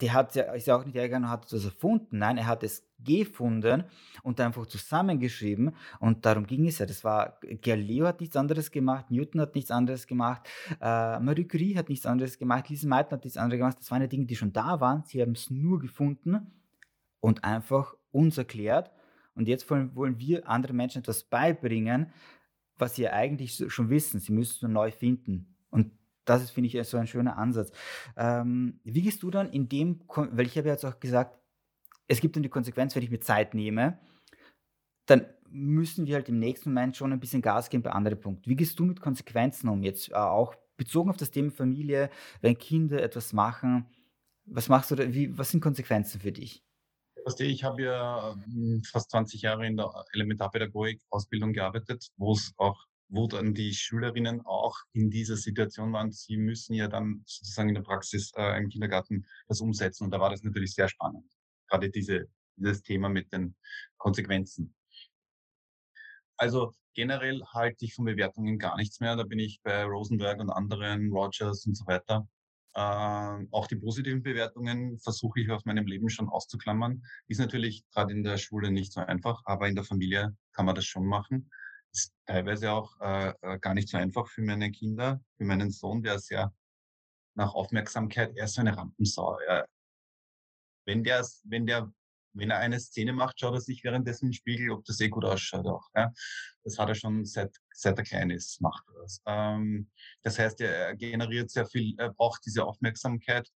der 0.00 0.12
hat 0.14 0.34
ja, 0.34 0.52
ist 0.54 0.66
ja 0.66 0.76
auch 0.76 0.84
nicht 0.84 0.94
hergegangen 0.94 1.24
und 1.24 1.30
hat 1.30 1.44
etwas 1.44 1.64
erfunden. 1.64 2.18
Nein, 2.18 2.38
er 2.38 2.46
hat 2.46 2.62
es 2.62 2.88
gefunden 2.98 3.84
und 4.22 4.40
einfach 4.40 4.66
zusammengeschrieben. 4.66 5.74
Und 5.98 6.24
darum 6.24 6.46
ging 6.46 6.66
es 6.66 6.78
ja. 6.78 6.86
Das 6.86 7.04
war, 7.04 7.38
Galileo 7.60 8.06
hat 8.06 8.20
nichts 8.20 8.36
anderes 8.36 8.70
gemacht, 8.70 9.10
Newton 9.10 9.42
hat 9.42 9.54
nichts 9.54 9.70
anderes 9.70 10.06
gemacht, 10.06 10.48
äh, 10.80 11.20
Marie 11.20 11.44
Curie 11.44 11.76
hat 11.76 11.90
nichts 11.90 12.06
anderes 12.06 12.38
gemacht, 12.38 12.70
Lise 12.70 12.88
Meitner 12.88 13.18
hat 13.18 13.24
nichts 13.24 13.36
anderes 13.36 13.58
gemacht. 13.58 13.76
Das 13.80 13.90
waren 13.90 14.02
ja 14.02 14.08
Dinge, 14.08 14.26
die 14.26 14.36
schon 14.36 14.52
da 14.52 14.80
waren. 14.80 15.04
Sie 15.04 15.20
haben 15.20 15.32
es 15.32 15.50
nur 15.50 15.78
gefunden 15.78 16.50
und 17.20 17.44
einfach 17.44 17.94
uns 18.12 18.38
erklärt. 18.38 18.90
Und 19.34 19.46
jetzt 19.46 19.68
wollen, 19.70 19.94
wollen 19.94 20.18
wir 20.18 20.48
anderen 20.48 20.76
Menschen 20.76 21.00
etwas 21.00 21.24
beibringen, 21.24 22.12
was 22.76 22.94
sie 22.94 23.02
ja 23.02 23.12
eigentlich 23.12 23.62
schon 23.68 23.90
wissen. 23.90 24.20
Sie 24.20 24.32
müssen 24.32 24.54
es 24.56 24.62
nur 24.62 24.70
neu 24.70 24.90
finden. 24.90 25.54
Und 25.70 25.92
das 26.24 26.42
ist, 26.42 26.50
finde 26.50 26.68
ich, 26.68 26.88
so 26.88 26.96
ein 26.96 27.06
schöner 27.06 27.36
Ansatz. 27.36 27.72
Ähm, 28.16 28.80
wie 28.84 29.02
gehst 29.02 29.22
du 29.22 29.30
dann 29.30 29.50
in 29.50 29.68
dem, 29.68 30.00
weil 30.08 30.46
ich 30.46 30.56
habe 30.56 30.68
jetzt 30.68 30.84
auch 30.84 31.00
gesagt, 31.00 31.38
es 32.08 32.20
gibt 32.20 32.36
dann 32.36 32.42
die 32.42 32.48
Konsequenz, 32.48 32.94
wenn 32.94 33.02
ich 33.02 33.10
mir 33.10 33.20
Zeit 33.20 33.54
nehme, 33.54 33.98
dann 35.06 35.26
müssen 35.48 36.06
wir 36.06 36.14
halt 36.14 36.28
im 36.28 36.38
nächsten 36.38 36.70
Moment 36.70 36.96
schon 36.96 37.12
ein 37.12 37.20
bisschen 37.20 37.42
Gas 37.42 37.70
geben 37.70 37.82
bei 37.82 37.90
anderen 37.90 38.20
Punkten. 38.20 38.48
Wie 38.48 38.56
gehst 38.56 38.78
du 38.78 38.84
mit 38.84 39.00
Konsequenzen 39.00 39.68
um? 39.68 39.82
Jetzt 39.82 40.10
äh, 40.10 40.14
auch 40.14 40.54
bezogen 40.76 41.10
auf 41.10 41.16
das 41.16 41.30
Thema 41.30 41.50
Familie, 41.50 42.10
wenn 42.40 42.56
Kinder 42.56 43.02
etwas 43.02 43.32
machen, 43.32 43.86
was 44.46 44.68
machst 44.68 44.90
du 44.90 44.96
da, 44.96 45.12
wie, 45.12 45.36
was 45.36 45.50
sind 45.50 45.60
Konsequenzen 45.60 46.20
für 46.20 46.32
dich? 46.32 46.64
Ich 47.38 47.64
habe 47.64 47.82
ja 47.82 48.34
hm, 48.44 48.82
fast 48.84 49.10
20 49.10 49.42
Jahre 49.42 49.66
in 49.66 49.76
der 49.76 49.92
Elementarpädagogik-Ausbildung 50.14 51.52
gearbeitet, 51.52 52.08
wo 52.16 52.32
es 52.32 52.52
auch 52.56 52.86
wo 53.10 53.26
dann 53.26 53.54
die 53.54 53.74
Schülerinnen 53.74 54.40
auch 54.46 54.76
in 54.92 55.10
dieser 55.10 55.36
Situation 55.36 55.92
waren, 55.92 56.12
sie 56.12 56.36
müssen 56.36 56.74
ja 56.74 56.88
dann 56.88 57.22
sozusagen 57.26 57.68
in 57.68 57.74
der 57.74 57.82
Praxis 57.82 58.32
äh, 58.36 58.56
im 58.56 58.68
Kindergarten 58.68 59.26
das 59.48 59.60
umsetzen. 59.60 60.04
Und 60.04 60.12
da 60.12 60.20
war 60.20 60.30
das 60.30 60.42
natürlich 60.42 60.74
sehr 60.74 60.88
spannend. 60.88 61.24
Gerade 61.68 61.90
diese, 61.90 62.28
dieses 62.56 62.82
Thema 62.82 63.08
mit 63.08 63.32
den 63.32 63.56
Konsequenzen. 63.98 64.74
Also 66.36 66.74
generell 66.94 67.42
halte 67.52 67.84
ich 67.84 67.94
von 67.94 68.04
Bewertungen 68.04 68.58
gar 68.58 68.76
nichts 68.76 69.00
mehr. 69.00 69.16
Da 69.16 69.24
bin 69.24 69.40
ich 69.40 69.60
bei 69.62 69.84
Rosenberg 69.84 70.40
und 70.40 70.50
anderen, 70.50 71.12
Rogers 71.12 71.66
und 71.66 71.76
so 71.76 71.86
weiter. 71.86 72.28
Äh, 72.74 73.46
auch 73.50 73.66
die 73.66 73.76
positiven 73.76 74.22
Bewertungen 74.22 74.98
versuche 75.00 75.40
ich 75.40 75.50
aus 75.50 75.64
meinem 75.64 75.86
Leben 75.86 76.08
schon 76.08 76.28
auszuklammern. 76.28 77.02
Ist 77.26 77.40
natürlich 77.40 77.84
gerade 77.92 78.12
in 78.12 78.22
der 78.22 78.38
Schule 78.38 78.70
nicht 78.70 78.92
so 78.92 79.00
einfach, 79.00 79.42
aber 79.44 79.66
in 79.68 79.74
der 79.74 79.84
Familie 79.84 80.36
kann 80.52 80.66
man 80.66 80.76
das 80.76 80.84
schon 80.84 81.06
machen 81.06 81.50
ist 81.92 82.12
teilweise 82.26 82.72
auch 82.72 82.98
äh, 83.00 83.34
äh, 83.42 83.58
gar 83.58 83.74
nicht 83.74 83.88
so 83.88 83.96
einfach 83.96 84.28
für 84.28 84.42
meine 84.42 84.70
Kinder, 84.70 85.20
für 85.36 85.44
meinen 85.44 85.70
Sohn, 85.70 86.02
der 86.02 86.18
sehr 86.18 86.52
nach 87.34 87.54
Aufmerksamkeit, 87.54 88.36
er 88.36 88.44
ist 88.44 88.54
so 88.54 88.60
eine 88.60 88.76
Rampensau. 88.76 89.38
Er, 89.40 89.66
wenn 90.86 91.02
der, 91.04 91.26
wenn 91.44 91.66
der, 91.66 91.92
wenn 92.32 92.50
er 92.50 92.58
eine 92.58 92.78
Szene 92.78 93.12
macht, 93.12 93.40
schaut 93.40 93.54
er 93.54 93.60
sich 93.60 93.82
währenddessen 93.82 94.26
im 94.26 94.32
Spiegel, 94.32 94.70
ob 94.70 94.84
das 94.84 95.00
eh 95.00 95.08
gut 95.08 95.24
ausschaut 95.24 95.66
auch. 95.66 95.88
Ja? 95.94 96.12
Das 96.64 96.78
hat 96.78 96.88
er 96.88 96.94
schon 96.94 97.24
seit, 97.24 97.56
seit 97.72 97.98
er 97.98 98.04
klein 98.04 98.30
ist, 98.30 98.60
macht 98.60 98.84
er 98.88 99.02
das. 99.02 99.22
Ähm, 99.26 99.90
das 100.22 100.38
heißt, 100.38 100.60
er 100.60 100.96
generiert 100.96 101.50
sehr 101.50 101.66
viel, 101.66 101.94
er 101.98 102.12
braucht 102.12 102.44
diese 102.44 102.64
Aufmerksamkeit 102.64 103.48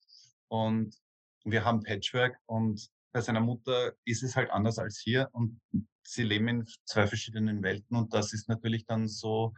und 0.48 0.96
wir 1.44 1.64
haben 1.64 1.82
Patchwork 1.82 2.38
und 2.46 2.88
bei 3.12 3.20
seiner 3.20 3.40
Mutter 3.40 3.92
ist 4.04 4.22
es 4.22 4.34
halt 4.34 4.50
anders 4.50 4.78
als 4.78 4.98
hier 4.98 5.28
und 5.32 5.60
sie 6.06 6.22
leben 6.22 6.48
in 6.48 6.66
zwei 6.84 7.06
verschiedenen 7.06 7.62
Welten 7.62 7.96
und 7.96 8.14
das 8.14 8.32
ist 8.32 8.48
natürlich 8.48 8.86
dann 8.86 9.08
so, 9.08 9.54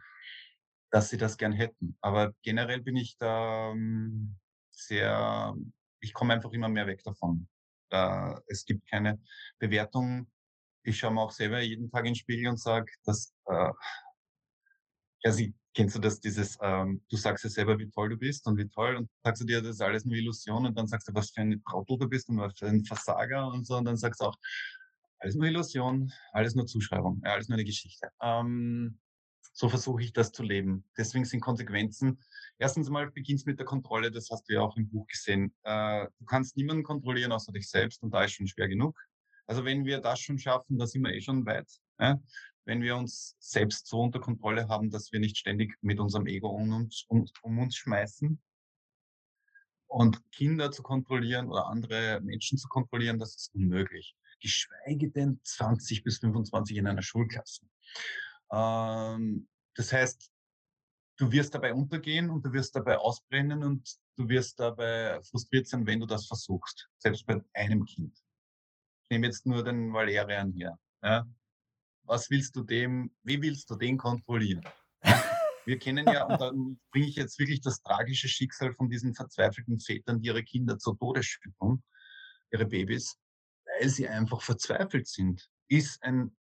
dass 0.91 1.09
sie 1.09 1.17
das 1.17 1.37
gern 1.37 1.51
hätten. 1.51 1.97
Aber 2.01 2.33
generell 2.43 2.81
bin 2.81 2.95
ich 2.95 3.17
da 3.17 3.71
ähm, 3.71 4.37
sehr, 4.71 5.55
ich 5.99 6.13
komme 6.13 6.33
einfach 6.33 6.51
immer 6.51 6.69
mehr 6.69 6.87
weg 6.87 7.03
davon. 7.03 7.47
Da, 7.89 8.41
es 8.47 8.65
gibt 8.65 8.87
keine 8.89 9.19
Bewertung. 9.59 10.29
Ich 10.83 10.99
schaue 10.99 11.11
mir 11.13 11.21
auch 11.21 11.31
selber 11.31 11.59
jeden 11.61 11.89
Tag 11.91 12.01
in 12.01 12.13
den 12.13 12.15
Spiegel 12.15 12.49
und 12.49 12.59
sage, 12.59 12.91
dass, 13.05 13.33
äh, 13.45 13.71
ja, 15.23 15.31
sie, 15.31 15.53
kennst 15.73 15.95
du 15.95 15.99
das, 15.99 16.19
dieses, 16.19 16.57
ähm, 16.61 17.03
du 17.09 17.17
sagst 17.17 17.43
ja 17.43 17.49
selber, 17.49 17.77
wie 17.79 17.89
toll 17.89 18.09
du 18.09 18.17
bist 18.17 18.47
und 18.47 18.57
wie 18.57 18.67
toll 18.67 18.95
und 18.95 19.09
sagst 19.23 19.41
du 19.41 19.45
dir, 19.45 19.61
das 19.61 19.75
ist 19.75 19.81
alles 19.81 20.05
nur 20.05 20.15
Illusion 20.15 20.65
und 20.65 20.77
dann 20.77 20.87
sagst 20.87 21.07
du, 21.09 21.13
was 21.13 21.31
für 21.31 21.41
ein 21.41 21.61
Trottel 21.69 21.97
du 21.97 22.07
bist 22.07 22.29
und 22.29 22.37
was 22.37 22.57
für 22.57 22.67
ein 22.67 22.85
Versager 22.85 23.47
und 23.47 23.65
so 23.65 23.75
und 23.77 23.85
dann 23.85 23.97
sagst 23.97 24.21
du 24.21 24.25
auch, 24.25 24.37
alles 25.19 25.35
nur 25.35 25.47
Illusion, 25.47 26.11
alles 26.31 26.55
nur 26.55 26.67
Zuschreibung, 26.67 27.21
alles 27.23 27.49
nur 27.49 27.55
eine 27.55 27.65
Geschichte. 27.65 28.09
Ähm, 28.21 28.99
so 29.53 29.69
versuche 29.69 30.03
ich 30.03 30.13
das 30.13 30.31
zu 30.31 30.43
leben. 30.43 30.83
Deswegen 30.97 31.25
sind 31.25 31.39
Konsequenzen. 31.39 32.19
Erstens 32.59 32.89
mal 32.89 33.09
beginnt 33.09 33.45
mit 33.47 33.57
der 33.57 33.65
Kontrolle, 33.65 34.11
das 34.11 34.29
hast 34.29 34.47
du 34.47 34.53
ja 34.53 34.61
auch 34.61 34.77
im 34.77 34.87
Buch 34.89 35.07
gesehen. 35.07 35.53
Äh, 35.63 36.05
du 36.19 36.25
kannst 36.25 36.57
niemanden 36.57 36.83
kontrollieren 36.83 37.31
außer 37.31 37.51
dich 37.51 37.67
selbst 37.69 38.03
und 38.03 38.11
da 38.13 38.23
ist 38.23 38.33
schon 38.33 38.47
schwer 38.47 38.67
genug. 38.67 38.99
Also 39.47 39.65
wenn 39.65 39.85
wir 39.85 39.99
das 39.99 40.19
schon 40.19 40.37
schaffen, 40.37 40.77
da 40.77 40.85
sind 40.85 41.01
wir 41.01 41.13
eh 41.13 41.21
schon 41.21 41.45
weit. 41.45 41.67
Ja? 41.99 42.19
Wenn 42.65 42.81
wir 42.81 42.95
uns 42.97 43.35
selbst 43.39 43.87
so 43.87 44.01
unter 44.01 44.19
Kontrolle 44.19 44.67
haben, 44.67 44.91
dass 44.91 45.11
wir 45.11 45.19
nicht 45.19 45.37
ständig 45.37 45.75
mit 45.81 45.99
unserem 45.99 46.27
Ego 46.27 46.49
um 46.49 46.71
uns, 46.73 47.05
um, 47.07 47.25
um 47.41 47.57
uns 47.57 47.75
schmeißen. 47.77 48.39
Und 49.87 50.31
Kinder 50.33 50.69
zu 50.69 50.83
kontrollieren 50.83 51.47
oder 51.47 51.67
andere 51.67 52.19
Menschen 52.21 52.57
zu 52.57 52.67
kontrollieren, 52.67 53.17
das 53.17 53.35
ist 53.35 53.55
unmöglich 53.55 54.15
geschweige 54.39 55.09
denn 55.09 55.39
20 55.43 56.03
bis 56.03 56.19
25 56.19 56.77
in 56.77 56.87
einer 56.87 57.01
Schulklasse. 57.01 57.67
Ähm, 58.51 59.47
das 59.75 59.91
heißt, 59.93 60.31
du 61.17 61.31
wirst 61.31 61.53
dabei 61.53 61.73
untergehen 61.73 62.29
und 62.29 62.45
du 62.45 62.53
wirst 62.53 62.75
dabei 62.75 62.97
ausbrennen 62.97 63.63
und 63.63 63.97
du 64.15 64.27
wirst 64.29 64.59
dabei 64.59 65.21
frustriert 65.23 65.67
sein, 65.67 65.85
wenn 65.85 65.99
du 65.99 66.05
das 66.05 66.27
versuchst, 66.27 66.89
selbst 66.97 67.25
bei 67.25 67.41
einem 67.53 67.85
Kind. 67.85 68.17
Ich 69.03 69.09
nehme 69.11 69.27
jetzt 69.27 69.45
nur 69.45 69.63
den 69.63 69.93
Valerian 69.93 70.51
hier. 70.51 70.77
Ja? 71.01 71.27
Was 72.03 72.29
willst 72.29 72.55
du 72.55 72.63
dem, 72.63 73.13
wie 73.23 73.41
willst 73.41 73.69
du 73.69 73.75
den 73.75 73.97
kontrollieren? 73.97 74.63
Wir 75.65 75.77
kennen 75.77 76.07
ja, 76.07 76.23
und 76.23 76.39
dann 76.39 76.79
bringe 76.91 77.07
ich 77.07 77.17
jetzt 77.17 77.37
wirklich 77.39 77.59
das 77.59 77.81
tragische 77.81 78.29
Schicksal 78.29 78.73
von 78.73 78.89
diesen 78.89 79.13
verzweifelten 79.13 79.81
Vätern, 79.81 80.21
die 80.21 80.27
ihre 80.27 80.43
Kinder 80.43 80.77
zu 80.77 80.93
Tode 80.93 81.21
schütteln, 81.23 81.83
ihre 82.51 82.65
Babys 82.65 83.17
weil 83.79 83.89
sie 83.89 84.07
einfach 84.07 84.41
verzweifelt 84.41 85.07
sind, 85.07 85.49
ist 85.67 86.01
ein, 86.03 86.35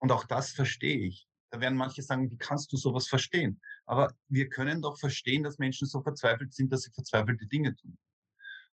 und 0.00 0.12
auch 0.12 0.24
das 0.24 0.52
verstehe 0.52 0.98
ich. 0.98 1.26
Da 1.50 1.60
werden 1.60 1.78
manche 1.78 2.02
sagen, 2.02 2.30
wie 2.30 2.36
kannst 2.36 2.72
du 2.72 2.76
sowas 2.76 3.08
verstehen? 3.08 3.60
Aber 3.86 4.14
wir 4.28 4.48
können 4.48 4.82
doch 4.82 4.98
verstehen, 4.98 5.42
dass 5.42 5.58
Menschen 5.58 5.86
so 5.86 6.02
verzweifelt 6.02 6.52
sind, 6.52 6.72
dass 6.72 6.82
sie 6.82 6.92
verzweifelte 6.92 7.46
Dinge 7.46 7.74
tun. 7.74 7.98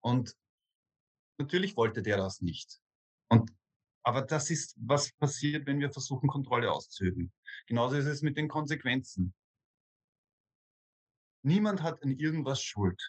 Und 0.01 0.35
natürlich 1.39 1.77
wollte 1.77 2.03
der 2.03 2.17
das 2.17 2.41
nicht. 2.41 2.81
Und, 3.29 3.53
aber 4.03 4.23
das 4.23 4.51
ist, 4.51 4.77
was 4.81 5.13
passiert, 5.13 5.67
wenn 5.67 5.79
wir 5.79 5.93
versuchen, 5.93 6.29
Kontrolle 6.29 6.71
auszuüben. 6.71 7.33
Genauso 7.67 7.97
ist 7.97 8.07
es 8.07 8.23
mit 8.23 8.37
den 8.37 8.49
Konsequenzen. 8.49 9.35
Niemand 11.43 11.83
hat 11.83 12.03
an 12.03 12.17
irgendwas 12.17 12.61
Schuld. 12.61 13.01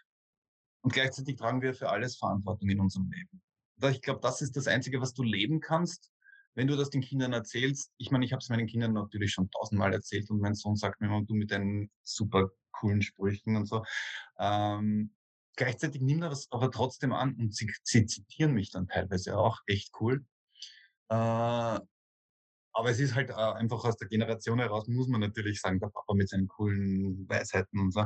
Und 0.82 0.94
gleichzeitig 0.94 1.38
tragen 1.38 1.62
wir 1.62 1.74
für 1.74 1.90
alles 1.90 2.18
Verantwortung 2.18 2.70
in 2.70 2.80
unserem 2.80 3.10
Leben 3.10 3.42
ich 3.84 4.02
glaube, 4.02 4.20
das 4.22 4.42
ist 4.42 4.56
das 4.56 4.68
Einzige, 4.68 5.02
was 5.02 5.14
du 5.14 5.24
leben 5.24 5.60
kannst, 5.60 6.12
wenn 6.56 6.68
du 6.68 6.76
das 6.76 6.90
den 6.90 7.02
Kindern 7.02 7.34
erzählst. 7.34 7.92
Ich 7.98 8.12
meine, 8.12 8.26
ich 8.26 8.32
habe 8.32 8.40
es 8.40 8.50
meinen 8.50 8.68
Kindern 8.68 8.94
natürlich 8.94 9.32
schon 9.32 9.50
tausendmal 9.52 9.94
erzählt 9.94 10.30
und 10.30 10.40
mein 10.40 10.56
Sohn 10.56 10.76
sagt 10.76 11.02
mir 11.02 11.08
immer, 11.08 11.24
du 11.24 11.36
mit 11.36 11.52
deinen 11.52 11.90
super 12.04 12.50
coolen 12.72 13.02
Sprüchen 13.02 13.56
und 13.56 13.66
so. 13.68 13.84
Ähm, 14.40 15.14
gleichzeitig 15.56 16.02
nimmt 16.02 16.24
er 16.24 16.30
das 16.30 16.48
aber 16.52 16.72
trotzdem 16.72 17.14
an 17.14 17.36
und 17.36 17.54
sie, 17.56 17.72
sie 17.84 18.06
zitieren 18.06 18.54
mich 18.54 18.72
dann 18.72 18.88
teilweise 18.88 19.38
auch 19.38 19.60
echt 19.68 19.92
cool. 20.00 20.26
Äh, 21.10 21.80
aber 22.78 22.90
es 22.90 23.00
ist 23.00 23.16
halt 23.16 23.30
äh, 23.30 23.34
einfach 23.34 23.84
aus 23.86 23.98
der 23.98 24.10
Generation 24.10 24.60
heraus, 24.60 24.88
muss 24.88 25.08
man 25.08 25.22
natürlich 25.22 25.62
sagen, 25.62 25.80
der 25.80 25.88
Papa 25.88 26.14
mit 26.14 26.30
seinen 26.30 26.48
coolen 26.48 27.28
Weisheiten 27.30 27.80
und 27.80 27.94
so, 27.94 28.06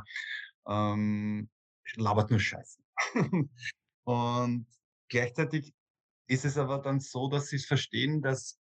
ähm, 0.68 1.50
labert 1.96 2.30
nur 2.30 2.40
Scheiße. 2.40 2.80
und 4.04 4.68
Gleichzeitig 5.10 5.74
ist 6.28 6.46
es 6.46 6.58
aber 6.58 6.80
dann 6.80 7.00
so, 7.00 7.28
dass 7.28 7.48
sie 7.48 7.56
es 7.56 7.66
verstehen, 7.66 8.22
dass, 8.22 8.60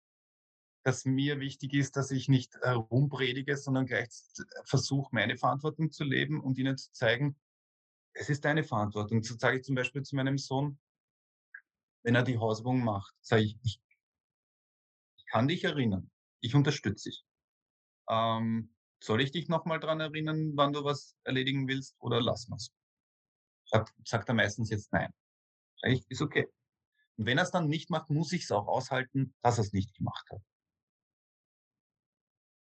dass 0.85 1.07
mir 1.07 1.41
wichtig 1.41 1.73
ist, 1.73 1.97
dass 1.97 2.11
ich 2.11 2.29
nicht 2.29 2.55
herumpredige, 2.63 3.57
sondern 3.57 3.87
gleich 3.87 4.11
versuche, 4.65 5.09
meine 5.13 5.37
Verantwortung 5.39 5.91
zu 5.91 6.05
leben 6.05 6.41
und 6.41 6.59
ihnen 6.59 6.77
zu 6.77 6.93
zeigen, 6.93 7.37
es 8.13 8.29
ist 8.29 8.45
deine 8.45 8.63
Verantwortung. 8.63 9.23
So 9.23 9.37
sage 9.37 9.59
ich 9.59 9.65
zum 9.65 9.75
Beispiel 9.75 10.03
zu 10.03 10.15
meinem 10.15 10.39
Sohn, 10.39 10.79
wenn 12.03 12.15
er 12.15 12.23
die 12.23 12.39
Hausübung 12.39 12.85
macht, 12.85 13.15
sage 13.23 13.43
ich, 13.43 13.59
ich, 13.63 13.81
ich 15.17 15.27
kann 15.27 15.49
dich 15.49 15.65
erinnern, 15.65 16.11
ich 16.41 16.55
unterstütze 16.55 17.09
dich. 17.09 17.25
Ähm, 18.09 18.75
soll 19.03 19.23
ich 19.23 19.33
dich 19.33 19.49
nochmal 19.49 19.81
dran 19.81 20.01
erinnern, 20.01 20.53
wann 20.55 20.75
du 20.75 20.85
was 20.85 21.17
erledigen 21.25 21.67
willst 21.67 21.97
oder 21.99 22.21
lass 22.21 22.49
wir's? 22.49 22.71
Sagt, 23.65 23.95
sagt 24.05 24.29
er 24.29 24.35
meistens 24.35 24.71
jetzt 24.71 24.93
nein. 24.93 25.13
Ich, 25.85 26.05
ist 26.09 26.23
okay. 26.23 26.49
Und 27.17 27.27
wenn 27.27 27.39
er 27.39 27.45
es 27.45 27.51
dann 27.51 27.69
nicht 27.69 27.91
macht, 27.91 28.11
muss 28.11 28.33
ich 28.33 28.45
es 28.45 28.53
auch 28.53 28.67
aushalten, 28.67 29.35
dass 29.43 29.59
er 29.59 29.65
es 29.65 29.73
nicht 29.73 29.95
gemacht 29.95 30.27
hat. 30.31 30.41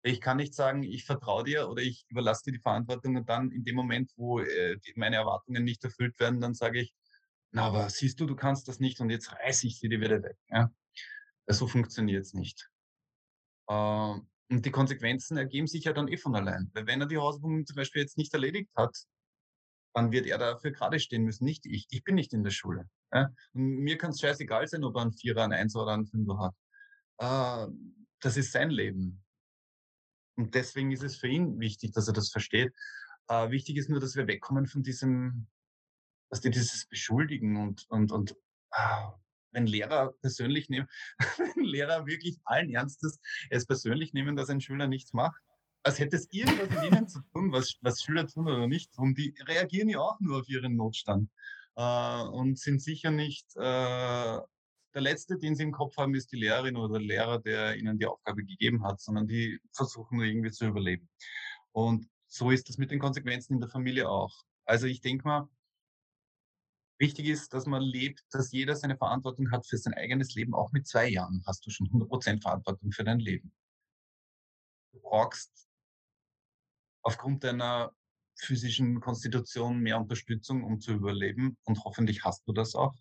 Ich 0.05 0.19
kann 0.19 0.37
nicht 0.37 0.53
sagen, 0.53 0.83
ich 0.83 1.05
vertraue 1.05 1.45
dir 1.45 1.69
oder 1.69 1.81
ich 1.81 2.05
überlasse 2.09 2.43
dir 2.45 2.51
die 2.51 2.59
Verantwortung 2.59 3.15
und 3.15 3.29
dann 3.29 3.51
in 3.51 3.63
dem 3.63 3.75
Moment, 3.75 4.11
wo 4.17 4.39
äh, 4.39 4.77
meine 4.95 5.15
Erwartungen 5.15 5.63
nicht 5.63 5.83
erfüllt 5.83 6.19
werden, 6.19 6.41
dann 6.41 6.53
sage 6.53 6.81
ich, 6.81 6.93
na, 7.51 7.67
aber 7.67 7.89
siehst 7.89 8.19
du, 8.19 8.25
du 8.25 8.35
kannst 8.35 8.67
das 8.67 8.79
nicht 8.79 8.99
und 8.99 9.09
jetzt 9.09 9.31
reiße 9.31 9.67
ich 9.67 9.79
sie 9.79 9.87
dir 9.87 10.01
wieder 10.01 10.21
weg. 10.21 10.37
Ja? 10.49 10.71
So 11.47 11.67
funktioniert 11.67 12.25
es 12.25 12.33
nicht. 12.33 12.69
Äh, 13.69 13.73
und 14.49 14.65
die 14.65 14.71
Konsequenzen 14.71 15.37
ergeben 15.37 15.67
sich 15.67 15.85
ja 15.85 15.93
dann 15.93 16.09
eh 16.09 16.17
von 16.17 16.35
allein. 16.35 16.69
Weil 16.73 16.85
wenn 16.85 16.99
er 16.99 17.07
die 17.07 17.17
Hausaufgaben 17.17 17.65
zum 17.65 17.75
Beispiel 17.75 18.01
jetzt 18.01 18.17
nicht 18.17 18.33
erledigt 18.33 18.71
hat, 18.75 18.95
dann 19.93 20.11
wird 20.11 20.25
er 20.25 20.37
dafür 20.37 20.71
gerade 20.71 20.99
stehen 20.99 21.23
müssen, 21.23 21.45
nicht 21.45 21.65
ich. 21.65 21.87
Ich 21.91 22.03
bin 22.03 22.15
nicht 22.15 22.33
in 22.33 22.43
der 22.43 22.51
Schule. 22.51 22.89
Ja? 23.13 23.31
Und 23.53 23.79
mir 23.79 23.97
kann 23.97 24.11
es 24.11 24.19
scheißegal 24.19 24.67
sein, 24.67 24.83
ob 24.83 24.95
er 24.95 25.03
einen 25.03 25.13
Vierer, 25.13 25.43
einen 25.43 25.53
Einser 25.53 25.83
oder 25.83 25.93
einen 25.93 26.07
Fünfer 26.07 26.39
hat. 26.39 27.69
Äh, 27.69 27.71
das 28.19 28.37
ist 28.37 28.51
sein 28.51 28.69
Leben. 28.69 29.23
Und 30.35 30.55
deswegen 30.55 30.91
ist 30.91 31.03
es 31.03 31.17
für 31.17 31.27
ihn 31.27 31.59
wichtig, 31.59 31.91
dass 31.91 32.07
er 32.07 32.13
das 32.13 32.31
versteht. 32.31 32.73
Äh, 33.27 33.51
wichtig 33.51 33.77
ist 33.77 33.89
nur, 33.89 33.99
dass 33.99 34.15
wir 34.15 34.27
wegkommen 34.27 34.65
von 34.65 34.81
diesem, 34.81 35.47
dass 36.29 36.41
die 36.41 36.49
dieses 36.49 36.87
Beschuldigen 36.87 37.57
und, 37.57 37.85
und, 37.89 38.11
und 38.11 38.35
ah, 38.71 39.13
wenn 39.51 39.67
Lehrer 39.67 40.13
persönlich 40.21 40.69
nehmen, 40.69 40.87
wenn 41.37 41.63
Lehrer 41.63 42.07
wirklich 42.07 42.39
allen 42.45 42.71
Ernstes 42.71 43.19
es 43.51 43.67
persönlich 43.67 44.13
nehmen, 44.13 44.35
dass 44.35 44.49
ein 44.49 44.61
Schüler 44.61 44.87
nichts 44.87 45.13
macht, 45.13 45.39
als 45.83 45.99
hätte 45.99 46.15
es 46.15 46.27
irgendwas 46.31 46.69
mit 46.69 46.91
ihnen 46.91 47.07
zu 47.07 47.21
tun, 47.33 47.51
was, 47.51 47.75
was 47.81 48.01
Schüler 48.01 48.25
tun 48.25 48.47
oder 48.47 48.67
nicht 48.67 48.93
tun. 48.93 49.13
Die 49.13 49.35
reagieren 49.45 49.89
ja 49.89 49.99
auch 49.99 50.19
nur 50.19 50.39
auf 50.39 50.49
ihren 50.49 50.75
Notstand 50.75 51.29
äh, 51.75 52.21
und 52.23 52.59
sind 52.59 52.81
sicher 52.81 53.11
nicht 53.11 53.55
äh, 53.55 54.39
der 54.93 55.01
Letzte, 55.01 55.37
den 55.37 55.55
sie 55.55 55.63
im 55.63 55.71
Kopf 55.71 55.97
haben, 55.97 56.15
ist 56.15 56.31
die 56.31 56.37
Lehrerin 56.37 56.77
oder 56.77 56.99
der 56.99 57.07
Lehrer, 57.07 57.39
der 57.39 57.75
ihnen 57.75 57.97
die 57.97 58.05
Aufgabe 58.05 58.43
gegeben 58.43 58.83
hat, 58.83 59.01
sondern 59.01 59.27
die 59.27 59.59
versuchen 59.71 60.21
irgendwie 60.21 60.51
zu 60.51 60.65
überleben. 60.65 61.09
Und 61.71 62.07
so 62.27 62.51
ist 62.51 62.69
das 62.69 62.77
mit 62.77 62.91
den 62.91 62.99
Konsequenzen 62.99 63.53
in 63.53 63.59
der 63.59 63.69
Familie 63.69 64.09
auch. 64.09 64.43
Also 64.65 64.87
ich 64.87 65.01
denke 65.01 65.27
mal, 65.27 65.49
wichtig 66.99 67.27
ist, 67.27 67.53
dass 67.53 67.65
man 67.65 67.81
lebt, 67.81 68.23
dass 68.31 68.51
jeder 68.51 68.75
seine 68.75 68.97
Verantwortung 68.97 69.51
hat 69.51 69.65
für 69.67 69.77
sein 69.77 69.93
eigenes 69.93 70.35
Leben. 70.35 70.53
Auch 70.53 70.71
mit 70.71 70.87
zwei 70.87 71.07
Jahren 71.09 71.43
hast 71.45 71.65
du 71.65 71.71
schon 71.71 71.87
100% 71.87 72.41
Verantwortung 72.41 72.91
für 72.91 73.03
dein 73.03 73.19
Leben. 73.19 73.51
Du 74.93 74.99
brauchst 75.01 75.67
aufgrund 77.01 77.43
deiner 77.43 77.93
physischen 78.35 78.99
Konstitution 78.99 79.79
mehr 79.79 79.99
Unterstützung, 79.99 80.63
um 80.63 80.79
zu 80.79 80.93
überleben. 80.93 81.57
Und 81.63 81.83
hoffentlich 81.83 82.23
hast 82.23 82.47
du 82.47 82.53
das 82.53 82.75
auch. 82.75 82.95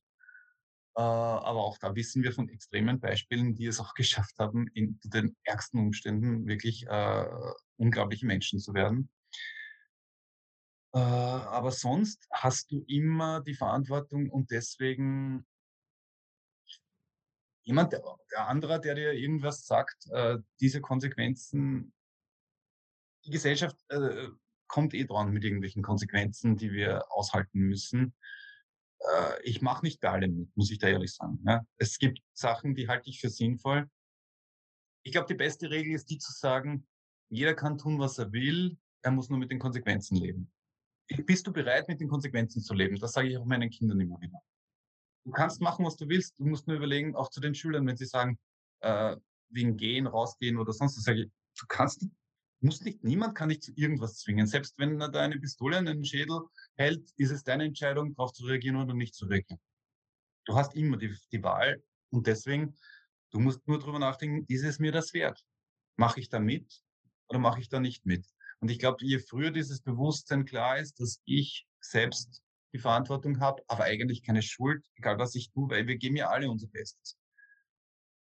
Äh, 0.95 1.01
aber 1.01 1.65
auch 1.65 1.79
da 1.79 1.95
wissen 1.95 2.23
wir 2.23 2.33
von 2.33 2.49
extremen 2.49 3.01
Beispielen, 3.01 3.55
die 3.55 3.67
es 3.67 3.81
auch 3.81 3.95
geschafft 3.95 4.39
haben, 4.39 4.69
in 4.75 5.01
den 5.05 5.37
ärgsten 5.45 5.81
Umständen 5.81 6.47
wirklich 6.47 6.87
äh, 6.87 7.27
unglaubliche 7.77 8.27
Menschen 8.27 8.59
zu 8.59 8.75
werden. 8.75 9.09
Äh, 10.95 10.99
aber 10.99 11.71
sonst 11.71 12.27
hast 12.31 12.71
du 12.71 12.85
immer 12.87 13.41
die 13.41 13.55
Verantwortung 13.55 14.29
und 14.29 14.51
deswegen 14.51 15.47
jemand, 17.65 17.93
der, 17.93 18.03
der 18.31 18.49
andere, 18.49 18.81
der 18.81 18.95
dir 18.95 19.13
irgendwas 19.13 19.67
sagt, 19.67 20.07
äh, 20.11 20.39
diese 20.61 20.81
Konsequenzen, 20.81 21.95
die 23.25 23.31
Gesellschaft 23.31 23.77
äh, 23.89 24.29
kommt 24.73 24.95
eh 24.95 25.05
dran 25.05 25.33
mit 25.33 25.45
irgendwelchen 25.45 25.83
Konsequenzen, 25.83 26.57
die 26.57 26.73
wir 26.73 27.05
aushalten 27.13 27.61
müssen 27.61 28.15
äh, 29.05 29.43
ich 29.43 29.63
mache 29.63 29.85
nicht 29.85 30.01
bei 30.01 30.11
allem 30.11 30.37
mit, 30.37 30.57
muss 30.57 30.71
ich 30.71 30.79
da 30.79 30.89
ehrlich 30.89 31.15
sagen. 31.15 31.41
Ja. 31.47 31.65
Es 31.79 31.99
gibt 31.99 32.21
Sachen, 32.33 32.75
die 32.75 32.89
halte 32.89 33.11
ich 33.11 33.21
für 33.21 33.29
sinnvoll. 33.29 33.89
Ich 35.05 35.13
glaube, 35.13 35.27
die 35.27 35.35
beste 35.35 35.71
Regel 35.71 35.95
ist 35.95 36.11
die 36.11 36.19
zu 36.19 36.33
sagen, 36.33 36.87
jeder 37.29 37.55
kann 37.55 37.79
tun, 37.79 37.99
was 37.99 38.19
er 38.19 38.33
will, 38.33 38.79
er 39.03 39.11
muss 39.11 39.29
nur 39.29 39.39
mit 39.39 39.51
den 39.51 39.59
Konsequenzen 39.59 40.17
leben. 40.17 40.53
Bist 41.27 41.47
du 41.47 41.53
bereit, 41.53 41.89
mit 41.89 42.01
den 42.01 42.09
Konsequenzen 42.09 42.63
zu 42.63 42.75
leben? 42.75 42.99
Das 42.99 43.13
sage 43.13 43.29
ich 43.29 43.37
auch 43.37 43.45
meinen 43.45 43.71
Kindern 43.71 44.01
immer 44.01 44.21
wieder. 44.21 44.39
Du 45.25 45.33
kannst 45.33 45.61
machen, 45.61 45.85
was 45.85 45.97
du 45.97 46.09
willst. 46.09 46.39
Du 46.39 46.47
musst 46.47 46.67
nur 46.67 46.77
überlegen, 46.77 47.17
auch 47.17 47.31
zu 47.31 47.41
den 47.41 47.55
Schülern, 47.55 47.87
wenn 47.87 47.97
sie 47.97 48.07
sagen, 48.07 48.39
äh, 48.81 49.17
wegen 49.51 49.77
Gehen, 49.77 50.07
rausgehen 50.07 50.57
oder 50.57 50.73
sonst 50.73 50.97
was, 50.97 51.05
sage 51.05 51.23
ich, 51.23 51.31
du 51.59 51.67
kannst 51.69 52.07
muss 52.63 52.81
nicht, 52.83 53.03
niemand 53.03 53.35
kann 53.35 53.49
dich 53.49 53.61
zu 53.61 53.73
irgendwas 53.75 54.19
zwingen. 54.19 54.47
Selbst 54.47 54.79
wenn 54.79 55.01
er 55.01 55.09
da 55.09 55.21
eine 55.21 55.39
Pistole 55.39 55.77
an 55.77 55.87
den 55.87 56.05
Schädel 56.05 56.43
hält, 56.77 57.11
ist 57.17 57.31
es 57.31 57.43
deine 57.43 57.65
Entscheidung, 57.65 58.15
darauf 58.15 58.33
zu 58.33 58.45
reagieren 58.45 58.77
oder 58.77 58.95
nicht 58.95 59.15
zu 59.15 59.27
reagieren. 59.27 59.61
Du 60.45 60.55
hast 60.55 60.75
immer 60.75 60.97
die, 60.97 61.15
die 61.31 61.43
Wahl 61.43 61.83
und 62.11 62.27
deswegen, 62.27 62.77
du 63.31 63.41
musst 63.41 63.67
nur 63.67 63.79
drüber 63.79 63.99
nachdenken, 63.99 64.45
ist 64.49 64.65
es 64.65 64.79
mir 64.79 64.93
das 64.93 65.13
wert? 65.13 65.41
Mache 65.97 66.21
ich 66.21 66.29
da 66.29 66.41
mit 66.41 66.83
oder 67.29 67.39
mache 67.39 67.61
ich 67.61 67.69
da 67.69 67.81
nicht 67.81 68.07
mit? 68.07 68.27
Und 68.61 68.71
ich 68.71 68.79
glaube, 68.79 69.05
je 69.05 69.19
früher 69.19 69.51
dieses 69.51 69.81
Bewusstsein 69.81 70.45
klar 70.45 70.79
ist, 70.79 71.01
dass 71.01 71.21
ich 71.25 71.67
selbst 71.81 72.43
die 72.73 72.79
Verantwortung 72.79 73.41
habe, 73.41 73.63
aber 73.67 73.85
eigentlich 73.85 74.23
keine 74.23 74.43
Schuld, 74.43 74.87
egal 74.95 75.19
was 75.19 75.35
ich 75.35 75.51
tue, 75.51 75.69
weil 75.69 75.87
wir 75.87 75.97
geben 75.97 76.17
ja 76.17 76.29
alle 76.29 76.51
unser 76.51 76.69
Bestes 76.69 77.19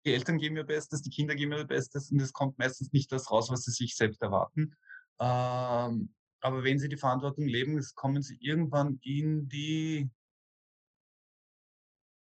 die 0.04 0.14
Eltern 0.14 0.38
geben 0.38 0.56
ihr 0.56 0.64
Bestes, 0.64 1.02
die 1.02 1.10
Kinder 1.10 1.34
geben 1.34 1.52
ihr 1.52 1.64
Bestes 1.64 2.10
und 2.10 2.20
es 2.20 2.32
kommt 2.32 2.58
meistens 2.58 2.92
nicht 2.92 3.12
das 3.12 3.30
raus, 3.30 3.50
was 3.50 3.64
sie 3.64 3.70
sich 3.70 3.96
selbst 3.96 4.22
erwarten. 4.22 4.74
Ähm, 5.20 6.14
aber 6.40 6.64
wenn 6.64 6.78
sie 6.78 6.88
die 6.88 6.96
Verantwortung 6.96 7.46
leben, 7.46 7.80
kommen 7.94 8.22
sie 8.22 8.36
irgendwann 8.40 8.98
in 9.02 9.48
die, 9.48 10.10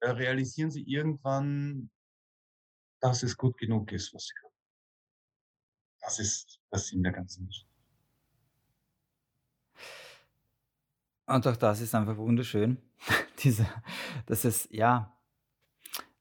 äh, 0.01 0.09
realisieren 0.09 0.69
sie 0.69 0.83
irgendwann, 0.83 1.89
dass 2.99 3.23
es 3.23 3.35
gut 3.35 3.57
genug 3.57 3.91
ist, 3.91 4.13
was 4.13 4.27
sie 4.27 4.33
können. 4.35 4.53
Das 6.01 6.19
ist 6.19 6.59
der 6.71 6.79
Sinn 6.79 7.03
der 7.03 7.11
ganzen 7.11 7.47
Geschichte. 7.47 7.71
Und 11.25 11.47
auch 11.47 11.55
das 11.55 11.81
ist 11.81 11.95
einfach 11.95 12.17
wunderschön. 12.17 12.77
Diese, 13.39 13.65
dass 14.25 14.43
es, 14.43 14.67
ja, 14.71 15.17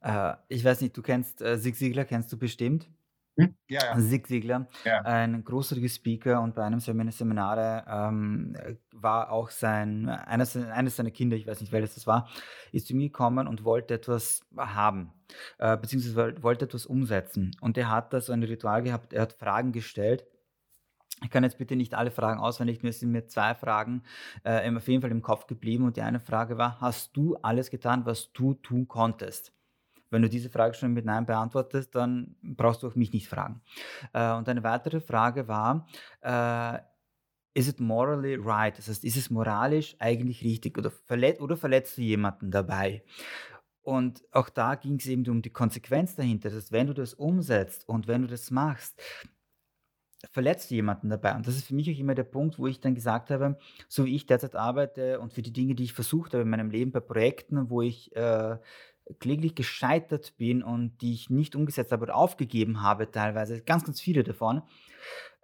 äh, 0.01 0.35
ich 0.49 0.65
weiß 0.65 0.81
nicht, 0.81 0.97
du 0.97 1.03
kennst 1.03 1.43
äh, 1.43 1.59
Zig 1.59 1.77
Ziglar, 1.77 2.05
kennst 2.05 2.33
du 2.33 2.39
bestimmt? 2.39 2.89
Hm? 3.39 3.55
Ja, 3.69 3.81
ja. 3.85 3.99
Zig 4.01 4.27
Ziglar, 4.27 4.69
Ja. 4.85 5.01
ein 5.03 5.45
großartiger 5.45 5.89
Speaker 5.89 6.41
und 6.43 6.55
bei 6.55 6.65
einem 6.65 6.81
seiner 6.81 7.13
Seminare 7.13 7.85
ähm, 7.89 8.57
war 8.93 9.31
auch 9.31 9.51
sein, 9.51 10.09
eines, 10.09 10.57
eines 10.57 10.97
seiner 10.97 11.11
Kinder, 11.11 11.37
ich 11.37 11.47
weiß 11.47 11.61
nicht, 11.61 11.73
welches 11.73 11.95
das 11.95 12.07
war, 12.07 12.29
ist 12.73 12.89
zu 12.89 12.95
mir 12.97 13.09
gekommen 13.09 13.47
und 13.47 13.65
wollte 13.65 13.95
etwas 13.95 14.43
haben, 14.57 15.13
äh, 15.59 15.77
beziehungsweise 15.77 16.43
wollte 16.43 16.65
etwas 16.67 16.87
umsetzen. 16.87 17.53
Und 17.61 17.79
er 17.79 17.91
hat 17.91 18.13
da 18.13 18.21
so 18.21 18.33
ein 18.33 18.43
Ritual 18.43 18.83
gehabt, 18.83 19.13
er 19.13 19.23
hat 19.23 19.33
Fragen 19.35 19.73
gestellt. 19.73 20.25
Ich 21.23 21.31
kann 21.31 21.45
jetzt 21.45 21.59
bitte 21.59 21.77
nicht 21.77 21.95
alle 21.95 22.11
Fragen 22.11 22.41
auswendig, 22.41 22.83
mir 22.83 22.93
sind 22.93 23.11
mir 23.13 23.27
zwei 23.27 23.55
Fragen 23.55 24.03
äh, 24.43 24.75
auf 24.75 24.89
jeden 24.89 25.03
Fall 25.03 25.11
im 25.11 25.23
Kopf 25.23 25.47
geblieben 25.47 25.85
und 25.85 25.97
die 25.97 26.03
eine 26.03 26.21
Frage 26.21 26.57
war, 26.59 26.81
hast 26.81 27.17
du 27.17 27.37
alles 27.37 27.71
getan, 27.71 28.07
was 28.07 28.33
du 28.33 28.55
tun 28.55 28.89
konntest? 28.89 29.53
Wenn 30.11 30.23
du 30.23 30.29
diese 30.29 30.51
Frage 30.51 30.75
schon 30.75 30.93
mit 30.93 31.05
Nein 31.05 31.27
beantwortest, 31.27 31.95
dann 31.95 32.37
brauchst 32.43 32.83
du 32.83 32.89
auch 32.89 32.95
mich 32.95 33.13
nicht 33.13 33.29
fragen. 33.29 33.63
Äh, 34.13 34.33
und 34.35 34.49
eine 34.49 34.63
weitere 34.63 35.01
Frage 35.01 35.49
war, 35.49 35.87
äh, 36.23 36.79
is 37.55 37.69
it 37.69 37.81
morally 37.81 38.37
right? 38.37 38.77
Das 38.77 38.89
heißt, 38.89 39.05
ist 39.05 39.17
es 39.17 39.31
moralisch 39.31 39.97
eigentlich 39.99 40.43
richtig 40.43 40.79
oder, 40.79 40.91
verlet 40.91 41.41
oder 41.41 41.57
verletzt 41.57 41.99
du 41.99 42.03
jemanden 42.03 42.51
dabei? 42.51 43.03
Und 43.83 44.23
auch 44.33 44.49
da 44.51 44.75
ging 44.75 44.97
es 44.97 45.07
eben 45.07 45.27
um 45.29 45.43
die 45.43 45.51
Konsequenz 45.51 46.15
dahinter. 46.15 46.51
Das 46.51 46.57
heißt, 46.57 46.73
wenn 46.73 46.87
du 46.87 46.95
das 46.95 47.15
umsetzt 47.15 47.89
und 47.89 48.07
wenn 48.09 48.23
du 48.23 48.29
das 48.29 48.51
machst, 48.51 49.01
verletzt 50.33 50.71
du 50.71 50.75
jemanden 50.75 51.09
dabei. 51.09 51.35
Und 51.35 51.47
das 51.47 51.57
ist 51.57 51.67
für 51.67 51.75
mich 51.75 51.91
auch 51.91 51.99
immer 51.99 52.15
der 52.15 52.25
Punkt, 52.25 52.59
wo 52.59 52.67
ich 52.67 52.81
dann 52.81 52.95
gesagt 52.95 53.31
habe, 53.31 53.59
so 53.89 54.05
wie 54.05 54.15
ich 54.15 54.27
derzeit 54.27 54.55
arbeite 54.55 55.19
und 55.19 55.33
für 55.33 55.43
die 55.43 55.53
Dinge, 55.53 55.75
die 55.75 55.85
ich 55.85 55.93
versucht 55.95 56.35
habe 56.35 56.43
in 56.43 56.51
meinem 56.51 56.71
Leben 56.71 56.93
bei 56.93 57.01
Projekten, 57.01 57.71
wo 57.71 57.81
ich 57.81 58.15
äh, 58.15 58.59
kläglich 59.19 59.55
gescheitert 59.55 60.37
bin 60.37 60.63
und 60.63 61.01
die 61.01 61.13
ich 61.13 61.31
nicht 61.31 61.57
umgesetzt 61.57 61.93
habe 61.93 62.05
oder 62.05 62.17
aufgegeben 62.17 62.83
habe, 62.83 63.11
teilweise, 63.11 63.63
ganz, 63.63 63.85
ganz 63.85 64.01
viele 64.01 64.23
davon, 64.23 64.63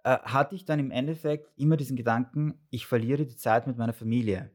äh, 0.03 0.17
hatte 0.19 0.55
ich 0.55 0.65
dann 0.65 0.79
im 0.79 0.91
Endeffekt 0.91 1.51
immer 1.57 1.77
diesen 1.77 1.97
Gedanken, 1.97 2.59
ich 2.69 2.85
verliere 2.85 3.25
die 3.25 3.35
Zeit 3.35 3.67
mit 3.67 3.77
meiner 3.77 3.93
Familie. 3.93 4.51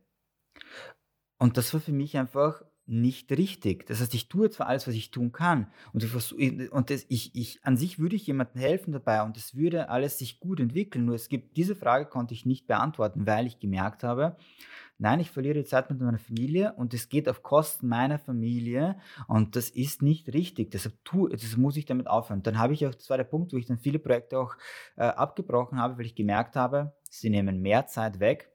Und 1.38 1.56
das 1.56 1.74
war 1.74 1.80
für 1.80 1.92
mich 1.92 2.16
einfach 2.16 2.62
nicht 2.86 3.30
richtig. 3.32 3.86
Das 3.86 4.00
heißt, 4.00 4.14
ich 4.14 4.28
tue 4.28 4.50
zwar 4.50 4.66
alles, 4.68 4.86
was 4.86 4.94
ich 4.94 5.10
tun 5.10 5.32
kann, 5.32 5.68
und, 5.92 6.02
ich, 6.02 6.10
versuch, 6.10 6.38
und 6.70 6.90
das, 6.90 7.06
ich, 7.08 7.34
ich, 7.34 7.64
an 7.64 7.76
sich 7.76 7.98
würde 7.98 8.16
ich 8.16 8.26
jemandem 8.26 8.60
helfen 8.60 8.92
dabei 8.92 9.22
und 9.22 9.36
es 9.36 9.54
würde 9.54 9.88
alles 9.88 10.18
sich 10.18 10.40
gut 10.40 10.60
entwickeln. 10.60 11.04
Nur 11.04 11.14
es 11.14 11.28
gibt 11.28 11.56
diese 11.56 11.76
Frage 11.76 12.06
konnte 12.06 12.34
ich 12.34 12.44
nicht 12.44 12.66
beantworten, 12.66 13.26
weil 13.26 13.46
ich 13.46 13.60
gemerkt 13.60 14.02
habe, 14.02 14.36
nein, 15.03 15.20
ich 15.20 15.30
verliere 15.30 15.55
die 15.59 15.64
Zeit 15.64 15.90
mit 15.90 16.00
meiner 16.00 16.18
Familie 16.18 16.74
und 16.76 16.94
es 16.94 17.09
geht 17.09 17.28
auf 17.28 17.42
Kosten 17.42 17.88
meiner 17.88 18.18
Familie 18.18 18.96
und 19.26 19.57
das 19.57 19.68
ist 19.68 20.00
nicht 20.00 20.32
richtig. 20.32 20.70
Deshalb 20.70 20.94
tu, 21.05 21.28
das 21.28 21.57
muss 21.57 21.76
ich 21.76 21.86
damit 21.86 22.07
aufhören. 22.07 22.42
Dann 22.44 22.59
habe 22.59 22.72
ich 22.72 22.86
auch, 22.86 22.94
das 22.94 23.11
war 23.11 23.16
der 23.16 23.24
Punkt, 23.24 23.53
wo 23.53 23.57
ich 23.57 23.66
dann 23.66 23.78
viele 23.78 23.98
Projekte 23.98 24.38
auch 24.38 24.55
äh, 24.96 25.03
abgebrochen 25.03 25.78
habe, 25.78 25.98
weil 25.98 26.07
ich 26.07 26.14
gemerkt 26.14 26.55
habe, 26.55 26.92
sie 27.11 27.30
nehmen 27.30 27.61
mehr 27.61 27.86
Zeit 27.88 28.20
weg 28.20 28.51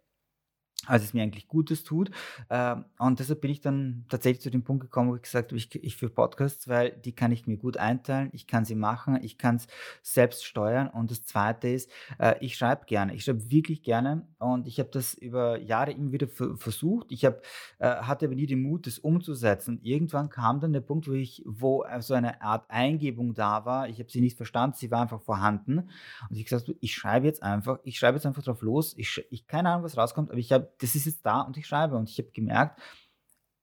als 0.87 1.03
es 1.03 1.13
mir 1.13 1.23
eigentlich 1.23 1.47
Gutes 1.47 1.83
tut. 1.83 2.11
Ähm, 2.49 2.85
und 2.97 3.19
deshalb 3.19 3.41
bin 3.41 3.51
ich 3.51 3.61
dann 3.61 4.05
tatsächlich 4.09 4.41
zu 4.41 4.49
dem 4.49 4.63
Punkt 4.63 4.81
gekommen, 4.81 5.11
wo 5.11 5.15
ich 5.15 5.21
gesagt 5.21 5.51
habe, 5.51 5.57
ich, 5.57 5.73
ich 5.75 5.95
führe 5.95 6.11
Podcasts, 6.11 6.67
weil 6.67 6.91
die 6.91 7.13
kann 7.13 7.31
ich 7.31 7.47
mir 7.47 7.57
gut 7.57 7.77
einteilen, 7.77 8.29
ich 8.33 8.47
kann 8.47 8.65
sie 8.65 8.75
machen, 8.75 9.19
ich 9.21 9.37
kann 9.37 9.57
es 9.57 9.67
selbst 10.01 10.45
steuern. 10.45 10.87
Und 10.87 11.11
das 11.11 11.25
Zweite 11.25 11.69
ist, 11.69 11.91
äh, 12.19 12.35
ich 12.39 12.57
schreibe 12.57 12.85
gerne, 12.85 13.13
ich 13.13 13.23
schreibe 13.23 13.49
wirklich 13.51 13.83
gerne 13.83 14.25
und 14.39 14.67
ich 14.67 14.79
habe 14.79 14.89
das 14.91 15.13
über 15.13 15.59
Jahre 15.59 15.91
immer 15.91 16.11
wieder 16.11 16.27
versucht. 16.27 17.07
Ich 17.09 17.25
hab, 17.25 17.41
äh, 17.79 17.87
hatte 17.87 18.25
aber 18.25 18.35
nie 18.35 18.45
den 18.45 18.61
Mut, 18.61 18.87
das 18.87 18.99
umzusetzen. 18.99 19.77
Und 19.77 19.85
irgendwann 19.85 20.29
kam 20.29 20.59
dann 20.59 20.73
der 20.73 20.81
Punkt, 20.81 21.07
wo 21.07 21.13
ich, 21.13 21.43
wo 21.45 21.85
so 21.99 22.13
eine 22.13 22.41
Art 22.41 22.65
Eingebung 22.69 23.33
da 23.33 23.65
war. 23.65 23.89
Ich 23.89 23.99
habe 23.99 24.09
sie 24.09 24.21
nicht 24.21 24.37
verstanden, 24.37 24.75
sie 24.77 24.91
war 24.91 25.01
einfach 25.01 25.21
vorhanden. 25.21 25.89
Und 26.29 26.35
ich 26.35 26.45
gesagt, 26.45 26.71
ich 26.79 26.93
schreibe 26.93 27.25
jetzt 27.25 27.43
einfach, 27.43 27.79
ich 27.83 27.97
schreibe 27.97 28.17
jetzt 28.17 28.25
einfach 28.25 28.43
drauf 28.43 28.61
los. 28.61 28.93
Ich, 28.97 29.25
ich 29.29 29.47
keine 29.47 29.69
Ahnung, 29.69 29.83
was 29.83 29.97
rauskommt, 29.97 30.29
aber 30.29 30.39
ich 30.39 30.51
habe 30.51 30.69
das 30.79 30.95
ist 30.95 31.05
jetzt 31.05 31.25
da 31.25 31.41
und 31.41 31.57
ich 31.57 31.67
schreibe. 31.67 31.95
Und 31.95 32.09
ich 32.09 32.17
habe 32.17 32.31
gemerkt, 32.31 32.79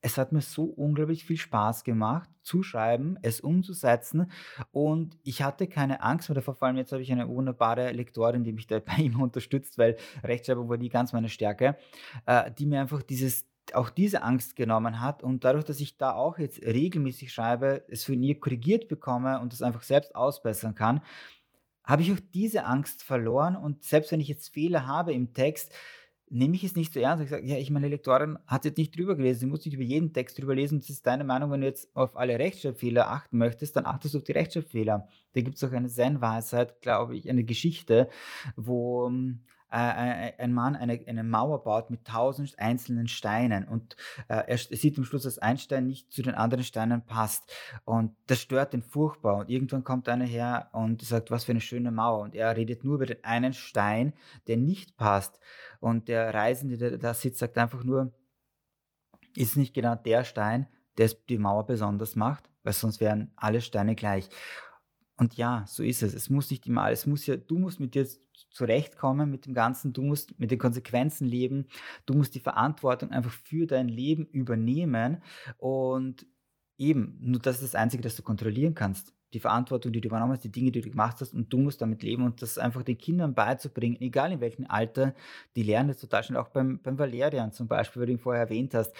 es 0.04 0.18
hat 0.18 0.32
mir 0.32 0.42
so 0.42 0.64
unglaublich 0.64 1.24
viel 1.24 1.38
Spaß 1.38 1.82
gemacht, 1.82 2.28
zu 2.42 2.62
schreiben, 2.62 3.18
es 3.22 3.40
umzusetzen. 3.40 4.30
Und 4.70 5.16
ich 5.22 5.42
hatte 5.42 5.66
keine 5.66 6.02
Angst 6.02 6.28
mehr 6.28 6.34
davor. 6.34 6.54
Vor 6.54 6.68
allem 6.68 6.76
jetzt 6.76 6.92
habe 6.92 7.02
ich 7.02 7.10
eine 7.10 7.26
wunderbare 7.26 7.90
Lektorin, 7.90 8.44
die 8.44 8.52
mich 8.52 8.66
dabei 8.66 8.96
immer 8.98 9.22
unterstützt, 9.22 9.78
weil 9.78 9.96
Rechtschreibung 10.22 10.68
war 10.68 10.76
nie 10.76 10.90
ganz 10.90 11.14
meine 11.14 11.30
Stärke, 11.30 11.78
äh, 12.26 12.50
die 12.52 12.66
mir 12.66 12.82
einfach 12.82 13.02
dieses 13.02 13.46
auch 13.72 13.88
diese 13.88 14.22
Angst 14.22 14.56
genommen 14.56 15.00
hat 15.00 15.22
und 15.22 15.42
dadurch, 15.42 15.64
dass 15.64 15.80
ich 15.80 15.96
da 15.96 16.12
auch 16.12 16.38
jetzt 16.38 16.62
regelmäßig 16.62 17.32
schreibe, 17.32 17.82
es 17.88 18.04
von 18.04 18.22
ihr 18.22 18.38
korrigiert 18.38 18.88
bekomme 18.88 19.40
und 19.40 19.54
das 19.54 19.62
einfach 19.62 19.82
selbst 19.82 20.14
ausbessern 20.14 20.74
kann, 20.74 21.00
habe 21.82 22.02
ich 22.02 22.12
auch 22.12 22.20
diese 22.34 22.66
Angst 22.66 23.02
verloren 23.02 23.56
und 23.56 23.82
selbst 23.82 24.12
wenn 24.12 24.20
ich 24.20 24.28
jetzt 24.28 24.52
Fehler 24.52 24.86
habe 24.86 25.14
im 25.14 25.32
Text, 25.32 25.72
nehme 26.34 26.56
ich 26.56 26.64
es 26.64 26.74
nicht 26.74 26.92
so 26.92 26.98
ernst. 26.98 27.22
Ich 27.22 27.30
sage, 27.30 27.46
ja, 27.46 27.56
ich 27.56 27.70
meine 27.70 27.88
Lektorin 27.88 28.38
hat 28.46 28.64
jetzt 28.64 28.76
nicht 28.76 28.96
drüber 28.96 29.14
gelesen, 29.14 29.40
sie 29.40 29.46
muss 29.46 29.64
nicht 29.64 29.74
über 29.74 29.84
jeden 29.84 30.12
Text 30.12 30.36
drüber 30.36 30.54
lesen. 30.54 30.80
Das 30.80 30.90
ist 30.90 31.06
deine 31.06 31.22
Meinung, 31.22 31.50
wenn 31.52 31.60
du 31.60 31.66
jetzt 31.68 31.94
auf 31.94 32.16
alle 32.16 32.38
Rechtschreibfehler 32.38 33.08
achten 33.08 33.38
möchtest, 33.38 33.76
dann 33.76 33.86
achtest 33.86 34.14
du 34.14 34.18
auf 34.18 34.24
die 34.24 34.32
Rechtschreibfehler. 34.32 35.08
Da 35.32 35.40
gibt 35.40 35.56
es 35.56 35.64
auch 35.64 35.72
eine 35.72 35.88
Zen-Weisheit, 35.88 36.80
glaube 36.80 37.16
ich, 37.16 37.30
eine 37.30 37.44
Geschichte, 37.44 38.08
wo 38.56 39.06
ähm, 39.06 39.44
äh, 39.74 40.32
ein 40.38 40.52
Mann 40.52 40.76
eine, 40.76 41.00
eine 41.06 41.24
Mauer 41.24 41.64
baut 41.64 41.90
mit 41.90 42.04
tausend 42.04 42.58
einzelnen 42.58 43.08
Steinen 43.08 43.66
und 43.66 43.96
äh, 44.28 44.42
er 44.46 44.58
sieht 44.58 44.96
am 44.98 45.04
Schluss, 45.04 45.24
dass 45.24 45.38
ein 45.38 45.58
Stein 45.58 45.86
nicht 45.86 46.12
zu 46.12 46.22
den 46.22 46.34
anderen 46.34 46.64
Steinen 46.64 47.04
passt 47.04 47.52
und 47.84 48.14
das 48.26 48.40
stört 48.40 48.74
ihn 48.74 48.82
furchtbar 48.82 49.36
und 49.36 49.50
irgendwann 49.50 49.84
kommt 49.84 50.08
einer 50.08 50.24
her 50.24 50.70
und 50.72 51.02
sagt, 51.02 51.30
was 51.30 51.44
für 51.44 51.52
eine 51.52 51.60
schöne 51.60 51.90
Mauer 51.90 52.22
und 52.22 52.34
er 52.34 52.56
redet 52.56 52.84
nur 52.84 52.96
über 52.96 53.06
den 53.06 53.22
einen 53.24 53.52
Stein, 53.52 54.12
der 54.46 54.56
nicht 54.56 54.96
passt 54.96 55.40
und 55.80 56.08
der 56.08 56.32
Reisende, 56.32 56.78
der 56.78 56.98
da 56.98 57.12
sitzt, 57.12 57.38
sagt 57.38 57.58
einfach 57.58 57.84
nur, 57.84 58.12
ist 59.36 59.56
nicht 59.56 59.74
genau 59.74 59.96
der 59.96 60.24
Stein, 60.24 60.68
der 60.96 61.10
die 61.28 61.38
Mauer 61.38 61.66
besonders 61.66 62.14
macht, 62.14 62.48
weil 62.62 62.72
sonst 62.72 63.00
wären 63.00 63.32
alle 63.36 63.60
Steine 63.60 63.94
gleich. 63.96 64.28
Und 65.16 65.34
ja, 65.34 65.64
so 65.68 65.82
ist 65.82 66.02
es. 66.02 66.14
Es 66.14 66.28
muss 66.28 66.50
nicht 66.50 66.66
immer 66.66 66.82
alles, 66.82 67.06
muss 67.06 67.26
ja, 67.26 67.36
du 67.36 67.58
musst 67.58 67.80
mit 67.80 67.94
dir 67.94 68.06
zurechtkommen 68.54 69.30
mit 69.30 69.46
dem 69.46 69.52
Ganzen, 69.52 69.92
du 69.92 70.02
musst 70.02 70.38
mit 70.38 70.50
den 70.50 70.58
Konsequenzen 70.58 71.26
leben, 71.26 71.66
du 72.06 72.14
musst 72.14 72.34
die 72.34 72.40
Verantwortung 72.40 73.10
einfach 73.10 73.32
für 73.32 73.66
dein 73.66 73.88
Leben 73.88 74.26
übernehmen. 74.26 75.22
Und 75.58 76.24
eben, 76.78 77.18
nur 77.20 77.40
das 77.40 77.56
ist 77.56 77.64
das 77.64 77.74
Einzige, 77.74 78.02
das 78.02 78.16
du 78.16 78.22
kontrollieren 78.22 78.74
kannst. 78.74 79.12
Die 79.34 79.40
Verantwortung, 79.40 79.92
die 79.92 80.00
du 80.00 80.06
übernommen 80.08 80.32
hast, 80.32 80.44
die 80.44 80.52
Dinge, 80.52 80.70
die 80.70 80.80
du 80.80 80.90
gemacht 80.90 81.16
hast. 81.20 81.34
Und 81.34 81.52
du 81.52 81.58
musst 81.58 81.82
damit 81.82 82.04
leben 82.04 82.22
und 82.22 82.40
das 82.40 82.56
einfach 82.56 82.84
den 82.84 82.96
Kindern 82.96 83.34
beizubringen, 83.34 84.00
egal 84.00 84.30
in 84.30 84.40
welchem 84.40 84.66
Alter, 84.68 85.14
die 85.56 85.64
lernen 85.64 85.88
das 85.88 85.98
total 85.98 86.22
schnell, 86.22 86.38
auch 86.38 86.48
beim, 86.48 86.80
beim 86.80 86.96
Valerian 86.96 87.52
zum 87.52 87.66
Beispiel, 87.66 88.00
weil 88.00 88.06
du 88.06 88.12
ihn 88.12 88.18
vorher 88.18 88.44
erwähnt 88.44 88.72
hast. 88.74 88.94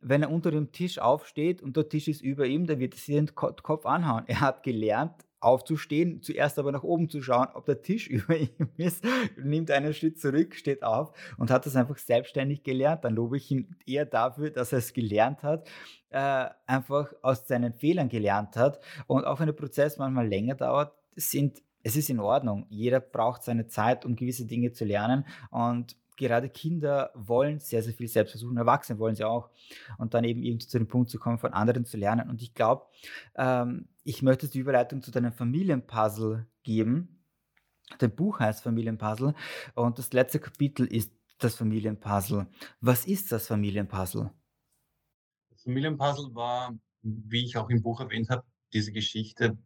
Wenn 0.00 0.22
er 0.22 0.30
unter 0.30 0.52
dem 0.52 0.70
Tisch 0.70 1.00
aufsteht 1.00 1.60
und 1.62 1.76
der 1.76 1.88
Tisch 1.88 2.06
ist 2.06 2.22
über 2.22 2.46
ihm, 2.46 2.66
dann 2.66 2.78
wird 2.78 2.94
es 2.94 3.08
ihn 3.08 3.26
den 3.26 3.34
Kopf 3.34 3.84
anhauen. 3.84 4.24
Er 4.28 4.40
hat 4.40 4.62
gelernt, 4.62 5.12
aufzustehen, 5.40 6.22
zuerst 6.22 6.58
aber 6.58 6.70
nach 6.70 6.82
oben 6.82 7.08
zu 7.08 7.22
schauen, 7.22 7.48
ob 7.54 7.66
der 7.66 7.82
Tisch 7.82 8.06
über 8.08 8.36
ihm 8.36 8.68
ist, 8.76 9.04
nimmt 9.36 9.70
einen 9.70 9.94
Schritt 9.94 10.20
zurück, 10.20 10.54
steht 10.54 10.82
auf 10.82 11.12
und 11.38 11.50
hat 11.50 11.66
das 11.66 11.76
einfach 11.76 11.98
selbstständig 11.98 12.62
gelernt. 12.62 13.04
Dann 13.04 13.14
lobe 13.14 13.36
ich 13.36 13.50
ihn 13.50 13.76
eher 13.86 14.06
dafür, 14.06 14.50
dass 14.50 14.72
er 14.72 14.78
es 14.78 14.92
gelernt 14.92 15.42
hat, 15.42 15.68
äh, 16.10 16.46
einfach 16.66 17.12
aus 17.22 17.46
seinen 17.46 17.74
Fehlern 17.74 18.08
gelernt 18.08 18.56
hat. 18.56 18.80
Und 19.06 19.24
auch 19.24 19.40
wenn 19.40 19.46
der 19.46 19.54
Prozess 19.54 19.98
manchmal 19.98 20.28
länger 20.28 20.54
dauert, 20.54 20.92
sind, 21.16 21.62
es 21.82 21.96
ist 21.96 22.10
in 22.10 22.20
Ordnung. 22.20 22.66
Jeder 22.68 23.00
braucht 23.00 23.42
seine 23.42 23.66
Zeit, 23.66 24.04
um 24.04 24.16
gewisse 24.16 24.46
Dinge 24.46 24.72
zu 24.72 24.84
lernen. 24.84 25.24
Und 25.50 25.96
gerade 26.20 26.50
Kinder 26.50 27.10
wollen 27.14 27.58
sehr, 27.58 27.82
sehr 27.82 27.94
viel 27.94 28.06
selbst 28.06 28.32
versuchen, 28.32 28.56
Erwachsene 28.56 28.98
wollen 28.98 29.16
sie 29.16 29.24
auch. 29.24 29.50
Und 29.98 30.14
dann 30.14 30.24
eben 30.24 30.42
irgendwie 30.42 30.66
zu 30.66 30.78
dem 30.78 30.86
Punkt 30.86 31.10
zu 31.10 31.18
kommen, 31.18 31.38
von 31.38 31.52
anderen 31.52 31.84
zu 31.84 31.96
lernen. 31.96 32.28
Und 32.28 32.42
ich 32.42 32.54
glaube, 32.54 32.86
ähm, 33.34 33.88
ich 34.04 34.22
möchte 34.22 34.48
die 34.48 34.58
Überleitung 34.58 35.02
zu 35.02 35.10
deinem 35.10 35.32
Familienpuzzle 35.32 36.46
geben. 36.62 37.24
Dein 37.98 38.14
Buch 38.14 38.38
heißt 38.38 38.62
Familienpuzzle 38.62 39.34
und 39.74 39.98
das 39.98 40.12
letzte 40.12 40.38
Kapitel 40.38 40.86
ist 40.86 41.12
das 41.38 41.56
Familienpuzzle. 41.56 42.46
Was 42.80 43.06
ist 43.06 43.32
das 43.32 43.48
Familienpuzzle? 43.48 44.30
Das 45.50 45.62
Familienpuzzle 45.62 46.34
war, 46.34 46.78
wie 47.02 47.44
ich 47.46 47.56
auch 47.56 47.68
im 47.70 47.82
Buch 47.82 48.00
erwähnt 48.00 48.28
habe, 48.28 48.44
diese 48.72 48.92
Geschichte 48.92 49.58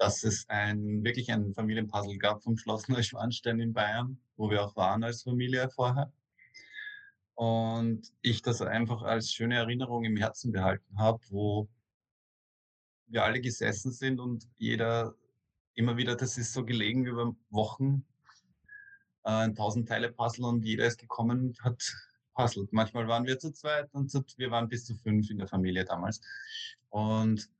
dass 0.00 0.24
es 0.24 0.48
ein, 0.48 1.04
wirklich 1.04 1.30
ein 1.30 1.52
Familienpuzzle 1.52 2.16
gab 2.16 2.42
vom 2.42 2.56
Schloss 2.56 2.88
Neuschwanstein 2.88 3.60
in 3.60 3.74
Bayern, 3.74 4.18
wo 4.36 4.50
wir 4.50 4.64
auch 4.64 4.74
waren 4.74 5.04
als 5.04 5.24
Familie 5.24 5.68
vorher. 5.68 6.10
Und 7.34 8.10
ich 8.22 8.40
das 8.40 8.62
einfach 8.62 9.02
als 9.02 9.30
schöne 9.30 9.56
Erinnerung 9.56 10.04
im 10.04 10.16
Herzen 10.16 10.52
behalten 10.52 10.98
habe, 10.98 11.20
wo 11.28 11.68
wir 13.08 13.24
alle 13.24 13.42
gesessen 13.42 13.92
sind 13.92 14.20
und 14.20 14.48
jeder 14.56 15.14
immer 15.74 15.98
wieder, 15.98 16.16
das 16.16 16.38
ist 16.38 16.54
so 16.54 16.64
gelegen 16.64 17.04
über 17.04 17.36
Wochen, 17.50 18.06
äh, 19.24 19.30
ein 19.30 19.54
tausend 19.54 19.86
Teile 19.86 20.10
Puzzle 20.10 20.46
und 20.46 20.64
jeder 20.64 20.86
ist 20.86 20.98
gekommen 20.98 21.48
und 21.48 21.60
hat 21.62 21.94
puzzelt. 22.34 22.72
Manchmal 22.72 23.06
waren 23.06 23.26
wir 23.26 23.38
zu 23.38 23.52
zweit 23.52 23.92
und 23.92 24.10
wir 24.38 24.50
waren 24.50 24.68
bis 24.68 24.86
zu 24.86 24.94
fünf 24.94 25.28
in 25.28 25.36
der 25.36 25.46
Familie 25.46 25.84
damals. 25.84 26.22
Und 26.88 27.50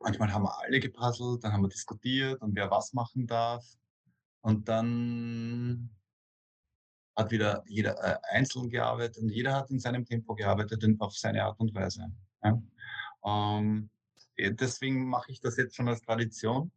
Manchmal 0.00 0.32
haben 0.32 0.44
wir 0.44 0.58
alle 0.60 0.78
gepuzzelt, 0.78 1.42
dann 1.42 1.52
haben 1.52 1.62
wir 1.62 1.68
diskutiert 1.68 2.40
und 2.40 2.54
wer 2.54 2.70
was 2.70 2.92
machen 2.92 3.26
darf. 3.26 3.64
Und 4.42 4.68
dann 4.68 5.90
hat 7.16 7.32
wieder 7.32 7.64
jeder 7.66 7.98
äh, 8.02 8.16
einzeln 8.30 8.70
gearbeitet 8.70 9.18
und 9.18 9.30
jeder 9.30 9.54
hat 9.54 9.70
in 9.70 9.80
seinem 9.80 10.04
Tempo 10.04 10.36
gearbeitet 10.36 10.84
und 10.84 11.00
auf 11.00 11.16
seine 11.16 11.42
Art 11.42 11.58
und 11.58 11.74
Weise. 11.74 12.12
Ja. 12.44 12.62
Ähm, 13.24 13.90
deswegen 14.38 15.08
mache 15.08 15.32
ich 15.32 15.40
das 15.40 15.56
jetzt 15.56 15.74
schon 15.74 15.88
als 15.88 16.00
Tradition, 16.00 16.70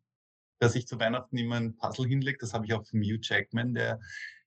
dass 0.59 0.73
ich 0.73 0.87
zu 0.87 0.99
Weihnachten 0.99 1.37
immer 1.37 1.57
ein 1.57 1.75
Puzzle 1.75 2.07
hinlege. 2.07 2.39
Das 2.39 2.55
habe 2.55 2.65
ich 2.65 2.73
auch 2.73 2.85
von 2.85 3.01
Hugh 3.01 3.19
Jackman, 3.21 3.75
der 3.75 3.99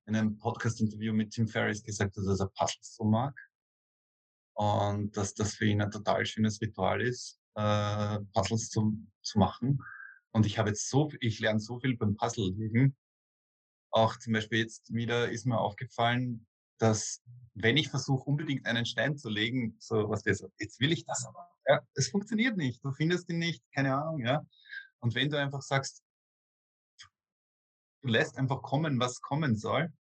in 0.07 0.17
einem 0.17 0.37
Podcast-Interview 0.37 1.13
mit 1.13 1.31
Tim 1.31 1.47
Ferriss 1.47 1.83
gesagt 1.83 2.17
hat, 2.17 2.27
dass 2.27 2.41
er 2.41 2.49
Puzzles 2.49 2.97
so 2.97 3.05
mag. 3.05 3.35
Und 4.55 5.17
dass 5.17 5.35
das 5.35 5.55
für 5.55 5.67
ihn 5.67 5.81
ein 5.81 5.91
total 5.91 6.27
schönes 6.27 6.61
Ritual 6.61 7.01
ist 7.01 7.41
äh, 7.55 8.19
Puzzles 8.33 8.71
zu, 8.71 8.99
zu 9.23 9.39
machen. 9.39 9.81
Und 10.33 10.47
ich 10.47 10.59
habe 10.59 10.71
jetzt 10.71 10.89
so, 10.89 11.11
ich 11.21 11.39
lerne 11.41 11.61
so 11.61 11.79
viel 11.81 11.97
beim 11.97 12.17
Puzzle 12.17 12.53
legen. 12.57 12.97
Auch 13.91 14.19
zum 14.19 14.33
Beispiel 14.33 14.59
jetzt 14.61 14.93
wieder 14.93 15.31
ist 15.31 15.47
mir 15.47 15.59
aufgefallen, 15.59 16.47
dass 16.79 17.23
wenn 17.55 17.77
ich 17.77 17.89
versuche, 17.89 18.25
unbedingt 18.25 18.67
einen 18.67 18.85
Stein 18.85 19.17
zu 19.17 19.29
legen, 19.29 19.77
so 19.79 20.09
was 20.09 20.23
das, 20.23 20.45
jetzt 20.59 20.81
will 20.81 20.93
ich 20.93 21.05
das 21.05 21.25
aber. 21.25 21.49
Ja, 21.67 21.81
es 21.95 22.09
funktioniert 22.09 22.57
nicht. 22.57 22.85
Du 22.85 22.93
findest 22.93 23.31
ihn 23.31 23.39
nicht, 23.39 23.63
keine 23.73 23.95
Ahnung, 23.95 24.21
ja. 24.21 24.45
Und 24.99 25.15
wenn 25.15 25.31
du 25.31 25.39
einfach 25.39 25.63
sagst, 25.63 26.03
du 28.03 28.09
lässt 28.09 28.37
einfach 28.37 28.63
kommen, 28.63 28.99
was 28.99 29.21
kommen 29.21 29.57
soll, 29.57 29.93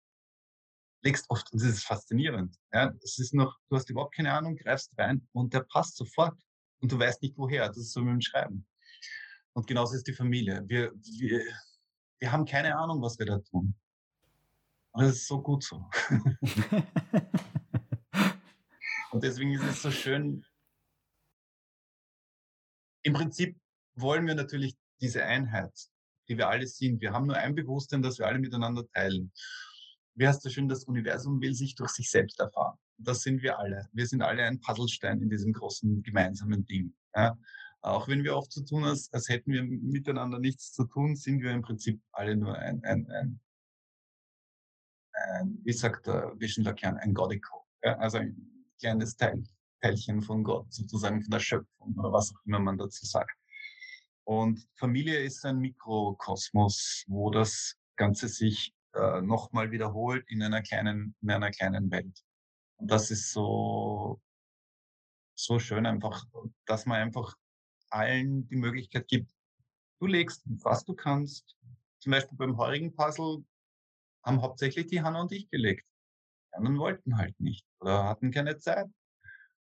legst 1.03 1.31
oft, 1.31 1.53
und 1.53 1.63
das 1.63 1.69
ist 1.69 1.85
faszinierend. 1.85 2.57
Ja, 2.73 2.93
es 3.03 3.19
ist 3.19 3.35
noch, 3.35 3.59
du 3.69 3.77
hast 3.77 3.89
überhaupt 3.89 4.15
keine 4.15 4.33
Ahnung, 4.33 4.57
greifst 4.57 4.99
rein 4.99 5.27
und 5.33 5.55
der 5.55 5.61
passt 5.61 5.97
sofort 5.97 6.39
und 6.85 6.93
du 6.93 6.99
weißt 6.99 7.23
nicht 7.23 7.39
woher. 7.39 7.67
Das 7.69 7.79
ist 7.79 7.93
so 7.95 8.03
mit 8.03 8.13
dem 8.13 8.21
Schreiben. 8.21 8.67
Und 9.55 9.67
genauso 9.67 9.97
ist 9.97 10.07
die 10.07 10.13
Familie. 10.13 10.63
Wir, 10.67 10.93
wir, 11.19 11.43
wir 12.19 12.31
haben 12.31 12.45
keine 12.45 12.77
Ahnung, 12.77 13.01
was 13.01 13.19
wir 13.19 13.25
da 13.25 13.39
tun. 13.39 13.75
Und 14.93 15.05
das 15.05 15.13
ist 15.13 15.27
so 15.27 15.41
gut 15.41 15.65
so. 15.65 15.89
und 19.13 19.25
deswegen 19.25 19.53
ist 19.53 19.63
es 19.65 19.81
so 19.81 19.91
schön. 19.91 20.45
Im 23.01 23.15
Prinzip 23.15 23.59
wollen 23.95 24.27
wir 24.27 24.35
natürlich 24.35 24.77
diese 25.01 25.25
Einheit, 25.25 25.73
die 26.29 26.37
wir 26.37 26.51
alle 26.51 26.67
sind. 26.67 27.01
Wir 27.01 27.15
haben 27.15 27.27
nur 27.27 27.37
ein 27.37 27.55
Bewusstsein, 27.55 28.03
das 28.03 28.19
wir 28.19 28.27
alle 28.27 28.41
miteinander 28.41 28.87
teilen. 28.89 29.33
Wie 30.17 30.29
heißt 30.29 30.43
so 30.43 30.51
schön, 30.51 30.69
das 30.69 30.85
Universum 30.85 31.41
will 31.41 31.55
sich 31.55 31.77
durch 31.77 31.93
sich 31.93 32.11
selbst 32.11 32.39
erfahren. 32.41 32.77
Das 32.99 33.23
sind 33.23 33.43
wir 33.43 33.59
alle. 33.59 33.89
Wir 33.93 34.07
sind 34.07 34.23
alle 34.23 34.45
ein 34.45 34.61
Puzzlestein 34.61 35.21
in 35.21 35.31
diesem 35.31 35.53
großen 35.53 36.03
gemeinsamen 36.03 36.65
Ding. 36.65 36.95
Ja? 37.15 37.37
Auch 37.83 38.09
wenn 38.09 38.25
wir 38.25 38.37
oft 38.37 38.53
so 38.53 38.63
tun, 38.63 38.85
als, 38.85 39.13
als 39.13 39.29
hätten 39.29 39.53
wir 39.53 39.63
miteinander 39.63 40.39
nichts 40.39 40.73
zu 40.73 40.85
tun, 40.85 41.17
sind 41.17 41.43
wir 41.43 41.51
im 41.51 41.63
Prinzip 41.63 42.01
alle 42.13 42.37
nur 42.37 42.57
ein, 42.57 42.83
ein, 42.85 43.11
ein, 43.11 43.41
ein 45.13 45.59
wie 45.65 45.73
sagt 45.73 46.07
der 46.07 46.35
Lacan, 46.39 46.97
ein 46.99 47.15
Godico. 47.15 47.67
Ja? 47.83 47.97
Also 47.99 48.19
ein 48.19 48.37
kleines 48.79 49.17
Teil, 49.17 49.45
Teilchen 49.81 50.23
von 50.23 50.43
Gott, 50.43 50.73
sozusagen 50.73 51.21
von 51.21 51.31
der 51.31 51.41
Schöpfung 51.41 51.95
oder 51.99 52.13
was 52.13 52.33
auch 52.35 52.47
immer 52.47 52.59
man 52.59 52.79
dazu 52.79 53.05
sagt. 53.05 53.37
Und 54.25 54.67
Familie 54.77 55.23
ist 55.23 55.45
ein 55.45 55.59
Mikrokosmos, 55.59 57.05
wo 57.09 57.31
das 57.31 57.77
Ganze 57.97 58.29
sich 58.29 58.75
äh, 58.95 59.21
nochmal 59.21 59.71
wiederholt 59.71 60.25
in 60.31 60.43
einer 60.43 60.63
kleinen, 60.63 61.15
in 61.21 61.31
einer 61.31 61.51
kleinen 61.51 61.91
Welt. 61.91 62.24
Das 62.87 63.11
ist 63.11 63.33
so, 63.33 64.21
so 65.35 65.59
schön 65.59 65.87
einfach, 65.87 66.27
dass 66.67 66.85
man 66.85 67.01
einfach 67.01 67.35
allen 67.89 68.47
die 68.49 68.57
Möglichkeit 68.57 69.09
gibt, 69.09 69.31
du 70.01 70.07
legst, 70.07 70.43
was 70.63 70.85
du 70.85 70.95
kannst. 70.95 71.57
Zum 72.01 72.13
Beispiel 72.13 72.37
beim 72.37 72.59
heurigen 72.59 72.95
Puzzle 72.95 73.45
haben 74.23 74.43
hauptsächlich 74.43 74.87
die 74.87 75.01
Hanna 75.01 75.23
und 75.23 75.33
ich 75.33 75.49
gelegt. 75.49 75.87
Die 76.51 76.57
anderen 76.57 76.79
wollten 76.79 77.17
halt 77.17 77.39
nicht 77.41 77.67
oder 77.81 78.05
hatten 78.05 78.31
keine 78.31 78.59
Zeit. 78.59 78.91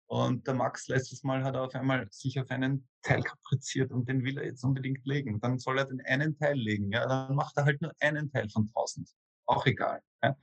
Und 0.07 0.45
der 0.45 0.53
Max 0.53 0.89
letztes 0.89 1.23
Mal 1.23 1.43
hat 1.43 1.55
er 1.55 1.63
auf 1.63 1.75
einmal 1.75 2.07
sich 2.11 2.39
auf 2.39 2.51
einen 2.51 2.87
Teil 3.01 3.23
kapriziert 3.23 3.91
und 3.91 4.09
den 4.09 4.23
will 4.23 4.37
er 4.37 4.45
jetzt 4.45 4.63
unbedingt 4.63 5.05
legen. 5.05 5.39
Dann 5.39 5.59
soll 5.59 5.79
er 5.79 5.85
den 5.85 6.01
einen 6.01 6.37
Teil 6.37 6.57
legen. 6.57 6.91
Ja, 6.91 7.07
dann 7.07 7.35
macht 7.35 7.55
er 7.57 7.65
halt 7.65 7.81
nur 7.81 7.93
einen 7.99 8.29
Teil 8.31 8.49
von 8.49 8.69
tausend. 8.73 9.09
Auch 9.45 9.65
egal. 9.65 10.01
Ja. 10.21 10.35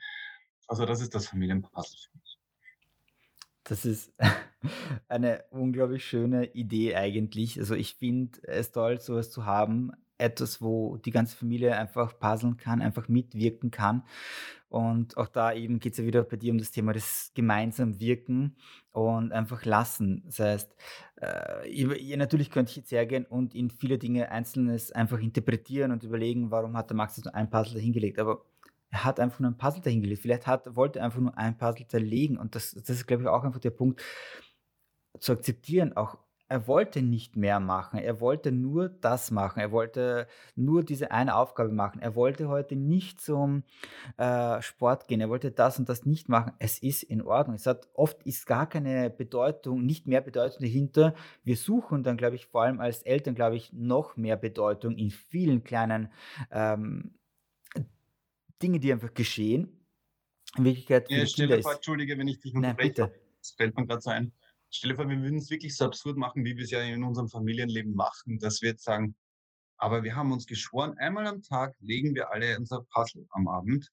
Also 0.66 0.86
das 0.86 1.00
ist 1.00 1.14
das 1.14 1.26
Familienpuzzle 1.26 1.98
für 1.98 2.18
mich. 2.18 2.29
Das 3.70 3.84
ist 3.84 4.12
eine 5.08 5.44
unglaublich 5.50 6.04
schöne 6.04 6.46
Idee 6.54 6.96
eigentlich. 6.96 7.56
Also 7.56 7.76
ich 7.76 7.94
finde 7.94 8.40
es 8.42 8.72
toll, 8.72 9.00
sowas 9.00 9.30
zu 9.30 9.46
haben. 9.46 9.92
Etwas, 10.18 10.60
wo 10.60 10.96
die 10.98 11.12
ganze 11.12 11.36
Familie 11.36 11.76
einfach 11.76 12.18
puzzeln 12.18 12.56
kann, 12.56 12.82
einfach 12.82 13.08
mitwirken 13.08 13.70
kann. 13.70 14.02
Und 14.68 15.16
auch 15.16 15.28
da 15.28 15.52
eben 15.52 15.78
geht 15.78 15.92
es 15.92 15.98
ja 15.98 16.04
wieder 16.04 16.24
bei 16.24 16.36
dir 16.36 16.52
um 16.52 16.58
das 16.58 16.72
Thema 16.72 16.92
des 16.92 17.30
gemeinsam 17.34 18.00
Wirken 18.00 18.56
und 18.90 19.32
einfach 19.32 19.64
lassen. 19.64 20.24
Das 20.26 20.40
heißt, 20.40 20.76
äh, 21.16 22.16
natürlich 22.16 22.50
könnte 22.50 22.70
ich 22.70 22.76
jetzt 22.76 22.92
hergehen 22.92 23.24
und 23.24 23.54
in 23.54 23.70
viele 23.70 23.98
Dinge 23.98 24.30
Einzelnes 24.30 24.90
einfach 24.92 25.20
interpretieren 25.20 25.92
und 25.92 26.02
überlegen, 26.02 26.50
warum 26.50 26.76
hat 26.76 26.90
der 26.90 26.96
Max 26.96 27.16
jetzt 27.16 27.32
ein 27.34 27.50
Puzzle 27.50 27.80
hingelegt. 27.80 28.18
Aber 28.18 28.44
er 28.90 29.04
hat 29.04 29.20
einfach 29.20 29.40
nur 29.40 29.50
ein 29.50 29.56
Puzzle 29.58 29.82
dahingelegt. 29.82 30.22
Vielleicht 30.22 30.46
hat, 30.46 30.74
wollte 30.76 30.98
er 30.98 31.04
einfach 31.04 31.20
nur 31.20 31.36
ein 31.38 31.56
Puzzle 31.56 31.86
zerlegen. 31.86 32.36
Und 32.38 32.54
das, 32.54 32.72
das 32.72 32.90
ist, 32.90 33.06
glaube 33.06 33.22
ich, 33.22 33.28
auch 33.28 33.44
einfach 33.44 33.60
der 33.60 33.70
Punkt, 33.70 34.02
zu 35.18 35.32
akzeptieren, 35.32 35.96
auch 35.96 36.18
er 36.50 36.66
wollte 36.66 37.00
nicht 37.00 37.36
mehr 37.36 37.60
machen. 37.60 38.00
Er 38.00 38.20
wollte 38.20 38.50
nur 38.50 38.88
das 38.88 39.30
machen. 39.30 39.60
Er 39.60 39.70
wollte 39.70 40.26
nur 40.56 40.82
diese 40.82 41.12
eine 41.12 41.36
Aufgabe 41.36 41.70
machen. 41.70 42.02
Er 42.02 42.16
wollte 42.16 42.48
heute 42.48 42.74
nicht 42.74 43.20
zum 43.20 43.62
äh, 44.16 44.60
Sport 44.60 45.06
gehen. 45.06 45.20
Er 45.20 45.28
wollte 45.28 45.52
das 45.52 45.78
und 45.78 45.88
das 45.88 46.06
nicht 46.06 46.28
machen. 46.28 46.52
Es 46.58 46.80
ist 46.80 47.04
in 47.04 47.22
Ordnung. 47.22 47.54
Es 47.54 47.66
hat 47.66 47.86
oft 47.94 48.24
ist 48.24 48.46
gar 48.46 48.68
keine 48.68 49.10
Bedeutung, 49.10 49.86
nicht 49.86 50.08
mehr 50.08 50.22
Bedeutung 50.22 50.60
dahinter. 50.60 51.14
Wir 51.44 51.56
suchen 51.56 52.02
dann, 52.02 52.16
glaube 52.16 52.34
ich, 52.34 52.46
vor 52.46 52.62
allem 52.62 52.80
als 52.80 53.02
Eltern, 53.02 53.36
glaube 53.36 53.54
ich, 53.54 53.72
noch 53.72 54.16
mehr 54.16 54.36
Bedeutung 54.36 54.96
in 54.96 55.10
vielen 55.10 55.62
kleinen 55.62 56.12
ähm, 56.50 57.14
Dinge, 58.62 58.80
die 58.80 58.92
einfach 58.92 59.14
geschehen. 59.14 59.86
In 60.56 60.64
Wirklichkeit 60.64 61.10
ja, 61.10 61.24
die 61.24 61.32
Kinder 61.32 61.62
vor, 61.62 61.74
Entschuldige, 61.74 62.18
wenn 62.18 62.28
ich 62.28 62.40
dich 62.40 62.54
unterbreche. 62.54 63.12
Das 63.38 63.52
fällt 63.56 63.76
mir 63.76 63.86
gerade 63.86 64.02
so 64.02 64.10
ein. 64.10 64.32
Stell 64.70 64.90
dir 64.90 64.96
vor, 64.96 65.08
wir 65.08 65.20
würden 65.20 65.38
es 65.38 65.50
wirklich 65.50 65.76
so 65.76 65.84
absurd 65.84 66.16
machen, 66.16 66.44
wie 66.44 66.56
wir 66.56 66.64
es 66.64 66.70
ja 66.70 66.80
in 66.82 67.02
unserem 67.02 67.28
Familienleben 67.28 67.94
machen, 67.94 68.38
dass 68.38 68.62
wir 68.62 68.70
jetzt 68.70 68.84
sagen, 68.84 69.16
aber 69.78 70.02
wir 70.02 70.14
haben 70.14 70.30
uns 70.30 70.46
geschworen, 70.46 70.96
einmal 70.98 71.26
am 71.26 71.42
Tag 71.42 71.74
legen 71.80 72.14
wir 72.14 72.30
alle 72.30 72.56
unser 72.58 72.82
Puzzle 72.92 73.26
am 73.30 73.48
Abend 73.48 73.90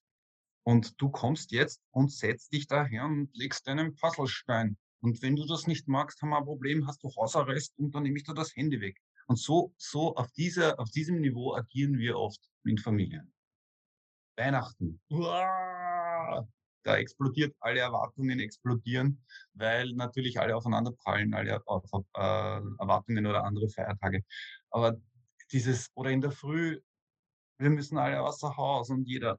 und 0.64 1.00
du 1.00 1.08
kommst 1.08 1.50
jetzt 1.50 1.80
und 1.92 2.12
setzt 2.12 2.52
dich 2.52 2.66
daher 2.66 3.06
und 3.06 3.30
legst 3.34 3.66
deinen 3.66 3.96
Puzzlestein. 3.96 4.76
Und 5.00 5.22
wenn 5.22 5.34
du 5.34 5.46
das 5.46 5.66
nicht 5.66 5.88
magst, 5.88 6.20
haben 6.20 6.28
wir 6.28 6.38
ein 6.38 6.44
Problem, 6.44 6.86
hast 6.86 7.02
du 7.02 7.08
Hausarrest 7.16 7.78
und 7.78 7.94
dann 7.94 8.02
nehme 8.02 8.18
ich 8.18 8.24
dir 8.24 8.34
das 8.34 8.54
Handy 8.54 8.80
weg. 8.80 8.98
Und 9.28 9.38
so, 9.38 9.72
so 9.78 10.14
auf, 10.16 10.30
dieser, 10.32 10.78
auf 10.78 10.90
diesem 10.90 11.20
Niveau 11.20 11.54
agieren 11.54 11.96
wir 11.98 12.18
oft 12.18 12.40
in 12.64 12.78
Familien. 12.78 13.32
Weihnachten. 14.38 15.00
Da 16.84 16.96
explodiert, 16.96 17.54
alle 17.60 17.80
Erwartungen 17.80 18.40
explodieren, 18.40 19.22
weil 19.52 19.92
natürlich 19.92 20.40
alle 20.40 20.56
aufeinander 20.56 20.92
prallen, 20.92 21.34
alle 21.34 21.50
äh, 21.50 22.60
Erwartungen 22.78 23.26
oder 23.26 23.44
andere 23.44 23.68
Feiertage. 23.68 24.24
Aber 24.70 24.96
dieses, 25.52 25.90
oder 25.94 26.10
in 26.10 26.20
der 26.20 26.30
Früh, 26.30 26.80
wir 27.58 27.70
müssen 27.70 27.98
alle 27.98 28.22
außer 28.22 28.56
Haus 28.56 28.90
und 28.90 29.06
jeder, 29.06 29.38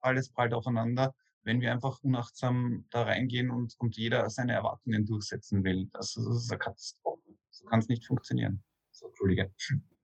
alles 0.00 0.30
prallt 0.30 0.54
aufeinander, 0.54 1.14
wenn 1.42 1.60
wir 1.60 1.72
einfach 1.72 1.98
unachtsam 2.02 2.86
da 2.90 3.02
reingehen 3.02 3.50
und, 3.50 3.74
und 3.78 3.96
jeder 3.96 4.30
seine 4.30 4.52
Erwartungen 4.52 5.04
durchsetzen 5.04 5.64
will. 5.64 5.88
Das, 5.92 6.14
das 6.14 6.24
ist 6.24 6.50
eine 6.50 6.58
Katastrophe. 6.58 7.36
So 7.50 7.66
kann 7.66 7.80
es 7.80 7.88
nicht 7.88 8.06
funktionieren. 8.06 8.62
So, 8.92 9.08
Entschuldige. 9.08 9.52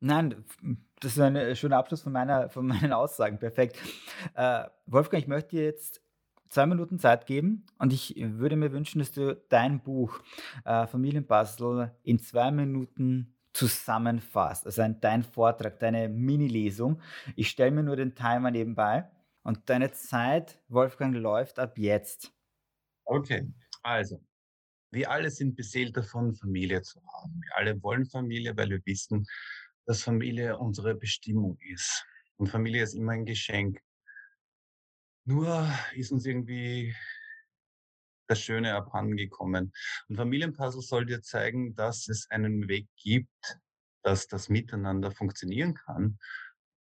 Nein, 0.00 0.44
das 1.00 1.12
ist 1.12 1.20
ein 1.20 1.56
schöner 1.56 1.78
Abschluss 1.78 2.02
von, 2.02 2.12
meiner, 2.12 2.50
von 2.50 2.66
meinen 2.66 2.92
Aussagen. 2.92 3.38
Perfekt. 3.38 3.76
Äh, 4.34 4.64
Wolfgang, 4.86 5.22
ich 5.22 5.28
möchte 5.28 5.56
dir 5.56 5.64
jetzt 5.64 6.00
zwei 6.48 6.66
Minuten 6.66 6.98
Zeit 6.98 7.26
geben 7.26 7.66
und 7.78 7.92
ich 7.92 8.14
würde 8.16 8.56
mir 8.56 8.72
wünschen, 8.72 9.00
dass 9.00 9.12
du 9.12 9.34
dein 9.48 9.80
Buch 9.80 10.20
äh, 10.64 10.86
Familienpuzzle 10.86 11.94
in 12.02 12.18
zwei 12.18 12.50
Minuten 12.50 13.34
zusammenfasst. 13.52 14.66
Also 14.66 14.82
ein, 14.82 15.00
dein 15.00 15.22
Vortrag, 15.22 15.78
deine 15.80 16.08
Mini-Lesung. 16.08 17.00
Ich 17.36 17.50
stelle 17.50 17.72
mir 17.72 17.82
nur 17.82 17.96
den 17.96 18.14
Timer 18.14 18.50
nebenbei 18.50 19.08
und 19.42 19.68
deine 19.68 19.90
Zeit, 19.92 20.60
Wolfgang, 20.68 21.14
läuft 21.14 21.58
ab 21.58 21.76
jetzt. 21.76 22.32
Okay, 23.04 23.46
also 23.82 24.20
wir 24.90 25.10
alle 25.10 25.30
sind 25.30 25.56
beseelt 25.56 25.96
davon, 25.96 26.34
Familie 26.34 26.82
zu 26.82 27.00
haben. 27.00 27.40
Wir 27.42 27.56
alle 27.56 27.82
wollen 27.82 28.06
Familie, 28.06 28.56
weil 28.56 28.70
wir 28.70 28.80
wissen, 28.86 29.26
dass 29.88 30.02
Familie 30.02 30.58
unsere 30.58 30.94
Bestimmung 30.94 31.58
ist. 31.60 32.06
Und 32.36 32.48
Familie 32.48 32.82
ist 32.82 32.92
immer 32.92 33.12
ein 33.12 33.24
Geschenk. 33.24 33.80
Nur 35.24 35.66
ist 35.94 36.12
uns 36.12 36.26
irgendwie 36.26 36.94
das 38.28 38.38
Schöne 38.38 38.74
abhandengekommen. 38.74 39.72
Und 40.08 40.16
Familienpuzzle 40.16 40.82
soll 40.82 41.06
dir 41.06 41.22
zeigen, 41.22 41.74
dass 41.74 42.06
es 42.08 42.30
einen 42.30 42.68
Weg 42.68 42.86
gibt, 42.96 43.58
dass 44.02 44.26
das 44.26 44.50
Miteinander 44.50 45.10
funktionieren 45.10 45.72
kann, 45.72 46.18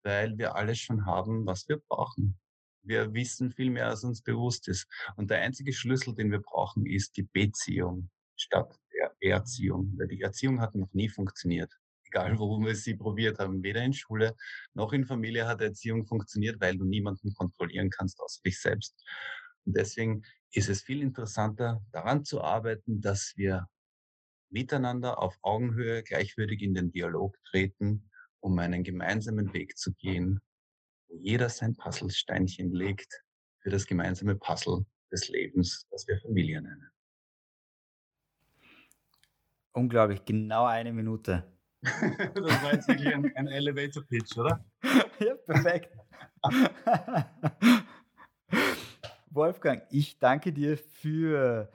weil 0.02 0.36
wir 0.36 0.56
alles 0.56 0.80
schon 0.80 1.06
haben, 1.06 1.46
was 1.46 1.68
wir 1.68 1.78
brauchen. 1.78 2.36
Wir 2.82 3.14
wissen 3.14 3.52
viel 3.52 3.70
mehr, 3.70 3.86
als 3.86 4.02
uns 4.02 4.22
bewusst 4.22 4.66
ist. 4.66 4.88
Und 5.14 5.30
der 5.30 5.42
einzige 5.42 5.72
Schlüssel, 5.72 6.16
den 6.16 6.32
wir 6.32 6.40
brauchen, 6.40 6.84
ist 6.84 7.16
die 7.16 7.28
Beziehung 7.32 8.10
statt 8.36 8.76
der 8.92 9.14
Erziehung. 9.20 9.94
Weil 9.96 10.08
die 10.08 10.20
Erziehung 10.20 10.60
hat 10.60 10.74
noch 10.74 10.92
nie 10.92 11.08
funktioniert 11.08 11.72
egal 12.08 12.38
wo 12.38 12.58
wir 12.60 12.74
sie 12.74 12.96
probiert 12.96 13.38
haben. 13.38 13.62
Weder 13.62 13.82
in 13.82 13.92
Schule 13.92 14.34
noch 14.74 14.92
in 14.92 15.04
Familie 15.04 15.46
hat 15.46 15.60
Erziehung 15.60 16.06
funktioniert, 16.06 16.60
weil 16.60 16.76
du 16.76 16.84
niemanden 16.84 17.34
kontrollieren 17.34 17.90
kannst 17.90 18.20
außer 18.20 18.40
dich 18.44 18.60
selbst. 18.60 18.94
Und 19.64 19.76
deswegen 19.76 20.22
ist 20.52 20.68
es 20.68 20.82
viel 20.82 21.02
interessanter, 21.02 21.82
daran 21.92 22.24
zu 22.24 22.42
arbeiten, 22.42 23.00
dass 23.00 23.34
wir 23.36 23.68
miteinander 24.50 25.18
auf 25.18 25.36
Augenhöhe 25.42 26.02
gleichwürdig 26.02 26.62
in 26.62 26.74
den 26.74 26.90
Dialog 26.90 27.36
treten, 27.44 28.10
um 28.40 28.58
einen 28.58 28.82
gemeinsamen 28.82 29.52
Weg 29.52 29.76
zu 29.76 29.92
gehen, 29.92 30.40
wo 31.08 31.16
jeder 31.18 31.48
sein 31.48 31.76
Puzzlesteinchen 31.76 32.72
legt 32.72 33.22
für 33.60 33.70
das 33.70 33.86
gemeinsame 33.86 34.36
Puzzle 34.36 34.86
des 35.12 35.28
Lebens, 35.28 35.86
das 35.90 36.06
wir 36.06 36.18
Familie 36.20 36.62
nennen. 36.62 36.90
Unglaublich, 39.72 40.24
genau 40.24 40.64
eine 40.64 40.92
Minute. 40.92 41.57
Das 41.82 42.62
war 42.62 42.72
jetzt 42.72 42.88
wirklich 42.88 43.14
ein, 43.14 43.30
ein 43.36 43.46
Elevator 43.48 44.02
Pitch, 44.04 44.36
oder? 44.36 44.64
ja, 45.20 45.34
perfekt. 45.46 45.96
Wolfgang, 49.30 49.82
ich 49.90 50.18
danke 50.18 50.52
dir 50.52 50.76
für 50.76 51.70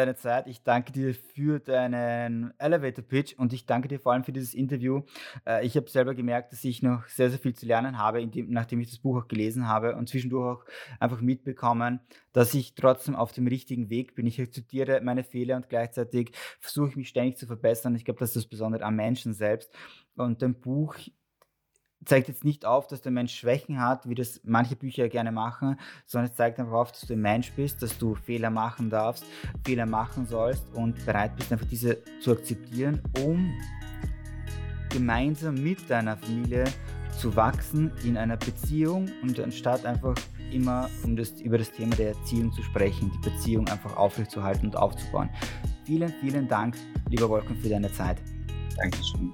deine 0.00 0.16
Zeit. 0.16 0.46
Ich 0.46 0.62
danke 0.62 0.92
dir 0.92 1.14
für 1.14 1.60
deinen 1.60 2.52
Elevator 2.58 3.04
Pitch 3.04 3.34
und 3.38 3.52
ich 3.52 3.66
danke 3.66 3.88
dir 3.88 4.00
vor 4.00 4.12
allem 4.12 4.24
für 4.24 4.32
dieses 4.32 4.54
Interview. 4.54 5.02
Äh, 5.46 5.66
ich 5.66 5.76
habe 5.76 5.88
selber 5.88 6.14
gemerkt, 6.14 6.52
dass 6.52 6.64
ich 6.64 6.82
noch 6.82 7.06
sehr, 7.08 7.30
sehr 7.30 7.38
viel 7.38 7.54
zu 7.54 7.66
lernen 7.66 7.98
habe, 7.98 8.26
dem, 8.26 8.50
nachdem 8.50 8.80
ich 8.80 8.88
das 8.88 8.98
Buch 8.98 9.22
auch 9.22 9.28
gelesen 9.28 9.68
habe 9.68 9.96
und 9.96 10.08
zwischendurch 10.08 10.60
auch 10.60 10.64
einfach 10.98 11.20
mitbekommen, 11.20 12.00
dass 12.32 12.54
ich 12.54 12.74
trotzdem 12.74 13.14
auf 13.14 13.32
dem 13.32 13.46
richtigen 13.46 13.90
Weg 13.90 14.14
bin. 14.14 14.26
Ich 14.26 14.40
akzeptiere 14.40 15.00
meine 15.02 15.22
Fehler 15.22 15.56
und 15.56 15.68
gleichzeitig 15.68 16.32
versuche 16.60 16.88
ich 16.88 16.96
mich 16.96 17.08
ständig 17.08 17.36
zu 17.36 17.46
verbessern. 17.46 17.94
Ich 17.94 18.04
glaube, 18.04 18.20
das 18.20 18.30
ist 18.30 18.36
das 18.36 18.46
Besondere 18.46 18.84
am 18.84 18.96
Menschen 18.96 19.34
selbst. 19.34 19.74
Und 20.16 20.42
dein 20.42 20.54
Buch 20.54 20.96
zeigt 22.04 22.28
jetzt 22.28 22.44
nicht 22.44 22.64
auf, 22.64 22.86
dass 22.86 23.02
der 23.02 23.12
Mensch 23.12 23.34
Schwächen 23.34 23.80
hat, 23.80 24.08
wie 24.08 24.14
das 24.14 24.40
manche 24.44 24.76
Bücher 24.76 25.08
gerne 25.08 25.32
machen, 25.32 25.78
sondern 26.06 26.30
es 26.30 26.36
zeigt 26.36 26.58
einfach 26.58 26.72
auf, 26.72 26.92
dass 26.92 27.02
du 27.02 27.14
ein 27.14 27.20
Mensch 27.20 27.52
bist, 27.52 27.82
dass 27.82 27.98
du 27.98 28.14
Fehler 28.14 28.50
machen 28.50 28.90
darfst, 28.90 29.24
Fehler 29.64 29.86
machen 29.86 30.26
sollst 30.26 30.64
und 30.74 31.04
bereit 31.04 31.36
bist, 31.36 31.52
einfach 31.52 31.66
diese 31.66 31.98
zu 32.20 32.32
akzeptieren, 32.32 33.02
um 33.24 33.52
gemeinsam 34.88 35.54
mit 35.54 35.88
deiner 35.88 36.16
Familie 36.16 36.64
zu 37.16 37.34
wachsen 37.36 37.92
in 38.04 38.16
einer 38.16 38.36
Beziehung 38.36 39.08
und 39.22 39.38
anstatt 39.38 39.84
einfach 39.84 40.14
immer 40.52 40.88
um 41.04 41.16
das, 41.16 41.40
über 41.40 41.58
das 41.58 41.70
Thema 41.70 41.94
der 41.96 42.08
Erziehung 42.08 42.52
zu 42.52 42.62
sprechen, 42.62 43.12
die 43.14 43.30
Beziehung 43.30 43.68
einfach 43.68 43.96
aufrechtzuerhalten 43.96 44.66
und 44.66 44.76
aufzubauen. 44.76 45.30
Vielen, 45.84 46.12
vielen 46.20 46.48
Dank, 46.48 46.76
lieber 47.08 47.28
Wolfgang, 47.28 47.60
für 47.60 47.68
deine 47.68 47.92
Zeit. 47.92 48.18
Dankeschön. 48.76 49.32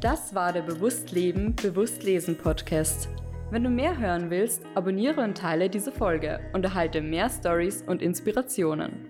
Das 0.00 0.34
war 0.34 0.50
der 0.54 0.62
Bewusst 0.62 1.12
Leben, 1.12 1.54
Bewusst 1.56 2.04
Lesen 2.04 2.34
Podcast. 2.34 3.10
Wenn 3.50 3.64
du 3.64 3.68
mehr 3.68 3.98
hören 3.98 4.30
willst, 4.30 4.62
abonniere 4.74 5.20
und 5.20 5.36
teile 5.36 5.68
diese 5.68 5.92
Folge 5.92 6.40
und 6.54 6.64
erhalte 6.64 7.02
mehr 7.02 7.28
Stories 7.28 7.82
und 7.86 8.00
Inspirationen. 8.00 9.09